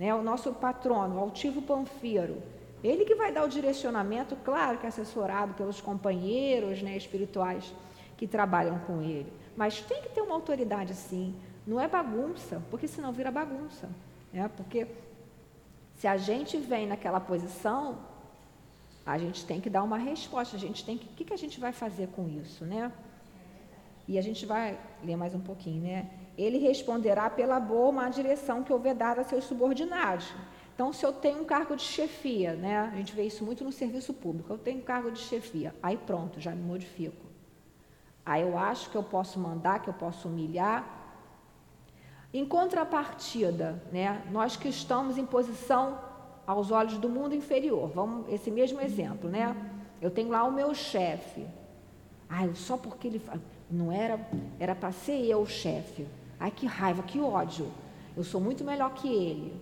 né, 0.00 0.14
o 0.14 0.22
nosso 0.22 0.50
patrono, 0.54 1.16
o 1.16 1.20
altivo 1.20 1.60
Panfiro, 1.60 2.42
ele 2.82 3.04
que 3.04 3.14
vai 3.14 3.30
dar 3.30 3.44
o 3.44 3.48
direcionamento, 3.48 4.34
claro 4.36 4.78
que 4.78 4.86
assessorado 4.86 5.52
pelos 5.52 5.78
companheiros 5.82 6.80
né, 6.80 6.96
espirituais 6.96 7.70
que 8.16 8.26
trabalham 8.26 8.78
com 8.86 9.02
ele. 9.02 9.30
Mas 9.54 9.82
tem 9.82 10.00
que 10.00 10.08
ter 10.08 10.22
uma 10.22 10.34
autoridade 10.34 10.94
sim. 10.94 11.34
Não 11.66 11.78
é 11.78 11.86
bagunça, 11.86 12.62
porque 12.70 12.88
senão 12.88 13.12
vira 13.12 13.30
bagunça. 13.30 13.90
Né? 14.32 14.50
Porque 14.56 14.86
se 15.96 16.06
a 16.06 16.16
gente 16.16 16.56
vem 16.56 16.86
naquela 16.86 17.20
posição, 17.20 17.98
a 19.04 19.18
gente 19.18 19.44
tem 19.44 19.60
que 19.60 19.68
dar 19.68 19.82
uma 19.82 19.98
resposta. 19.98 20.56
A 20.56 20.58
gente 20.58 20.82
tem 20.82 20.96
que. 20.96 21.04
O 21.04 21.08
que, 21.10 21.24
que 21.26 21.34
a 21.34 21.36
gente 21.36 21.60
vai 21.60 21.72
fazer 21.72 22.08
com 22.08 22.26
isso, 22.26 22.64
né? 22.64 22.90
E 24.08 24.18
a 24.18 24.22
gente 24.22 24.46
vai 24.46 24.80
ler 25.04 25.16
mais 25.16 25.34
um 25.34 25.40
pouquinho, 25.40 25.82
né? 25.82 26.08
Ele 26.42 26.58
responderá 26.58 27.28
pela 27.28 27.58
boa 27.60 27.86
ou 27.86 27.92
má 27.92 28.08
direção 28.08 28.62
que 28.62 28.72
houver 28.72 28.94
dado 28.94 29.20
a 29.20 29.24
seus 29.24 29.44
subordinados. 29.44 30.32
Então, 30.74 30.92
se 30.92 31.04
eu 31.04 31.12
tenho 31.12 31.42
um 31.42 31.44
cargo 31.44 31.76
de 31.76 31.82
chefia, 31.82 32.54
né, 32.54 32.78
a 32.92 32.96
gente 32.96 33.14
vê 33.14 33.24
isso 33.24 33.44
muito 33.44 33.62
no 33.62 33.70
serviço 33.70 34.14
público, 34.14 34.50
eu 34.50 34.56
tenho 34.56 34.78
um 34.78 34.82
cargo 34.82 35.10
de 35.10 35.18
chefia, 35.18 35.74
aí 35.82 35.96
pronto, 35.96 36.40
já 36.40 36.52
me 36.52 36.62
modifico. 36.62 37.26
Aí 38.24 38.42
eu 38.42 38.56
acho 38.56 38.88
que 38.90 38.96
eu 38.96 39.02
posso 39.02 39.38
mandar, 39.38 39.82
que 39.82 39.88
eu 39.88 39.94
posso 39.94 40.28
humilhar. 40.28 40.98
Em 42.32 42.46
contrapartida, 42.46 43.82
né, 43.92 44.22
nós 44.30 44.56
que 44.56 44.68
estamos 44.68 45.18
em 45.18 45.26
posição 45.26 45.98
aos 46.46 46.70
olhos 46.70 46.96
do 46.96 47.08
mundo 47.08 47.34
inferior, 47.34 47.88
vamos 47.88 48.32
esse 48.32 48.50
mesmo 48.50 48.80
exemplo, 48.80 49.28
né? 49.28 49.54
Eu 50.00 50.10
tenho 50.10 50.30
lá 50.30 50.44
o 50.44 50.52
meu 50.52 50.74
chefe. 50.74 51.46
Ah, 52.28 52.48
só 52.54 52.76
porque 52.76 53.08
ele 53.08 53.22
não 53.70 53.92
era 53.92 54.18
era 54.58 54.74
para 54.74 54.92
ser 54.92 55.24
eu 55.26 55.42
o 55.42 55.46
chefe. 55.46 56.06
Ai, 56.40 56.50
que 56.50 56.66
raiva, 56.66 57.02
que 57.02 57.20
ódio. 57.20 57.70
Eu 58.16 58.24
sou 58.24 58.40
muito 58.40 58.64
melhor 58.64 58.94
que 58.94 59.06
ele. 59.06 59.52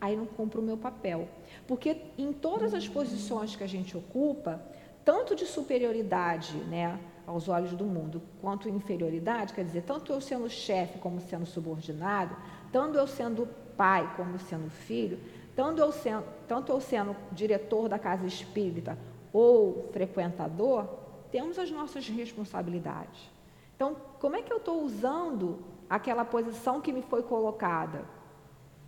Aí 0.00 0.16
não 0.16 0.24
cumpro 0.24 0.62
o 0.62 0.64
meu 0.64 0.78
papel. 0.78 1.28
Porque 1.66 2.00
em 2.16 2.32
todas 2.32 2.72
as 2.72 2.88
posições 2.88 3.54
que 3.54 3.62
a 3.62 3.66
gente 3.66 3.94
ocupa, 3.94 4.62
tanto 5.04 5.36
de 5.36 5.44
superioridade 5.44 6.56
né, 6.64 6.98
aos 7.26 7.46
olhos 7.48 7.72
do 7.72 7.84
mundo, 7.84 8.22
quanto 8.40 8.70
inferioridade, 8.70 9.52
quer 9.52 9.64
dizer, 9.64 9.82
tanto 9.82 10.10
eu 10.12 10.20
sendo 10.20 10.48
chefe 10.48 10.98
como 10.98 11.20
sendo 11.20 11.44
subordinado, 11.44 12.34
tanto 12.72 12.96
eu 12.96 13.06
sendo 13.06 13.46
pai 13.76 14.10
como 14.16 14.38
sendo 14.38 14.70
filho, 14.70 15.20
tanto 15.54 15.80
eu 15.80 15.92
sendo, 15.92 16.24
tanto 16.46 16.72
eu 16.72 16.80
sendo 16.80 17.14
diretor 17.32 17.88
da 17.88 17.98
casa 17.98 18.26
espírita 18.26 18.98
ou 19.32 19.88
frequentador, 19.92 20.88
temos 21.30 21.58
as 21.58 21.70
nossas 21.70 22.08
responsabilidades. 22.08 23.30
Então, 23.76 23.96
como 24.18 24.36
é 24.36 24.42
que 24.42 24.52
eu 24.52 24.56
estou 24.56 24.82
usando 24.82 25.58
aquela 25.88 26.24
posição 26.24 26.80
que 26.80 26.92
me 26.92 27.02
foi 27.02 27.22
colocada. 27.22 28.04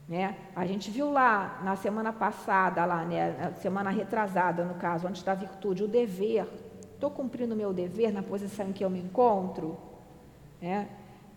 Né? 0.08 0.36
A 0.56 0.66
gente 0.66 0.90
viu 0.90 1.10
lá 1.10 1.60
na 1.62 1.76
semana 1.76 2.12
passada, 2.12 2.84
lá, 2.84 3.04
né, 3.04 3.36
na 3.38 3.52
semana 3.54 3.90
retrasada, 3.90 4.64
no 4.64 4.74
caso, 4.74 5.06
antes 5.06 5.22
da 5.22 5.34
virtude, 5.34 5.84
o 5.84 5.88
dever. 5.88 6.46
Estou 6.94 7.10
cumprindo 7.10 7.54
o 7.54 7.56
meu 7.56 7.72
dever 7.72 8.12
na 8.12 8.22
posição 8.22 8.68
em 8.68 8.72
que 8.72 8.84
eu 8.84 8.90
me 8.90 8.98
encontro? 8.98 9.78
Né? 10.60 10.88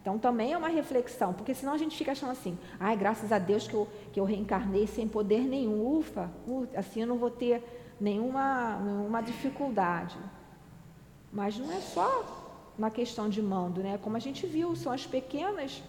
Então 0.01 0.19
também 0.19 0.51
é 0.51 0.57
uma 0.57 0.67
reflexão, 0.67 1.33
porque 1.33 1.53
senão 1.53 1.73
a 1.73 1.77
gente 1.77 1.95
fica 1.95 2.11
achando 2.11 2.31
assim, 2.31 2.57
ai, 2.77 2.97
graças 2.97 3.31
a 3.31 3.39
Deus 3.39 3.65
que 3.67 3.73
eu, 3.73 3.87
que 4.11 4.19
eu 4.19 4.25
reencarnei 4.25 4.85
sem 4.85 5.07
poder 5.07 5.41
nenhum, 5.41 5.97
ufa, 5.97 6.29
assim 6.75 7.01
eu 7.01 7.07
não 7.07 7.17
vou 7.17 7.29
ter 7.29 7.63
nenhuma, 8.01 8.79
nenhuma 8.79 9.21
dificuldade. 9.21 10.17
Mas 11.31 11.57
não 11.57 11.71
é 11.71 11.79
só 11.79 12.42
na 12.77 12.89
questão 12.89 13.29
de 13.29 13.41
mando, 13.41 13.81
né? 13.81 13.99
Como 14.01 14.17
a 14.17 14.19
gente 14.19 14.45
viu, 14.45 14.75
são 14.75 14.91
as 14.91 15.05
pequenas 15.05 15.81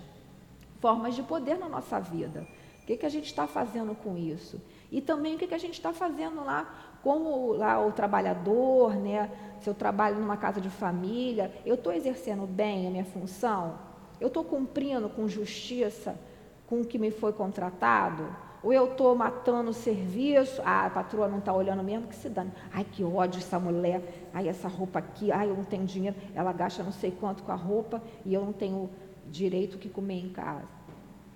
formas 0.81 1.15
de 1.15 1.23
poder 1.23 1.59
na 1.59 1.69
nossa 1.69 1.99
vida. 1.99 2.47
O 2.83 2.87
que, 2.87 2.97
que 2.97 3.07
a 3.07 3.09
gente 3.09 3.27
está 3.27 3.47
fazendo 3.47 3.95
com 3.95 4.17
isso? 4.19 4.61
E 4.93 5.01
também 5.01 5.35
o 5.35 5.39
que, 5.39 5.47
que 5.47 5.55
a 5.55 5.59
gente 5.59 5.75
está 5.75 5.93
fazendo 5.93 6.45
lá 6.45 6.99
como 7.03 7.53
lá 7.53 7.85
o 7.85 7.93
trabalhador, 7.93 8.95
né? 8.95 9.31
Se 9.61 9.69
eu 9.69 9.75
trabalho 9.75 10.17
numa 10.17 10.37
casa 10.37 10.61
de 10.61 10.69
família, 10.69 11.53
eu 11.65 11.75
estou 11.75 11.93
exercendo 11.93 12.47
bem 12.47 12.87
a 12.87 12.91
minha 12.91 13.05
função? 13.05 13.79
Eu 14.21 14.29
estou 14.29 14.45
cumprindo 14.45 15.09
com 15.09 15.27
justiça 15.27 16.19
com 16.67 16.81
o 16.81 16.85
que 16.85 16.99
me 16.99 17.11
foi 17.11 17.33
contratado? 17.33 18.44
Ou 18.65 18.73
eu 18.73 18.93
estou 18.93 19.15
matando 19.15 19.71
o 19.71 19.75
serviço, 19.75 20.63
ah, 20.65 20.87
a 20.87 20.91
patroa 20.91 21.29
não 21.29 21.39
está 21.39 21.53
olhando 21.53 21.83
mesmo, 21.85 22.09
que 22.09 22.17
se 22.17 22.31
dane. 22.31 22.51
Ai, 22.73 22.83
que 22.83 23.05
ódio 23.05 23.39
essa 23.39 23.61
mulher, 23.61 24.03
ai, 24.33 24.49
essa 24.49 24.69
roupa 24.69 25.01
aqui, 25.01 25.31
ai, 25.31 25.51
eu 25.51 25.55
não 25.55 25.65
tenho 25.65 25.85
dinheiro, 25.85 26.17
ela 26.35 26.51
gasta 26.51 26.83
não 26.83 26.91
sei 26.91 27.11
quanto 27.11 27.43
com 27.43 27.53
a 27.53 27.57
roupa 27.57 28.03
e 28.25 28.33
eu 28.33 28.43
não 28.43 28.55
tenho 28.55 28.89
direito 29.31 29.77
que 29.77 29.91
comer 29.91 30.19
em 30.19 30.31
casa. 30.31 30.67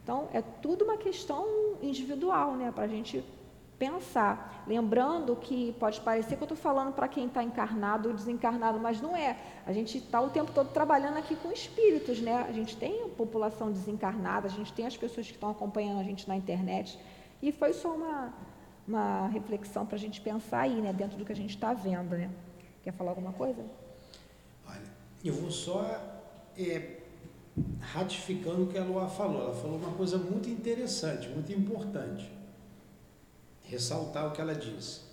Então, 0.03 0.26
é 0.33 0.41
tudo 0.41 0.87
uma 0.87 0.97
questão 0.97 1.47
individual, 1.83 2.53
né, 2.53 2.72
para 2.74 2.85
a 2.85 2.89
gente 2.89 3.22
pensar. 3.79 4.64
Lembrando 4.66 5.37
que 5.37 5.72
pode 5.79 6.01
parecer 6.01 6.37
que 6.37 6.43
eu 6.43 6.47
estou 6.47 6.57
falando 6.57 6.95
para 6.95 7.07
quem 7.09 7.26
está 7.26 7.43
encarnado 7.43 8.09
ou 8.09 8.14
desencarnado, 8.14 8.81
mas 8.81 9.01
não 9.01 9.14
é. 9.14 9.37
A 9.66 9.72
gente 9.72 9.99
está 9.99 10.20
o 10.20 10.31
tempo 10.31 10.51
todo 10.53 10.70
trabalhando 10.70 11.18
aqui 11.18 11.37
com 11.37 11.53
espíritos, 11.53 12.20
né? 12.20 12.47
A 12.49 12.53
gente 12.53 12.76
tem 12.76 13.05
a 13.05 13.09
população 13.09 13.70
desencarnada, 13.70 14.49
a 14.49 14.51
gente 14.51 14.72
tem 14.72 14.87
as 14.87 14.97
pessoas 14.97 15.26
que 15.26 15.35
estão 15.35 15.51
acompanhando 15.51 16.01
a 16.01 16.03
gente 16.03 16.26
na 16.26 16.35
internet. 16.35 16.99
E 17.43 17.53
foi 17.53 17.72
só 17.72 17.95
uma, 17.95 18.34
uma 18.86 19.28
reflexão 19.28 19.86
para 19.86 19.97
a 19.97 19.99
gente 19.99 20.20
pensar 20.20 20.61
aí, 20.61 20.80
né, 20.80 20.93
dentro 20.93 21.16
do 21.16 21.24
que 21.24 21.32
a 21.32 21.36
gente 21.36 21.55
está 21.55 21.72
vendo. 21.72 22.16
Né? 22.16 22.30
Quer 22.82 22.93
falar 22.93 23.11
alguma 23.11 23.32
coisa? 23.32 23.64
Olha, 24.66 24.82
eu 25.24 25.34
vou 25.34 25.51
só 25.51 25.84
é, 26.57 26.99
ratificando 27.80 28.64
o 28.64 28.66
que 28.66 28.78
a 28.78 28.84
Lua 28.84 29.09
falou. 29.09 29.43
Ela 29.43 29.55
falou 29.55 29.78
uma 29.78 29.93
coisa 29.93 30.18
muito 30.18 30.49
interessante, 30.49 31.28
muito 31.28 31.53
importante. 31.53 32.30
Ressaltar 33.64 34.26
o 34.26 34.32
que 34.32 34.41
ela 34.41 34.55
disse. 34.55 35.09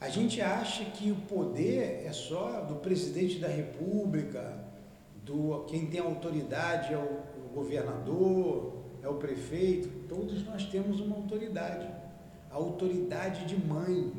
A 0.00 0.08
gente 0.08 0.40
acha 0.40 0.84
que 0.84 1.10
o 1.10 1.16
poder 1.16 2.04
é 2.04 2.12
só 2.12 2.60
do 2.60 2.76
presidente 2.76 3.38
da 3.38 3.48
República, 3.48 4.58
do 5.24 5.64
quem 5.66 5.86
tem 5.86 6.00
autoridade 6.00 6.92
é 6.92 6.98
o, 6.98 7.00
o 7.02 7.48
governador, 7.54 8.85
é 9.06 9.08
o 9.08 9.14
prefeito, 9.14 9.88
todos 10.08 10.44
nós 10.44 10.64
temos 10.64 11.00
uma 11.00 11.14
autoridade. 11.14 11.88
A 12.50 12.56
autoridade 12.56 13.46
de 13.46 13.56
mãe, 13.56 14.12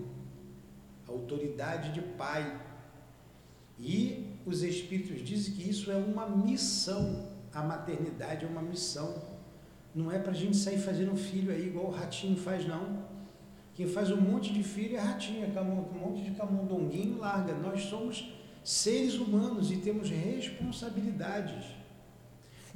a 1.08 1.12
autoridade 1.12 1.92
de 1.92 2.02
pai. 2.02 2.58
E 3.78 4.34
os 4.46 4.64
espíritos 4.64 5.22
dizem 5.22 5.54
que 5.56 5.70
isso 5.70 5.92
é 5.92 5.98
uma 5.98 6.28
missão. 6.30 7.28
A 7.54 7.62
maternidade 7.62 8.46
é 8.46 8.48
uma 8.48 8.62
missão. 8.62 9.22
Não 9.94 10.10
é 10.12 10.20
para 10.20 10.32
a 10.32 10.36
gente 10.36 10.56
sair 10.56 10.80
fazendo 10.80 11.16
filho 11.18 11.52
aí 11.52 11.68
igual 11.68 11.88
o 11.88 11.92
ratinho 11.92 12.38
faz, 12.38 12.66
não. 12.66 13.06
Quem 13.74 13.88
faz 13.88 14.10
um 14.10 14.22
monte 14.22 14.54
de 14.54 14.64
filho 14.64 14.96
é 14.96 15.00
ratinho, 15.00 15.44
é 15.44 15.62
um 15.62 16.00
monte 16.00 16.24
de 16.24 16.32
camundonguinho 16.32 17.18
larga. 17.18 17.54
Nós 17.54 17.84
somos 17.84 18.34
seres 18.64 19.16
humanos 19.16 19.70
e 19.70 19.78
temos 19.78 20.10
responsabilidades. 20.10 21.77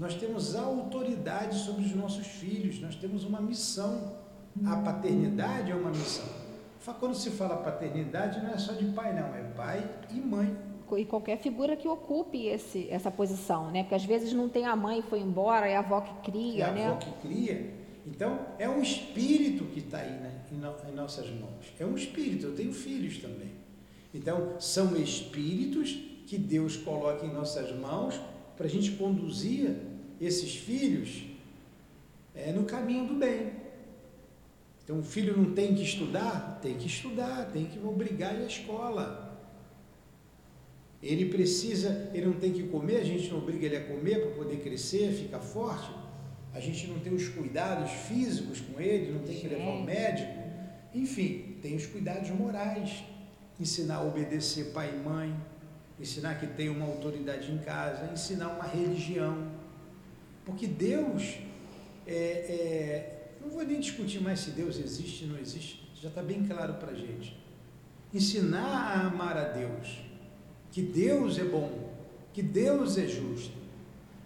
Nós 0.01 0.15
temos 0.15 0.55
autoridade 0.55 1.59
sobre 1.59 1.85
os 1.85 1.93
nossos 1.93 2.25
filhos, 2.25 2.81
nós 2.81 2.95
temos 2.95 3.23
uma 3.23 3.39
missão. 3.39 4.17
A 4.65 4.77
paternidade 4.77 5.71
é 5.71 5.75
uma 5.75 5.91
missão. 5.91 6.25
Quando 6.99 7.13
se 7.13 7.29
fala 7.29 7.57
paternidade, 7.57 8.41
não 8.41 8.49
é 8.49 8.57
só 8.57 8.73
de 8.73 8.85
pai, 8.93 9.13
não, 9.13 9.27
é 9.35 9.43
pai 9.55 9.87
e 10.09 10.19
mãe. 10.19 10.57
E 10.97 11.05
qualquer 11.05 11.37
figura 11.37 11.75
que 11.75 11.87
ocupe 11.87 12.47
esse, 12.47 12.89
essa 12.89 13.11
posição, 13.11 13.69
né? 13.69 13.83
Porque 13.83 13.93
às 13.93 14.03
vezes 14.03 14.33
não 14.33 14.49
tem 14.49 14.65
a 14.65 14.75
mãe 14.75 14.99
e 14.99 15.01
foi 15.03 15.19
embora, 15.19 15.67
é 15.67 15.75
a 15.75 15.79
avó 15.81 16.01
que 16.01 16.31
cria, 16.31 16.65
é 16.65 16.71
né? 16.71 16.85
a 16.87 16.89
avó 16.89 16.97
que 16.97 17.11
cria. 17.27 17.71
Então, 18.07 18.39
é 18.57 18.67
um 18.67 18.81
espírito 18.81 19.65
que 19.65 19.81
está 19.81 19.99
aí 19.99 20.09
né, 20.09 20.41
em, 20.51 20.55
no, 20.55 20.73
em 20.89 20.95
nossas 20.95 21.29
mãos. 21.29 21.71
É 21.79 21.85
um 21.85 21.93
espírito, 21.95 22.47
eu 22.47 22.55
tenho 22.55 22.73
filhos 22.73 23.19
também. 23.19 23.51
Então, 24.11 24.59
são 24.59 24.95
espíritos 24.97 25.91
que 26.25 26.39
Deus 26.39 26.75
coloca 26.75 27.23
em 27.23 27.31
nossas 27.31 27.71
mãos 27.77 28.19
para 28.57 28.65
a 28.65 28.69
gente 28.69 28.91
conduzir 28.91 29.90
esses 30.21 30.55
filhos 30.55 31.23
é, 32.35 32.51
no 32.51 32.63
caminho 32.63 33.07
do 33.07 33.15
bem. 33.15 33.51
Então, 34.83 34.99
o 34.99 35.03
filho 35.03 35.35
não 35.35 35.53
tem 35.53 35.73
que 35.73 35.83
estudar? 35.83 36.59
Tem 36.61 36.75
que 36.77 36.87
estudar, 36.87 37.49
tem 37.51 37.65
que 37.65 37.79
obrigar 37.79 38.35
a 38.35 38.45
escola. 38.45 39.31
Ele 41.01 41.25
precisa, 41.25 42.11
ele 42.13 42.27
não 42.27 42.33
tem 42.33 42.53
que 42.53 42.63
comer, 42.63 42.97
a 42.97 43.03
gente 43.03 43.29
não 43.29 43.39
obriga 43.39 43.65
ele 43.65 43.77
a 43.77 43.83
comer 43.85 44.21
para 44.21 44.31
poder 44.31 44.57
crescer, 44.57 45.11
ficar 45.13 45.39
forte. 45.39 45.91
A 46.53 46.59
gente 46.59 46.87
não 46.87 46.99
tem 46.99 47.13
os 47.13 47.27
cuidados 47.29 47.91
físicos 47.91 48.59
com 48.61 48.79
ele, 48.79 49.11
não 49.11 49.21
tem 49.21 49.39
que 49.39 49.47
levar 49.47 49.71
ao 49.71 49.81
médico. 49.81 50.33
Enfim, 50.93 51.57
tem 51.61 51.75
os 51.75 51.85
cuidados 51.85 52.29
morais. 52.29 53.03
Ensinar 53.59 53.97
a 53.97 54.03
obedecer 54.03 54.71
pai 54.73 54.91
e 54.93 55.07
mãe, 55.07 55.35
ensinar 55.99 56.39
que 56.39 56.47
tem 56.47 56.69
uma 56.69 56.85
autoridade 56.85 57.51
em 57.51 57.59
casa, 57.59 58.11
ensinar 58.11 58.49
uma 58.49 58.65
religião. 58.65 59.60
Porque 60.45 60.67
Deus, 60.67 61.37
é, 62.05 62.13
é, 62.13 63.31
não 63.41 63.49
vou 63.49 63.63
nem 63.63 63.79
discutir 63.79 64.21
mais 64.21 64.39
se 64.39 64.51
Deus 64.51 64.77
existe 64.77 65.25
ou 65.25 65.31
não 65.31 65.39
existe, 65.39 65.89
já 66.01 66.09
está 66.09 66.21
bem 66.21 66.45
claro 66.45 66.75
para 66.75 66.91
a 66.91 66.95
gente. 66.95 67.39
Ensinar 68.13 68.97
a 68.97 69.07
amar 69.07 69.37
a 69.37 69.45
Deus, 69.45 70.01
que 70.71 70.81
Deus 70.81 71.37
é 71.37 71.43
bom, 71.43 71.91
que 72.33 72.41
Deus 72.41 72.97
é 72.97 73.07
justo. 73.07 73.61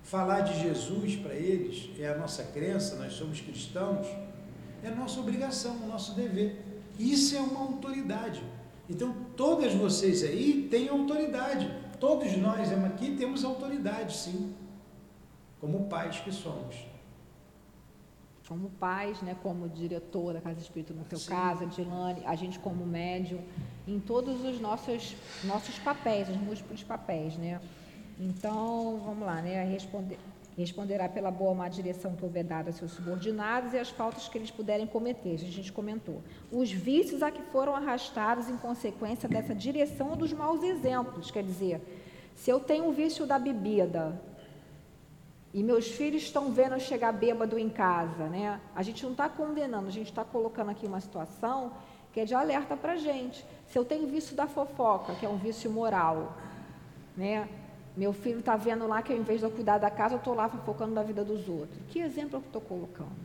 Falar 0.03 0.41
de 0.41 0.61
Jesus 0.61 1.15
para 1.15 1.33
eles 1.33 1.89
é 1.99 2.07
a 2.07 2.17
nossa 2.17 2.43
crença, 2.43 2.95
nós 2.95 3.13
somos 3.13 3.41
cristãos, 3.41 4.07
é 4.83 4.89
nossa 4.91 5.19
obrigação, 5.19 5.75
o 5.83 5.87
nosso 5.87 6.13
dever. 6.13 6.61
Isso 6.97 7.35
é 7.35 7.39
uma 7.39 7.59
autoridade. 7.61 8.41
Então, 8.89 9.15
todas 9.35 9.73
vocês 9.73 10.23
aí 10.23 10.67
têm 10.69 10.87
autoridade. 10.87 11.69
Todos 11.99 12.37
nós 12.37 12.71
aqui 12.71 13.15
temos 13.15 13.43
autoridade, 13.43 14.15
sim, 14.15 14.53
como 15.65 15.85
pais 15.85 16.19
que 16.19 16.31
somos. 16.31 16.75
Como 18.47 18.69
pais, 18.69 19.19
né, 19.23 19.35
como 19.41 19.67
diretor 19.67 20.33
da 20.33 20.41
Casa 20.41 20.59
Espírita, 20.59 20.93
no 20.93 21.03
teu 21.03 21.17
sim. 21.17 21.29
caso, 21.29 21.63
a 21.63 21.65
Dilane, 21.65 22.21
a 22.25 22.35
gente 22.35 22.59
como 22.59 22.85
médium, 22.85 23.41
em 23.87 23.99
todos 23.99 24.45
os 24.45 24.61
nossos, 24.61 25.15
nossos 25.43 25.79
papéis, 25.79 26.29
os 26.29 26.37
múltiplos 26.37 26.83
papéis, 26.83 27.35
né? 27.37 27.59
Então, 28.19 29.01
vamos 29.03 29.25
lá, 29.25 29.41
né? 29.41 29.63
Responder, 29.63 30.19
responderá 30.55 31.09
pela 31.09 31.31
boa 31.31 31.49
ou 31.49 31.55
má 31.55 31.67
direção 31.67 32.15
que 32.15 32.23
houver 32.23 32.43
dada 32.43 32.69
a 32.69 32.73
seus 32.73 32.91
subordinados 32.91 33.73
e 33.73 33.79
as 33.79 33.89
faltas 33.89 34.29
que 34.29 34.37
eles 34.37 34.51
puderem 34.51 34.85
cometer. 34.85 35.33
A 35.33 35.37
gente 35.37 35.73
comentou. 35.73 36.21
Os 36.51 36.71
vícios 36.71 37.23
a 37.23 37.31
que 37.31 37.41
foram 37.51 37.75
arrastados 37.75 38.47
em 38.47 38.57
consequência 38.57 39.27
dessa 39.27 39.55
direção 39.55 40.15
dos 40.15 40.31
maus 40.31 40.61
exemplos. 40.61 41.31
Quer 41.31 41.43
dizer, 41.43 41.81
se 42.35 42.51
eu 42.51 42.59
tenho 42.59 42.87
o 42.87 42.91
vício 42.91 43.25
da 43.25 43.39
bebida 43.39 44.21
e 45.55 45.63
meus 45.63 45.87
filhos 45.87 46.23
estão 46.23 46.51
vendo 46.51 46.73
eu 46.73 46.81
chegar 46.81 47.13
bêbado 47.13 47.57
em 47.57 47.69
casa, 47.69 48.25
né? 48.25 48.59
A 48.75 48.83
gente 48.83 49.01
não 49.05 49.13
está 49.13 49.29
condenando, 49.29 49.87
a 49.87 49.91
gente 49.91 50.09
está 50.09 50.25
colocando 50.25 50.69
aqui 50.69 50.85
uma 50.85 50.99
situação 50.99 51.71
que 52.11 52.19
é 52.19 52.25
de 52.25 52.35
alerta 52.35 52.75
para 52.75 52.97
gente. 52.97 53.45
Se 53.65 53.79
eu 53.79 53.85
tenho 53.85 54.05
vício 54.05 54.35
da 54.35 54.47
fofoca, 54.47 55.15
que 55.15 55.25
é 55.25 55.29
um 55.29 55.37
vício 55.37 55.71
moral, 55.71 56.35
né? 57.15 57.47
Meu 57.95 58.11
filho 58.11 58.39
está 58.39 58.57
vendo 58.57 58.85
lá 58.85 59.01
que 59.01 59.13
ao 59.13 59.17
invés 59.17 59.39
de 59.39 59.45
eu 59.45 59.49
cuidar 59.49 59.77
da 59.77 59.89
casa, 59.89 60.15
eu 60.15 60.17
estou 60.17 60.33
lá 60.33 60.49
focando 60.49 60.93
na 60.93 61.03
vida 61.03 61.23
dos 61.23 61.47
outros. 61.47 61.79
Que 61.87 61.99
exemplo 61.99 62.35
eu 62.35 62.41
estou 62.41 62.61
colocando? 62.61 63.15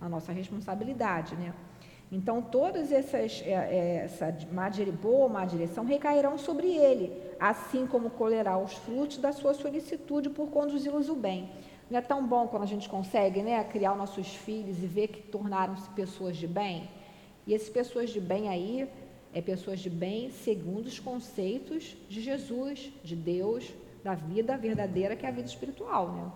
A 0.00 0.08
nossa 0.08 0.32
responsabilidade, 0.32 1.36
né? 1.36 1.54
Então, 2.10 2.42
todas 2.42 2.90
essas, 2.90 3.42
é, 3.44 3.52
é, 3.52 3.96
essa 4.06 4.36
má, 4.52 4.70
má 5.30 5.44
direção 5.44 5.84
recairão 5.84 6.36
sobre 6.36 6.66
ele, 6.66 7.12
assim 7.38 7.86
como 7.86 8.10
colherá 8.10 8.56
os 8.58 8.72
frutos 8.72 9.18
da 9.18 9.32
sua 9.32 9.54
solicitude 9.54 10.30
por 10.30 10.48
conduzi-los 10.50 11.08
o 11.08 11.14
bem. 11.14 11.50
Não 11.90 11.98
é 11.98 12.02
tão 12.02 12.26
bom 12.26 12.48
quando 12.48 12.62
a 12.62 12.66
gente 12.66 12.88
consegue 12.88 13.42
né, 13.42 13.62
criar 13.64 13.92
os 13.92 13.98
nossos 13.98 14.34
filhos 14.34 14.82
e 14.82 14.86
ver 14.86 15.08
que 15.08 15.22
tornaram-se 15.22 15.88
pessoas 15.90 16.36
de 16.36 16.46
bem? 16.46 16.88
E 17.46 17.54
essas 17.54 17.68
pessoas 17.68 18.10
de 18.10 18.20
bem 18.20 18.48
aí, 18.48 18.88
é 19.32 19.42
pessoas 19.42 19.80
de 19.80 19.90
bem 19.90 20.30
segundo 20.30 20.86
os 20.86 20.98
conceitos 20.98 21.96
de 22.08 22.22
Jesus, 22.22 22.90
de 23.02 23.14
Deus, 23.14 23.72
da 24.02 24.14
vida 24.14 24.56
verdadeira, 24.56 25.16
que 25.16 25.26
é 25.26 25.28
a 25.28 25.32
vida 25.32 25.48
espiritual, 25.48 26.12
né? 26.12 26.32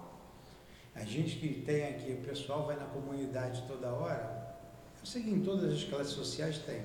A 0.94 1.04
gente 1.04 1.36
que 1.38 1.62
tem 1.62 1.84
aqui, 1.84 2.12
o 2.12 2.26
pessoal 2.26 2.66
vai 2.66 2.76
na 2.76 2.86
comunidade 2.86 3.62
toda 3.68 3.88
hora, 3.92 4.56
eu 5.00 5.06
sei 5.06 5.22
que 5.22 5.30
em 5.30 5.40
todas 5.40 5.72
as 5.72 5.84
classes 5.84 6.12
sociais 6.12 6.58
tem, 6.58 6.82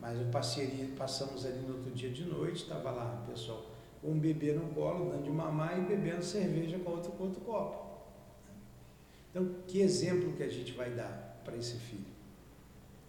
mas 0.00 0.18
eu 0.18 0.26
passei, 0.26 0.92
passamos 0.96 1.44
ali 1.46 1.60
no 1.60 1.76
outro 1.76 1.90
dia 1.90 2.10
de 2.10 2.24
noite, 2.24 2.62
estava 2.62 2.90
lá 2.90 3.22
o 3.22 3.30
pessoal 3.30 3.66
com 4.00 4.12
um 4.12 4.18
bebê 4.18 4.52
no 4.52 4.68
colo, 4.74 5.10
dando 5.10 5.24
de 5.24 5.30
mamar 5.30 5.78
e 5.78 5.82
bebendo 5.82 6.22
cerveja 6.22 6.78
com 6.78 6.90
outro, 6.90 7.12
com 7.12 7.24
outro 7.24 7.40
copo. 7.40 7.86
Então, 9.30 9.54
que 9.66 9.80
exemplo 9.80 10.32
que 10.32 10.42
a 10.42 10.48
gente 10.48 10.72
vai 10.72 10.90
dar 10.90 11.40
para 11.44 11.56
esse 11.56 11.76
filho? 11.76 12.16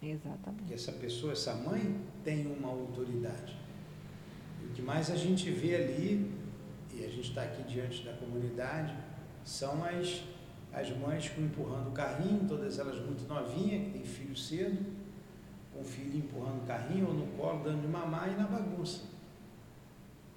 Exatamente. 0.02 0.64
Que 0.64 0.74
essa 0.74 0.92
pessoa, 0.92 1.32
essa 1.32 1.54
mãe, 1.54 2.00
tem 2.24 2.46
uma 2.46 2.68
autoridade. 2.68 3.56
E 4.62 4.66
o 4.66 4.68
que 4.70 4.82
mais 4.82 5.10
a 5.10 5.16
gente 5.16 5.50
vê 5.50 5.76
ali 5.76 6.38
e 6.98 7.04
a 7.04 7.08
gente 7.08 7.28
está 7.28 7.42
aqui 7.42 7.62
diante 7.62 8.04
da 8.04 8.12
comunidade, 8.14 8.94
são 9.44 9.84
as, 9.84 10.22
as 10.72 10.90
mães 10.96 11.30
empurrando 11.38 11.88
o 11.88 11.92
carrinho, 11.92 12.46
todas 12.46 12.78
elas 12.78 12.98
muito 13.00 13.26
novinhas, 13.28 13.84
que 13.84 13.90
têm 13.90 14.04
filho 14.04 14.36
cedo, 14.36 14.84
com 15.78 15.82
o 15.82 15.84
filho 15.84 16.18
empurrando 16.18 16.62
o 16.62 16.66
carrinho 16.66 17.06
ou 17.06 17.14
no 17.14 17.26
colo, 17.36 17.62
dando 17.62 17.82
de 17.82 17.88
mamar 17.88 18.28
e 18.32 18.36
na 18.36 18.46
bagunça. 18.46 19.02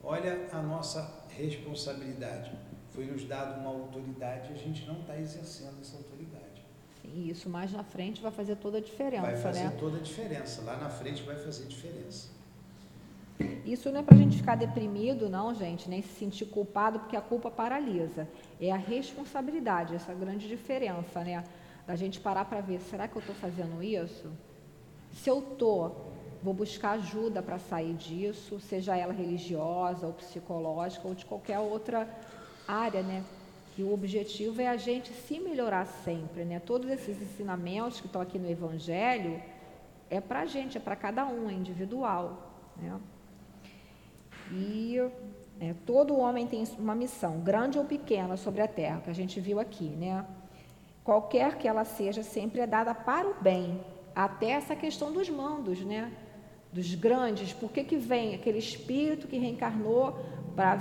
Olha 0.03 0.47
a 0.51 0.61
nossa 0.61 1.25
responsabilidade. 1.29 2.51
Foi 2.91 3.05
nos 3.05 3.23
dado 3.23 3.59
uma 3.59 3.69
autoridade 3.69 4.51
e 4.51 4.53
a 4.53 4.57
gente 4.57 4.85
não 4.85 5.01
está 5.01 5.17
exercendo 5.17 5.79
essa 5.81 5.97
autoridade. 5.97 6.61
E 7.03 7.29
isso 7.29 7.49
mais 7.49 7.71
na 7.71 7.83
frente 7.83 8.21
vai 8.21 8.31
fazer 8.31 8.55
toda 8.57 8.77
a 8.77 8.81
diferença. 8.81 9.23
Vai 9.23 9.37
fazer 9.37 9.63
né? 9.63 9.75
toda 9.79 9.97
a 9.97 10.01
diferença. 10.01 10.61
Lá 10.61 10.77
na 10.77 10.89
frente 10.89 11.23
vai 11.23 11.35
fazer 11.35 11.65
diferença. 11.65 12.29
Isso 13.65 13.91
não 13.91 14.01
é 14.01 14.03
para 14.03 14.15
a 14.15 14.19
gente 14.19 14.37
ficar 14.37 14.55
deprimido, 14.55 15.27
não, 15.27 15.55
gente, 15.55 15.89
nem 15.89 16.03
se 16.03 16.13
sentir 16.19 16.45
culpado, 16.45 16.99
porque 16.99 17.15
a 17.15 17.21
culpa 17.21 17.49
paralisa. 17.49 18.27
É 18.59 18.71
a 18.71 18.77
responsabilidade, 18.77 19.95
essa 19.95 20.13
grande 20.13 20.47
diferença, 20.47 21.23
né? 21.23 21.43
Da 21.87 21.95
gente 21.95 22.19
parar 22.19 22.45
para 22.45 22.61
ver, 22.61 22.79
será 22.81 23.07
que 23.07 23.15
eu 23.15 23.19
estou 23.19 23.33
fazendo 23.35 23.81
isso? 23.81 24.31
Se 25.13 25.29
eu 25.29 25.39
estou, 25.39 26.11
vou 26.43 26.53
buscar 26.53 26.91
ajuda 26.91 27.41
para 27.41 27.59
sair 27.59 27.93
disso, 27.93 28.59
seja 28.59 28.95
ela 28.95 29.13
religiosa 29.13 30.07
ou 30.07 30.13
psicológica 30.13 31.07
ou 31.07 31.13
de 31.13 31.25
qualquer 31.25 31.59
outra 31.59 32.07
área, 32.67 33.03
né? 33.03 33.23
Que 33.75 33.83
o 33.83 33.93
objetivo 33.93 34.61
é 34.61 34.67
a 34.67 34.77
gente 34.77 35.13
se 35.13 35.39
melhorar 35.39 35.85
sempre, 35.85 36.43
né? 36.43 36.59
Todos 36.59 36.89
esses 36.89 37.21
ensinamentos 37.21 38.01
que 38.01 38.07
estão 38.07 38.21
aqui 38.21 38.39
no 38.39 38.49
Evangelho 38.49 39.41
é 40.09 40.19
para 40.19 40.41
a 40.41 40.45
gente, 40.45 40.77
é 40.77 40.81
para 40.81 40.95
cada 40.95 41.25
um, 41.25 41.49
é 41.49 41.53
individual, 41.53 42.51
né? 42.77 42.99
E 44.51 44.97
é, 45.59 45.73
todo 45.85 46.17
homem 46.17 46.47
tem 46.47 46.63
uma 46.77 46.95
missão, 46.95 47.39
grande 47.39 47.77
ou 47.77 47.85
pequena, 47.85 48.35
sobre 48.35 48.61
a 48.61 48.67
terra, 48.67 48.99
que 49.01 49.09
a 49.09 49.13
gente 49.13 49.39
viu 49.39 49.59
aqui, 49.59 49.89
né? 49.89 50.25
Qualquer 51.03 51.57
que 51.57 51.67
ela 51.67 51.85
seja, 51.85 52.23
sempre 52.23 52.61
é 52.61 52.67
dada 52.67 52.93
para 52.93 53.27
o 53.27 53.33
bem. 53.41 53.79
Até 54.15 54.51
essa 54.51 54.75
questão 54.75 55.11
dos 55.11 55.29
mandos, 55.29 55.79
né? 55.81 56.11
Dos 56.71 56.93
grandes, 56.95 57.53
por 57.53 57.71
que, 57.71 57.83
que 57.83 57.97
vem 57.97 58.35
aquele 58.35 58.57
espírito 58.57 59.27
que 59.27 59.37
reencarnou 59.37 60.15
para 60.55 60.79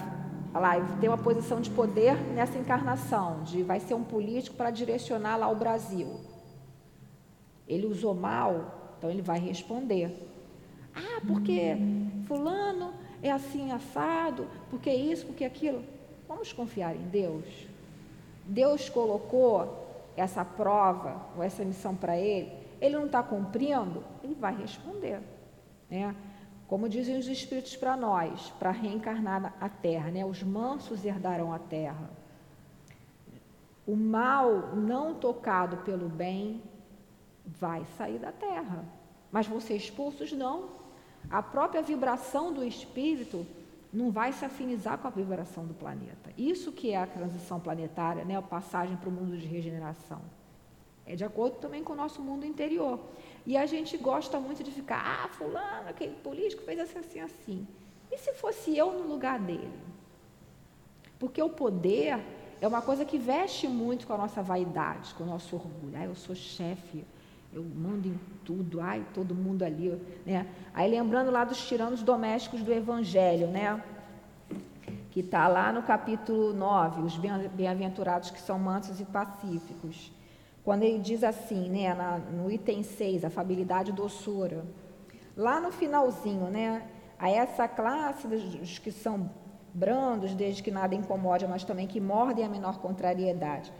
lá, 0.59 0.81
ter 1.01 1.09
uma 1.09 1.19
posição 1.19 1.61
de 1.61 1.71
poder 1.71 2.17
nessa 2.35 2.59
encarnação, 2.59 3.43
de 3.43 3.63
vai 3.63 3.79
ser 3.79 3.95
um 3.95 4.03
político 4.03 4.57
para 4.57 4.71
direcionar 4.71 5.37
lá 5.37 5.49
o 5.49 5.55
Brasil. 5.55 6.21
Ele 7.69 7.87
usou 7.87 8.15
mal, 8.15 8.95
então 8.99 9.11
ele 9.11 9.23
vai 9.23 9.39
responder. 9.39 10.27
Ah, 10.95 11.21
porque 11.27 11.77
fulano 12.27 12.93
é 13.23 13.31
assim 13.31 13.71
assado, 13.71 14.49
porque 14.69 14.91
isso, 14.91 15.27
porque 15.27 15.45
aquilo. 15.45 15.85
Vamos 16.27 16.53
confiar 16.53 16.97
em 16.97 17.09
Deus. 17.09 17.45
Deus 18.45 18.89
colocou 18.89 19.87
essa 20.17 20.45
prova 20.45 21.27
ou 21.37 21.43
essa 21.43 21.65
missão 21.65 21.95
para 21.95 22.17
ele, 22.19 22.53
ele 22.81 22.97
não 22.97 23.07
está 23.07 23.23
cumprindo, 23.23 24.03
ele 24.23 24.35
vai 24.35 24.57
responder. 24.57 25.21
Né? 25.91 26.15
Como 26.67 26.89
dizem 26.89 27.19
os 27.19 27.27
Espíritos 27.27 27.77
para 27.77 27.97
nós, 27.97 28.51
para 28.59 28.71
reencarnar 28.71 29.55
a 29.61 29.69
terra, 29.69 30.11
né? 30.11 30.25
os 30.25 30.43
mansos 30.43 31.05
herdarão 31.05 31.53
a 31.53 31.59
terra. 31.59 32.11
O 33.87 33.97
mal 33.97 34.75
não 34.77 35.15
tocado 35.15 35.79
pelo 35.79 36.09
bem 36.09 36.63
vai 37.45 37.85
sair 37.97 38.19
da 38.19 38.31
terra. 38.31 38.85
Mas 39.33 39.47
vão 39.47 39.61
ser 39.61 39.75
expulsos? 39.75 40.33
Não. 40.33 40.69
A 41.29 41.43
própria 41.43 41.83
vibração 41.83 42.53
do 42.53 42.65
espírito 42.65 43.47
não 43.93 44.11
vai 44.11 44.33
se 44.33 44.45
afinizar 44.45 44.99
com 44.99 45.09
a 45.09 45.11
vibração 45.11 45.67
do 45.67 45.75
planeta. 45.75 46.31
Isso 46.39 46.73
que 46.73 46.93
é 46.93 46.97
a 47.03 47.07
transição 47.07 47.59
planetária, 47.59 48.25
né? 48.25 48.37
a 48.37 48.43
passagem 48.43 48.97
para 48.97 49.09
o 49.09 49.13
mundo 49.13 49.37
de 49.37 49.47
regeneração. 49.47 50.21
É 51.07 51.17
de 51.17 51.25
acordo 51.25 51.57
também 51.57 51.83
com 51.83 51.93
o 51.93 51.97
nosso 51.97 52.21
mundo 52.23 52.47
interior. 52.47 53.01
E 53.47 53.57
a 53.57 53.67
gente 53.67 53.97
gosta 53.97 54.39
muito 54.39 54.63
de 54.63 54.71
ficar, 54.71 55.25
ah, 55.25 55.29
fulano, 55.29 55.89
aquele 55.89 56.15
político 56.15 56.63
fez 56.63 56.79
assim, 56.79 56.99
assim, 56.99 57.21
assim. 57.21 57.67
E 58.13 58.19
se 58.19 58.33
fosse 58.35 58.77
eu 58.77 58.93
no 58.93 59.09
lugar 59.09 59.39
dele? 59.39 59.71
Porque 61.19 61.43
o 61.43 61.51
poder 61.51 62.21
é 62.61 62.69
uma 62.69 62.83
coisa 62.83 63.05
que 63.05 63.19
veste 63.19 63.67
muito 63.67 64.07
com 64.07 64.13
a 64.13 64.19
nossa 64.19 64.43
vaidade, 64.43 65.15
com 65.15 65.25
o 65.25 65.27
nosso 65.27 65.57
orgulho. 65.57 65.97
Ah, 65.97 66.05
eu 66.05 66.15
sou 66.15 66.35
chefe, 66.35 67.05
eu 67.53 67.63
mando 67.63 68.09
em 68.09 68.19
tudo, 68.45 68.81
ai, 68.81 69.05
todo 69.13 69.35
mundo 69.35 69.63
ali, 69.63 70.01
né? 70.25 70.47
Aí 70.73 70.91
lembrando 70.91 71.31
lá 71.31 71.45
dos 71.45 71.67
tiranos 71.67 72.03
domésticos 72.03 72.63
do 72.63 72.73
Evangelho, 72.73 73.49
né? 73.49 73.83
Que 75.11 75.21
está 75.21 75.49
lá 75.49 75.73
no 75.73 75.83
capítulo 75.83 76.53
9, 76.53 77.03
os 77.03 77.17
bem-aventurados 77.17 78.31
que 78.31 78.41
são 78.41 78.59
mansos 78.59 79.01
e 79.01 79.05
pacíficos. 79.05 80.13
Quando 80.65 80.83
ele 80.83 80.99
diz 80.99 81.25
assim, 81.25 81.69
né, 81.69 81.95
na, 81.95 82.19
no 82.19 82.51
item 82.51 82.83
6, 82.83 83.25
afabilidade 83.25 83.91
e 83.91 83.95
doçura. 83.95 84.65
Lá 85.37 85.61
no 85.61 85.73
finalzinho, 85.73 86.47
né? 86.47 86.87
A 87.19 87.31
essa 87.31 87.69
classe 87.69 88.27
dos 88.27 88.79
que 88.79 88.91
são 88.91 89.31
brandos, 89.73 90.35
desde 90.35 90.63
que 90.63 90.71
nada 90.71 90.95
incomode, 90.95 91.47
mas 91.47 91.65
também 91.65 91.87
que 91.87 92.01
mordem 92.01 92.45
a 92.45 92.49
menor 92.49 92.79
contrariedade 92.79 93.73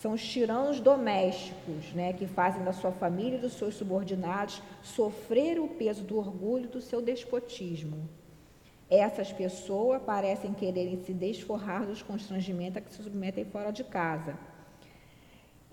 são 0.00 0.12
os 0.12 0.22
tiranos 0.22 0.78
domésticos, 0.78 1.92
né, 1.94 2.12
que 2.12 2.26
fazem 2.26 2.62
da 2.62 2.72
sua 2.72 2.92
família 2.92 3.38
e 3.38 3.40
dos 3.40 3.54
seus 3.54 3.74
subordinados 3.74 4.62
sofrer 4.82 5.58
o 5.58 5.68
peso 5.68 6.04
do 6.04 6.18
orgulho 6.18 6.68
do 6.68 6.80
seu 6.80 7.00
despotismo. 7.00 8.08
Essas 8.90 9.32
pessoas 9.32 10.02
parecem 10.02 10.52
quererem 10.52 11.02
se 11.02 11.12
desforrar 11.12 11.86
dos 11.86 12.02
constrangimentos 12.02 12.76
a 12.76 12.80
que 12.80 12.92
se 12.92 13.02
submetem 13.02 13.44
fora 13.44 13.72
de 13.72 13.82
casa. 13.82 14.38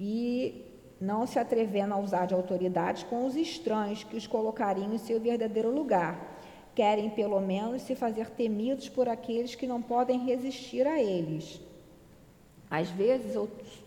E 0.05 0.65
não 0.99 1.25
se 1.25 1.39
atrevendo 1.39 1.93
a 1.93 1.97
usar 1.97 2.25
de 2.25 2.33
autoridade 2.33 3.05
com 3.05 3.25
os 3.25 3.37
estranhos 3.37 4.03
que 4.03 4.17
os 4.17 4.27
colocariam 4.27 4.93
em 4.93 4.97
seu 4.97 5.17
verdadeiro 5.17 5.73
lugar. 5.73 6.41
Querem, 6.75 7.09
pelo 7.09 7.39
menos, 7.39 7.83
se 7.83 7.95
fazer 7.95 8.29
temidos 8.31 8.89
por 8.89 9.07
aqueles 9.07 9.55
que 9.55 9.65
não 9.65 9.81
podem 9.81 10.25
resistir 10.25 10.85
a 10.85 11.01
eles. 11.01 11.61
Às 12.69 12.89
vezes, 12.89 13.33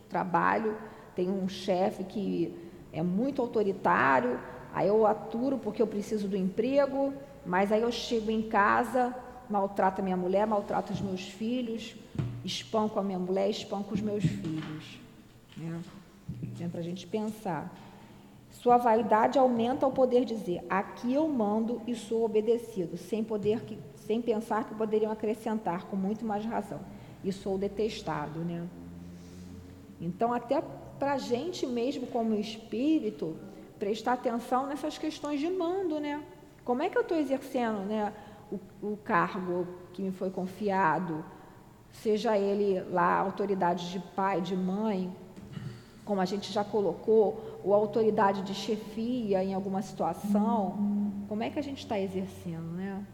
trabalho, 0.09 0.79
tenho 1.15 1.35
um 1.35 1.47
chefe 1.51 2.03
que 2.03 2.55
é 2.95 3.03
muito 3.03 3.43
autoritário, 3.43 4.41
aí 4.73 4.89
eu 4.89 5.07
aturo 5.07 5.59
porque 5.59 5.83
eu 5.83 5.87
preciso 5.87 6.27
do 6.27 6.37
emprego, 6.37 7.13
mas 7.45 7.71
aí 7.71 7.83
eu 7.83 7.93
chego 7.93 8.31
em 8.31 8.41
casa, 8.41 9.15
maltrato 9.51 10.01
a 10.01 10.05
minha 10.05 10.17
mulher, 10.17 10.47
maltrato 10.47 10.95
os 10.95 11.01
meus 11.03 11.29
filhos, 11.29 11.95
espanco 12.43 12.99
a 12.99 13.03
minha 13.03 13.19
mulher, 13.19 13.51
espanco 13.51 13.93
os 13.93 14.01
meus 14.01 14.25
filhos. 14.25 14.99
Né? 15.59 15.79
É 16.61 16.69
para 16.69 16.81
a 16.81 16.83
gente 16.83 17.07
pensar. 17.07 17.73
Sua 18.51 18.77
vaidade 18.77 19.39
aumenta 19.39 19.85
ao 19.85 19.93
poder 19.93 20.25
dizer: 20.25 20.65
aqui 20.69 21.13
eu 21.13 21.29
mando 21.29 21.81
e 21.87 21.95
sou 21.95 22.25
obedecido, 22.25 22.97
sem 22.97 23.23
poder 23.23 23.61
que, 23.61 23.79
sem 23.97 24.23
pensar 24.23 24.65
que 24.65 24.75
poderiam 24.75 25.13
acrescentar 25.13 25.85
com 25.87 25.97
muito 25.97 26.25
mais 26.25 26.45
razão. 26.45 26.81
E 27.23 27.33
sou 27.33 27.59
detestado, 27.59 28.41
né? 28.41 28.67
Então, 30.01 30.33
até 30.33 30.63
para 30.99 31.15
a 31.15 31.19
gente 31.19 31.67
mesmo, 31.67 32.07
como 32.07 32.35
espírito, 32.35 33.37
prestar 33.79 34.15
atenção 34.15 34.67
nessas 34.67 34.97
questões 34.97 35.41
de 35.41 35.51
mando, 35.51 36.01
né? 36.01 36.23
Como 36.65 36.83
é 36.83 36.89
que 36.89 36.97
eu 36.97 37.03
estou 37.03 37.17
exercendo 37.17 37.81
né, 37.81 38.13
o, 38.51 38.59
o, 38.93 38.97
cargo 38.97 39.67
que 39.93 40.03
me 40.03 40.11
foi 40.11 40.31
confiado, 40.31 41.25
seja 41.93 42.37
ele 42.37 42.81
lá 42.91 43.19
autoridade 43.19 43.91
de 43.91 44.01
pai, 44.01 44.41
de 44.41 44.57
mãe, 44.57 45.15
como 46.07 46.21
a 46.21 46.25
gente 46.25 46.53
já 46.53 46.65
colocou, 46.65 47.61
ou 47.65 47.75
autoridade 47.75 48.43
de 48.43 48.55
chefia 48.55 49.43
em 49.43 49.53
alguma 49.53 49.83
situação, 49.83 51.13
como 51.29 51.43
é 51.43 51.51
que 51.51 51.59
a 51.59 51.63
gente 51.63 51.81
está 51.81 51.99
exercendo, 51.99 52.73
né? 52.73 53.05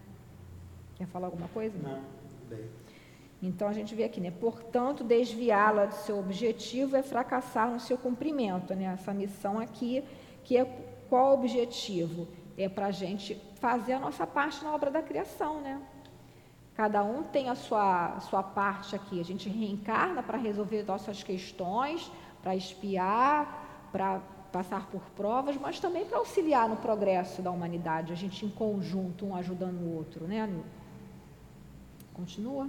Quer 0.94 1.06
falar 1.06 1.26
alguma 1.26 1.48
coisa? 1.48 1.76
Não, 1.82 2.02
bem. 2.48 2.68
Então 3.42 3.66
a 3.66 3.72
gente 3.72 3.94
vê 3.94 4.04
aqui, 4.04 4.20
né? 4.20 4.30
Portanto, 4.30 5.02
desviá-la 5.02 5.86
do 5.86 5.94
seu 5.94 6.18
objetivo 6.18 6.94
é 6.94 7.02
fracassar 7.02 7.70
no 7.70 7.80
seu 7.80 7.96
cumprimento, 7.96 8.74
né? 8.74 8.84
Essa 8.84 9.12
missão 9.14 9.58
aqui, 9.58 10.04
que 10.44 10.56
é 10.58 10.64
qual 11.08 11.30
o 11.30 11.34
objetivo? 11.34 12.28
É 12.58 12.68
para 12.68 12.86
a 12.86 12.90
gente 12.90 13.34
fazer 13.54 13.94
a 13.94 13.98
nossa 13.98 14.26
parte 14.26 14.62
na 14.62 14.74
obra 14.74 14.90
da 14.90 15.02
criação, 15.02 15.62
né? 15.62 15.80
Cada 16.74 17.02
um 17.02 17.22
tem 17.22 17.48
a 17.48 17.54
sua, 17.54 18.20
sua 18.20 18.42
parte 18.42 18.94
aqui. 18.94 19.18
A 19.18 19.24
gente 19.24 19.48
reencarna 19.48 20.22
para 20.22 20.38
resolver 20.38 20.84
nossas 20.84 21.22
questões, 21.22 22.10
para 22.42 22.56
espiar, 22.56 23.88
para 23.92 24.20
passar 24.50 24.86
por 24.90 25.00
provas, 25.16 25.56
mas 25.56 25.80
também 25.80 26.04
para 26.04 26.18
auxiliar 26.18 26.68
no 26.68 26.76
progresso 26.76 27.40
da 27.40 27.50
humanidade. 27.50 28.12
A 28.12 28.16
gente 28.16 28.44
em 28.44 28.50
conjunto, 28.50 29.24
um 29.24 29.34
ajudando 29.34 29.80
o 29.80 29.96
outro, 29.96 30.26
né, 30.26 30.48
Continua? 32.12 32.68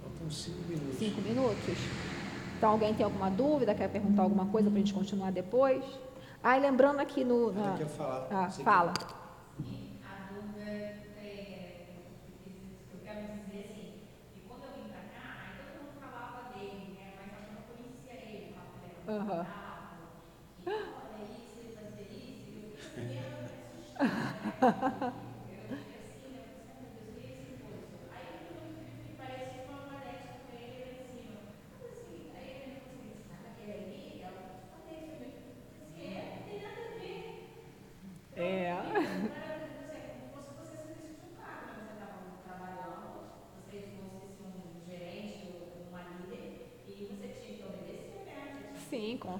Faltam 0.00 0.30
cinco 0.30 0.68
minutos. 0.68 0.98
Cinco 0.98 1.20
minutos? 1.20 1.74
Então, 2.56 2.70
alguém 2.70 2.94
tem 2.94 3.04
alguma 3.04 3.30
dúvida? 3.30 3.74
Quer 3.74 3.88
perguntar 3.88 4.22
alguma 4.22 4.46
coisa 4.46 4.70
para 4.70 4.78
a 4.78 4.80
gente 4.80 4.94
continuar 4.94 5.32
depois? 5.32 5.84
Ah, 6.42 6.56
e 6.56 6.60
lembrando 6.60 7.00
aqui 7.00 7.24
no. 7.24 7.52
Na... 7.52 7.76
Quer 7.76 7.88
falar? 7.88 8.28
Ah, 8.30 8.50
fala. 8.50 8.92
Uhum. 9.58 9.87
Olha 19.18 19.46
isso, 23.98 24.97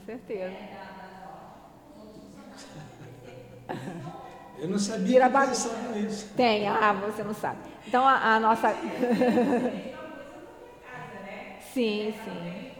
certeza. 0.08 0.56
Eu 4.58 4.68
não 4.68 4.78
sabia 4.78 5.20
que 5.20 5.30
pensava 5.30 5.92
nisso. 5.92 6.32
Tem, 6.34 6.66
ah, 6.66 6.94
você 6.94 7.22
não 7.22 7.34
sabe. 7.34 7.58
Então 7.86 8.06
a, 8.06 8.36
a 8.36 8.40
nossa. 8.40 8.74
sim, 11.74 12.14
sim. 12.24 12.72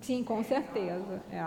Sim, 0.00 0.22
com 0.22 0.44
certeza. 0.44 1.20
É. 1.28 1.42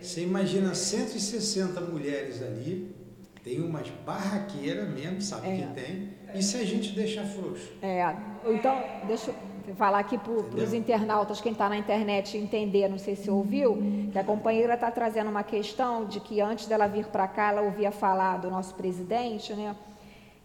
Você 0.00 0.22
imagina 0.22 0.72
160 0.72 1.80
mulheres 1.80 2.40
ali, 2.40 3.03
tem 3.44 3.60
umas 3.60 3.90
barraqueiras 4.06 4.88
mesmo, 4.88 5.20
sabe 5.20 5.48
é. 5.48 5.56
que 5.58 5.66
tem. 5.74 6.08
E 6.34 6.42
se 6.42 6.56
a 6.56 6.64
gente 6.64 6.92
deixar 6.92 7.24
frouxo? 7.26 7.70
É, 7.82 8.16
então, 8.46 8.82
deixa 9.06 9.30
eu 9.68 9.74
falar 9.76 9.98
aqui 9.98 10.16
para 10.16 10.32
os 10.32 10.72
internautas, 10.72 11.42
quem 11.42 11.52
está 11.52 11.68
na 11.68 11.76
internet 11.76 12.38
entender, 12.38 12.88
não 12.88 12.98
sei 12.98 13.14
se 13.14 13.30
ouviu, 13.30 13.78
que 14.10 14.18
a 14.18 14.24
companheira 14.24 14.74
está 14.74 14.90
trazendo 14.90 15.28
uma 15.28 15.42
questão 15.42 16.06
de 16.06 16.20
que 16.20 16.40
antes 16.40 16.66
dela 16.66 16.86
vir 16.86 17.06
para 17.06 17.28
cá, 17.28 17.50
ela 17.50 17.60
ouvia 17.62 17.92
falar 17.92 18.38
do 18.38 18.50
nosso 18.50 18.74
presidente, 18.74 19.52
né? 19.52 19.76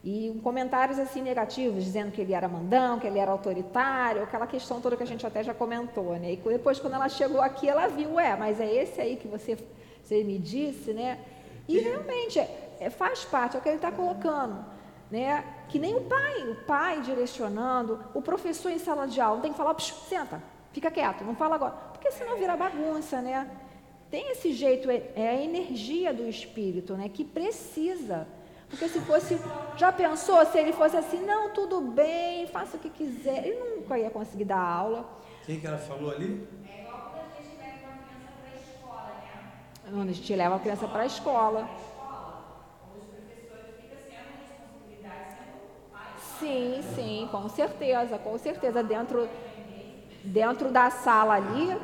E 0.03 0.37
comentários 0.43 0.97
assim 0.97 1.21
negativos, 1.21 1.83
dizendo 1.83 2.11
que 2.11 2.21
ele 2.21 2.33
era 2.33 2.47
mandão, 2.47 2.99
que 2.99 3.07
ele 3.07 3.19
era 3.19 3.31
autoritário, 3.31 4.23
aquela 4.23 4.47
questão 4.47 4.79
toda 4.79 4.95
que 4.95 5.03
a 5.03 5.07
gente 5.07 5.25
até 5.25 5.43
já 5.43 5.53
comentou, 5.53 6.17
né? 6.17 6.33
E 6.33 6.37
depois, 6.37 6.79
quando 6.79 6.93
ela 6.93 7.09
chegou 7.09 7.41
aqui, 7.41 7.67
ela 7.67 7.87
viu, 7.87 8.13
ué, 8.13 8.35
mas 8.37 8.59
é 8.59 8.73
esse 8.73 8.99
aí 9.01 9.15
que 9.17 9.27
você, 9.27 9.57
você 10.01 10.23
me 10.23 10.37
disse, 10.37 10.93
né? 10.93 11.19
E 11.67 11.79
realmente 11.79 12.39
é, 12.79 12.89
faz 12.89 13.25
parte, 13.25 13.55
é 13.55 13.59
o 13.59 13.61
que 13.61 13.69
ele 13.69 13.75
está 13.75 13.91
colocando, 13.91 14.65
né? 15.11 15.43
Que 15.67 15.77
nem 15.77 15.95
o 15.95 16.01
pai, 16.01 16.49
o 16.49 16.55
pai 16.65 17.01
direcionando, 17.01 18.03
o 18.13 18.21
professor 18.21 18.71
em 18.71 18.79
sala 18.79 19.07
de 19.07 19.19
aula 19.19 19.41
tem 19.41 19.51
que 19.51 19.57
falar, 19.57 19.79
senta, 19.79 20.41
fica 20.71 20.89
quieto, 20.89 21.23
não 21.23 21.35
fala 21.35 21.55
agora, 21.55 21.73
porque 21.93 22.11
senão 22.11 22.37
vira 22.37 22.55
bagunça, 22.55 23.21
né? 23.21 23.49
Tem 24.09 24.31
esse 24.31 24.53
jeito, 24.53 24.89
é, 24.89 25.11
é 25.15 25.29
a 25.29 25.41
energia 25.41 26.13
do 26.13 26.27
espírito, 26.27 26.95
né? 26.95 27.09
Que 27.09 27.23
precisa 27.23 28.27
porque 28.69 28.87
se 28.87 28.99
fosse, 29.01 29.39
já 29.75 29.91
pensou 29.91 30.45
se 30.45 30.57
ele 30.59 30.71
fosse 30.71 30.95
assim, 30.95 31.25
não, 31.25 31.49
tudo 31.49 31.81
bem, 31.81 32.45
faça 32.47 32.77
o 32.77 32.79
que 32.79 32.89
quiser, 32.89 33.47
ele 33.47 33.59
nunca 33.59 33.97
ia 33.97 34.11
conseguir 34.11 34.45
dar 34.45 34.59
aula. 34.59 35.09
Quem 35.45 35.59
que 35.59 35.65
ela 35.65 35.79
falou 35.79 36.11
ali? 36.11 36.47
É 36.67 36.81
igual 36.81 37.11
quando 37.11 37.31
a 37.31 37.41
gente 37.41 37.57
leva 37.57 37.87
uma 37.87 37.97
criança 37.97 38.31
para 38.39 38.51
a 38.51 38.61
escola, 38.61 39.05
né? 39.07 39.91
Quando 39.91 40.09
a 40.09 40.13
gente 40.13 40.35
leva 40.35 40.55
a 40.55 40.59
criança 40.59 40.87
para 40.87 41.01
a 41.01 41.05
escola. 41.05 41.69
Sim, 46.39 46.81
sim, 46.95 47.27
com 47.31 47.49
certeza, 47.49 48.17
com 48.17 48.37
certeza. 48.37 48.81
Dentro, 48.81 49.27
dentro 50.23 50.71
da 50.71 50.89
sala 50.89 51.35
ali, 51.35 51.77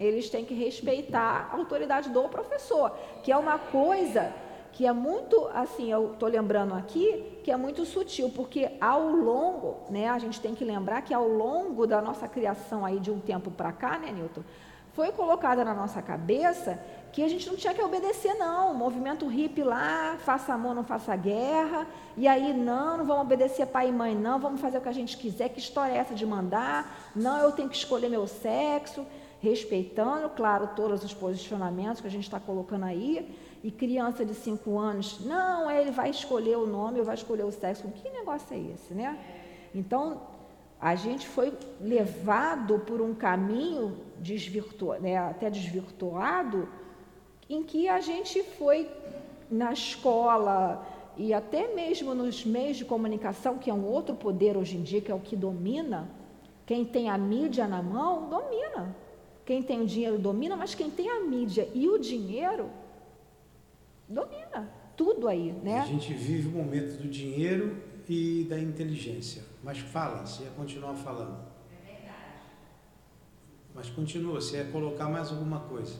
eles 0.00 0.28
têm 0.28 0.44
que 0.44 0.54
respeitar 0.54 1.48
a 1.52 1.56
autoridade 1.56 2.08
do 2.10 2.28
professor, 2.28 2.90
que 3.22 3.30
é 3.30 3.36
uma 3.36 3.58
coisa 3.58 4.32
que 4.72 4.86
é 4.86 4.92
muito, 4.92 5.48
assim, 5.52 5.90
eu 5.90 6.12
estou 6.12 6.28
lembrando 6.28 6.74
aqui, 6.74 7.40
que 7.44 7.50
é 7.50 7.56
muito 7.56 7.84
sutil, 7.84 8.30
porque 8.30 8.70
ao 8.80 9.08
longo, 9.10 9.78
né, 9.90 10.08
a 10.08 10.18
gente 10.18 10.40
tem 10.40 10.54
que 10.54 10.64
lembrar 10.64 11.02
que 11.02 11.12
ao 11.12 11.26
longo 11.26 11.86
da 11.86 12.00
nossa 12.00 12.28
criação 12.28 12.84
aí 12.84 12.98
de 12.98 13.10
um 13.10 13.20
tempo 13.20 13.50
para 13.50 13.72
cá, 13.72 13.98
né, 13.98 14.10
Newton, 14.12 14.42
foi 14.92 15.12
colocada 15.12 15.64
na 15.64 15.74
nossa 15.74 16.00
cabeça 16.02 16.80
que 17.12 17.22
a 17.22 17.28
gente 17.28 17.48
não 17.48 17.56
tinha 17.56 17.74
que 17.74 17.82
obedecer, 17.82 18.34
não. 18.34 18.72
O 18.72 18.74
movimento 18.74 19.26
hippie 19.26 19.62
lá, 19.62 20.16
faça 20.18 20.52
amor, 20.52 20.74
não 20.74 20.84
faça 20.84 21.14
guerra, 21.16 21.86
e 22.16 22.28
aí, 22.28 22.52
não, 22.52 22.98
não 22.98 23.04
vamos 23.04 23.22
obedecer 23.22 23.66
pai 23.66 23.88
e 23.88 23.92
mãe, 23.92 24.14
não, 24.14 24.38
vamos 24.38 24.60
fazer 24.60 24.78
o 24.78 24.80
que 24.80 24.88
a 24.88 24.92
gente 24.92 25.16
quiser, 25.16 25.48
que 25.48 25.58
história 25.58 25.92
é 25.92 25.96
essa 25.96 26.14
de 26.14 26.24
mandar? 26.24 27.12
Não, 27.14 27.38
eu 27.38 27.52
tenho 27.52 27.68
que 27.68 27.76
escolher 27.76 28.08
meu 28.08 28.26
sexo, 28.26 29.06
respeitando, 29.40 30.28
claro, 30.30 30.70
todos 30.76 31.02
os 31.02 31.14
posicionamentos 31.14 32.00
que 32.00 32.06
a 32.06 32.10
gente 32.10 32.24
está 32.24 32.38
colocando 32.38 32.84
aí, 32.84 33.36
e 33.62 33.70
criança 33.70 34.24
de 34.24 34.34
5 34.34 34.78
anos, 34.78 35.20
não, 35.24 35.70
ele 35.70 35.90
vai 35.90 36.10
escolher 36.10 36.56
o 36.56 36.66
nome, 36.66 36.98
ou 36.98 37.04
vai 37.04 37.14
escolher 37.14 37.44
o 37.44 37.52
sexo. 37.52 37.88
Que 37.88 38.08
negócio 38.08 38.54
é 38.54 38.58
esse, 38.58 38.94
né? 38.94 39.18
Então, 39.74 40.22
a 40.80 40.94
gente 40.94 41.28
foi 41.28 41.52
levado 41.78 42.78
por 42.80 43.02
um 43.02 43.14
caminho 43.14 43.98
né, 45.00 45.18
até 45.18 45.50
desvirtuado, 45.50 46.68
em 47.50 47.64
que 47.64 47.88
a 47.88 48.00
gente 48.00 48.42
foi 48.44 48.88
na 49.50 49.72
escola 49.72 50.86
e 51.16 51.34
até 51.34 51.74
mesmo 51.74 52.14
nos 52.14 52.44
meios 52.44 52.76
de 52.76 52.84
comunicação, 52.84 53.58
que 53.58 53.68
é 53.68 53.74
um 53.74 53.84
outro 53.84 54.14
poder 54.14 54.56
hoje 54.56 54.76
em 54.76 54.82
dia, 54.82 55.00
que 55.00 55.10
é 55.10 55.14
o 55.14 55.18
que 55.18 55.34
domina. 55.34 56.08
Quem 56.64 56.84
tem 56.84 57.10
a 57.10 57.18
mídia 57.18 57.66
na 57.66 57.82
mão, 57.82 58.30
domina. 58.30 58.94
Quem 59.44 59.60
tem 59.60 59.82
o 59.82 59.86
dinheiro 59.86 60.16
domina, 60.16 60.54
mas 60.54 60.76
quem 60.76 60.88
tem 60.88 61.10
a 61.10 61.18
mídia 61.18 61.68
e 61.74 61.88
o 61.88 61.98
dinheiro 61.98 62.70
domina 64.08 64.72
tudo 64.96 65.26
aí, 65.26 65.52
né? 65.52 65.80
A 65.80 65.86
gente 65.86 66.12
vive 66.12 66.46
o 66.48 66.52
momento 66.52 67.02
do 67.02 67.08
dinheiro 67.08 67.82
e 68.08 68.46
da 68.48 68.58
inteligência. 68.60 69.42
Mas 69.64 69.78
fala, 69.78 70.24
você 70.24 70.44
ia 70.44 70.50
continuar 70.50 70.94
falando. 70.94 71.40
É 71.72 71.86
verdade. 71.86 72.14
Mas 73.74 73.90
continua, 73.90 74.40
você 74.40 74.58
ia 74.58 74.64
colocar 74.66 75.08
mais 75.08 75.30
alguma 75.30 75.60
coisa. 75.60 75.96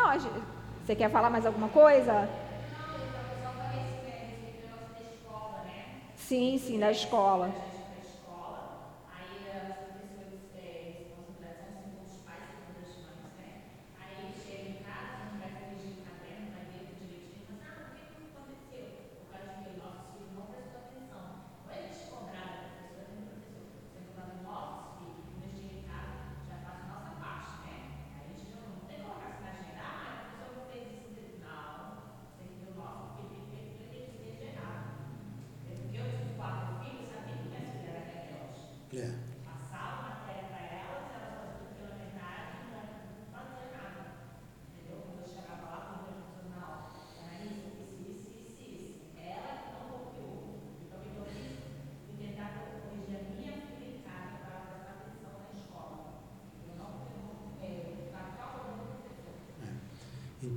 Não, 0.00 0.18
gente, 0.18 0.42
você 0.82 0.96
quer 0.96 1.10
falar 1.10 1.28
mais 1.28 1.44
alguma 1.44 1.68
coisa? 1.68 2.10
Né? 2.10 2.28
Sim, 6.16 6.56
sim, 6.56 6.78
da 6.78 6.90
escola. 6.90 7.50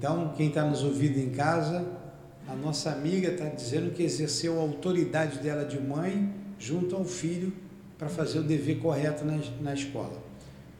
Então, 0.04 0.34
quem 0.36 0.50
está 0.50 0.66
nos 0.66 0.84
ouvindo 0.84 1.18
em 1.18 1.30
casa, 1.30 1.88
a 2.46 2.54
nossa 2.54 2.92
amiga 2.92 3.30
está 3.30 3.46
dizendo 3.46 3.90
que 3.94 4.04
exerceu 4.04 4.60
a 4.60 4.62
autoridade 4.62 5.40
dela 5.40 5.64
de 5.64 5.80
mãe 5.80 6.30
junto 6.60 6.94
ao 6.94 7.06
filho 7.06 7.54
para 7.98 8.10
fazer 8.10 8.40
o 8.40 8.44
dever 8.44 8.80
correto 8.80 9.24
na, 9.24 9.40
na 9.62 9.74
escola. 9.74 10.22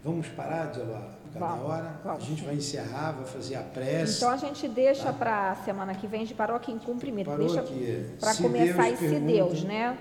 Vamos 0.04 0.28
parar 0.28 0.72
de 0.72 0.80
lá 0.82 1.10
cada 1.34 1.54
hora? 1.54 2.02
Vamos. 2.04 2.22
A 2.22 2.28
gente 2.28 2.44
vai 2.44 2.56
encerrar, 2.56 3.14
vai 3.14 3.26
fazer 3.26 3.56
a 3.56 3.62
prece. 3.62 4.18
Então 4.18 4.30
a 4.30 4.36
gente 4.36 4.68
deixa 4.68 5.06
tá? 5.06 5.14
para 5.14 5.52
a 5.52 5.56
semana 5.56 5.96
que 5.96 6.06
vem 6.06 6.26
de 6.26 6.34
paróquia 6.34 6.74
em 6.74 6.78
cumprimento. 6.78 7.28
Paróquia, 7.28 7.62
deixa 7.62 8.18
para 8.20 8.36
começar 8.36 8.84
Deus 8.84 8.94
esse 8.94 9.08
pergunta, 9.08 9.32
Deus, 9.32 9.64
né? 9.64 9.98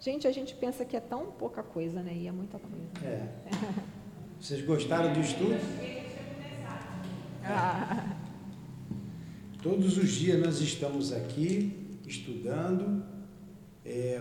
Gente, 0.00 0.26
a 0.26 0.32
gente 0.32 0.54
pensa 0.54 0.86
que 0.86 0.96
é 0.96 1.00
tão 1.00 1.26
pouca 1.26 1.62
coisa, 1.62 2.02
né? 2.02 2.14
E 2.14 2.26
é 2.26 2.32
muita 2.32 2.58
coisa. 2.58 2.86
É. 3.04 3.28
Vocês 4.40 4.64
gostaram 4.64 5.12
do 5.12 5.20
estudo? 5.20 5.60
Todos 9.62 9.98
os 9.98 10.10
dias 10.10 10.40
nós 10.40 10.60
estamos 10.60 11.12
aqui 11.12 11.98
estudando, 12.06 13.04
é, 13.84 14.20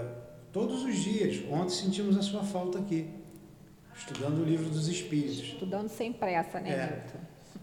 todos 0.51 0.83
os 0.83 0.95
dias. 0.97 1.41
Ontem 1.49 1.69
sentimos 1.69 2.17
a 2.17 2.21
sua 2.21 2.43
falta 2.43 2.77
aqui, 2.77 3.07
estudando 3.95 4.41
o 4.41 4.43
livro 4.43 4.69
dos 4.69 4.89
Espíritos. 4.89 5.39
Estudando 5.39 5.87
sem 5.87 6.11
pressa, 6.11 6.59
né, 6.59 6.71
é. 6.71 7.03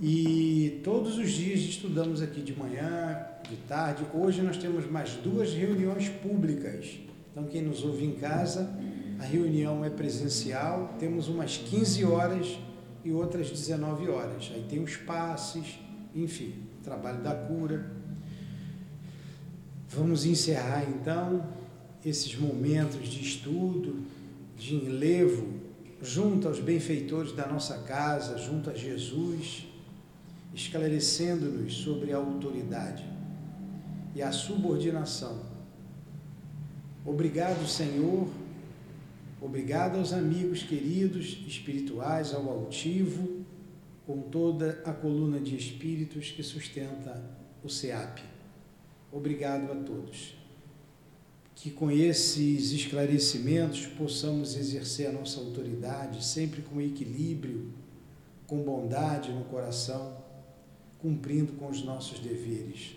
E 0.00 0.80
todos 0.84 1.16
os 1.16 1.30
dias 1.30 1.60
estudamos 1.60 2.20
aqui 2.20 2.42
de 2.42 2.54
manhã, 2.54 3.26
de 3.48 3.56
tarde. 3.68 4.04
Hoje 4.12 4.42
nós 4.42 4.56
temos 4.56 4.90
mais 4.90 5.14
duas 5.14 5.52
reuniões 5.52 6.08
públicas. 6.08 6.98
Então, 7.30 7.44
quem 7.44 7.62
nos 7.62 7.82
ouve 7.82 8.04
em 8.04 8.12
casa, 8.12 8.70
a 9.18 9.24
reunião 9.24 9.84
é 9.84 9.90
presencial. 9.90 10.94
Temos 10.98 11.28
umas 11.28 11.56
15 11.56 12.04
horas 12.04 12.58
e 13.06 13.12
outras 13.12 13.50
19 13.50 14.08
horas. 14.08 14.50
Aí 14.52 14.66
tem 14.68 14.82
os 14.82 14.96
passes, 14.96 15.78
enfim, 16.12 16.54
trabalho 16.82 17.22
da 17.22 17.32
cura. 17.32 17.88
Vamos 19.88 20.26
encerrar 20.26 20.84
então 20.90 21.46
esses 22.04 22.36
momentos 22.36 23.08
de 23.08 23.22
estudo, 23.22 24.02
de 24.58 24.74
enlevo, 24.74 25.46
junto 26.02 26.48
aos 26.48 26.58
benfeitores 26.58 27.32
da 27.32 27.46
nossa 27.46 27.78
casa, 27.78 28.36
junto 28.38 28.70
a 28.70 28.74
Jesus, 28.74 29.68
esclarecendo-nos 30.52 31.74
sobre 31.74 32.12
a 32.12 32.16
autoridade 32.16 33.04
e 34.16 34.20
a 34.22 34.32
subordinação. 34.32 35.42
Obrigado, 37.04 37.68
Senhor 37.68 38.28
Obrigado 39.46 39.98
aos 39.98 40.12
amigos 40.12 40.64
queridos 40.64 41.38
espirituais, 41.46 42.34
ao 42.34 42.50
altivo, 42.50 43.44
com 44.04 44.22
toda 44.22 44.82
a 44.84 44.92
coluna 44.92 45.38
de 45.38 45.56
espíritos 45.56 46.32
que 46.32 46.42
sustenta 46.42 47.22
o 47.62 47.68
SEAP. 47.68 48.24
Obrigado 49.12 49.70
a 49.70 49.76
todos. 49.76 50.36
Que 51.54 51.70
com 51.70 51.92
esses 51.92 52.72
esclarecimentos 52.72 53.86
possamos 53.86 54.56
exercer 54.56 55.10
a 55.10 55.12
nossa 55.12 55.38
autoridade 55.38 56.24
sempre 56.24 56.60
com 56.62 56.80
equilíbrio, 56.80 57.72
com 58.48 58.64
bondade 58.64 59.30
no 59.30 59.44
coração, 59.44 60.24
cumprindo 60.98 61.52
com 61.52 61.68
os 61.68 61.84
nossos 61.84 62.18
deveres 62.18 62.96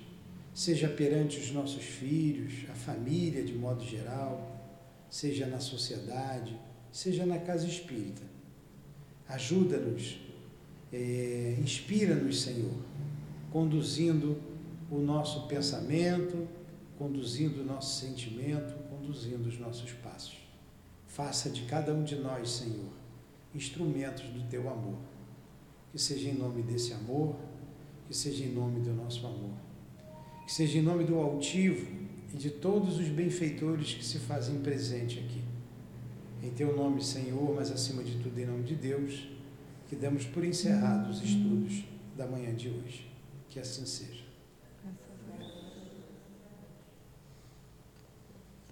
seja 0.59 0.89
perante 0.89 1.39
os 1.39 1.51
nossos 1.51 1.83
filhos, 1.83 2.65
a 2.69 2.73
família 2.73 3.41
de 3.43 3.53
modo 3.53 3.81
geral, 3.81 4.48
seja 5.10 5.47
na 5.47 5.60
sociedade, 5.60 6.60
seja 6.91 7.26
na 7.26 7.39
casa 7.39 7.66
espírita. 7.66 8.22
Ajuda-nos, 9.28 10.20
é, 10.91 11.57
inspira-nos, 11.60 12.41
Senhor, 12.41 12.74
conduzindo 13.51 14.41
o 14.89 14.99
nosso 14.99 15.47
pensamento, 15.47 16.47
conduzindo 16.97 17.62
o 17.62 17.66
nosso 17.66 17.99
sentimento, 17.99 18.76
conduzindo 18.89 19.47
os 19.47 19.60
nossos 19.60 19.91
passos. 19.93 20.38
Faça 21.07 21.49
de 21.49 21.64
cada 21.64 21.93
um 21.93 22.03
de 22.03 22.16
nós, 22.16 22.49
Senhor, 22.49 22.91
instrumentos 23.53 24.26
do 24.30 24.47
teu 24.49 24.70
amor. 24.70 24.99
Que 25.91 25.99
seja 25.99 26.30
em 26.30 26.36
nome 26.36 26.62
desse 26.62 26.93
amor, 26.93 27.36
que 28.07 28.16
seja 28.16 28.43
em 28.43 28.53
nome 28.53 28.80
do 28.80 28.93
nosso 28.93 29.26
amor. 29.26 29.53
Que 30.45 30.51
seja 30.51 30.78
em 30.78 30.82
nome 30.82 31.03
do 31.03 31.18
altivo 31.18 31.98
e 32.34 32.38
de 32.38 32.49
todos 32.49 32.99
os 32.99 33.07
benfeitores 33.07 33.93
que 33.93 34.05
se 34.05 34.19
fazem 34.19 34.59
presente 34.59 35.19
aqui. 35.19 35.41
Em 36.41 36.51
teu 36.51 36.75
nome, 36.75 37.03
Senhor, 37.03 37.53
mas 37.55 37.71
acima 37.71 38.03
de 38.03 38.17
tudo 38.17 38.39
em 38.39 38.45
nome 38.45 38.63
de 38.63 38.75
Deus, 38.75 39.27
que 39.88 39.95
damos 39.95 40.25
por 40.25 40.45
encerrados 40.45 41.17
os 41.17 41.23
estudos 41.23 41.84
da 42.15 42.25
manhã 42.25 42.53
de 42.53 42.69
hoje. 42.69 43.09
Que 43.49 43.59
assim 43.59 43.86
seja. 43.86 44.28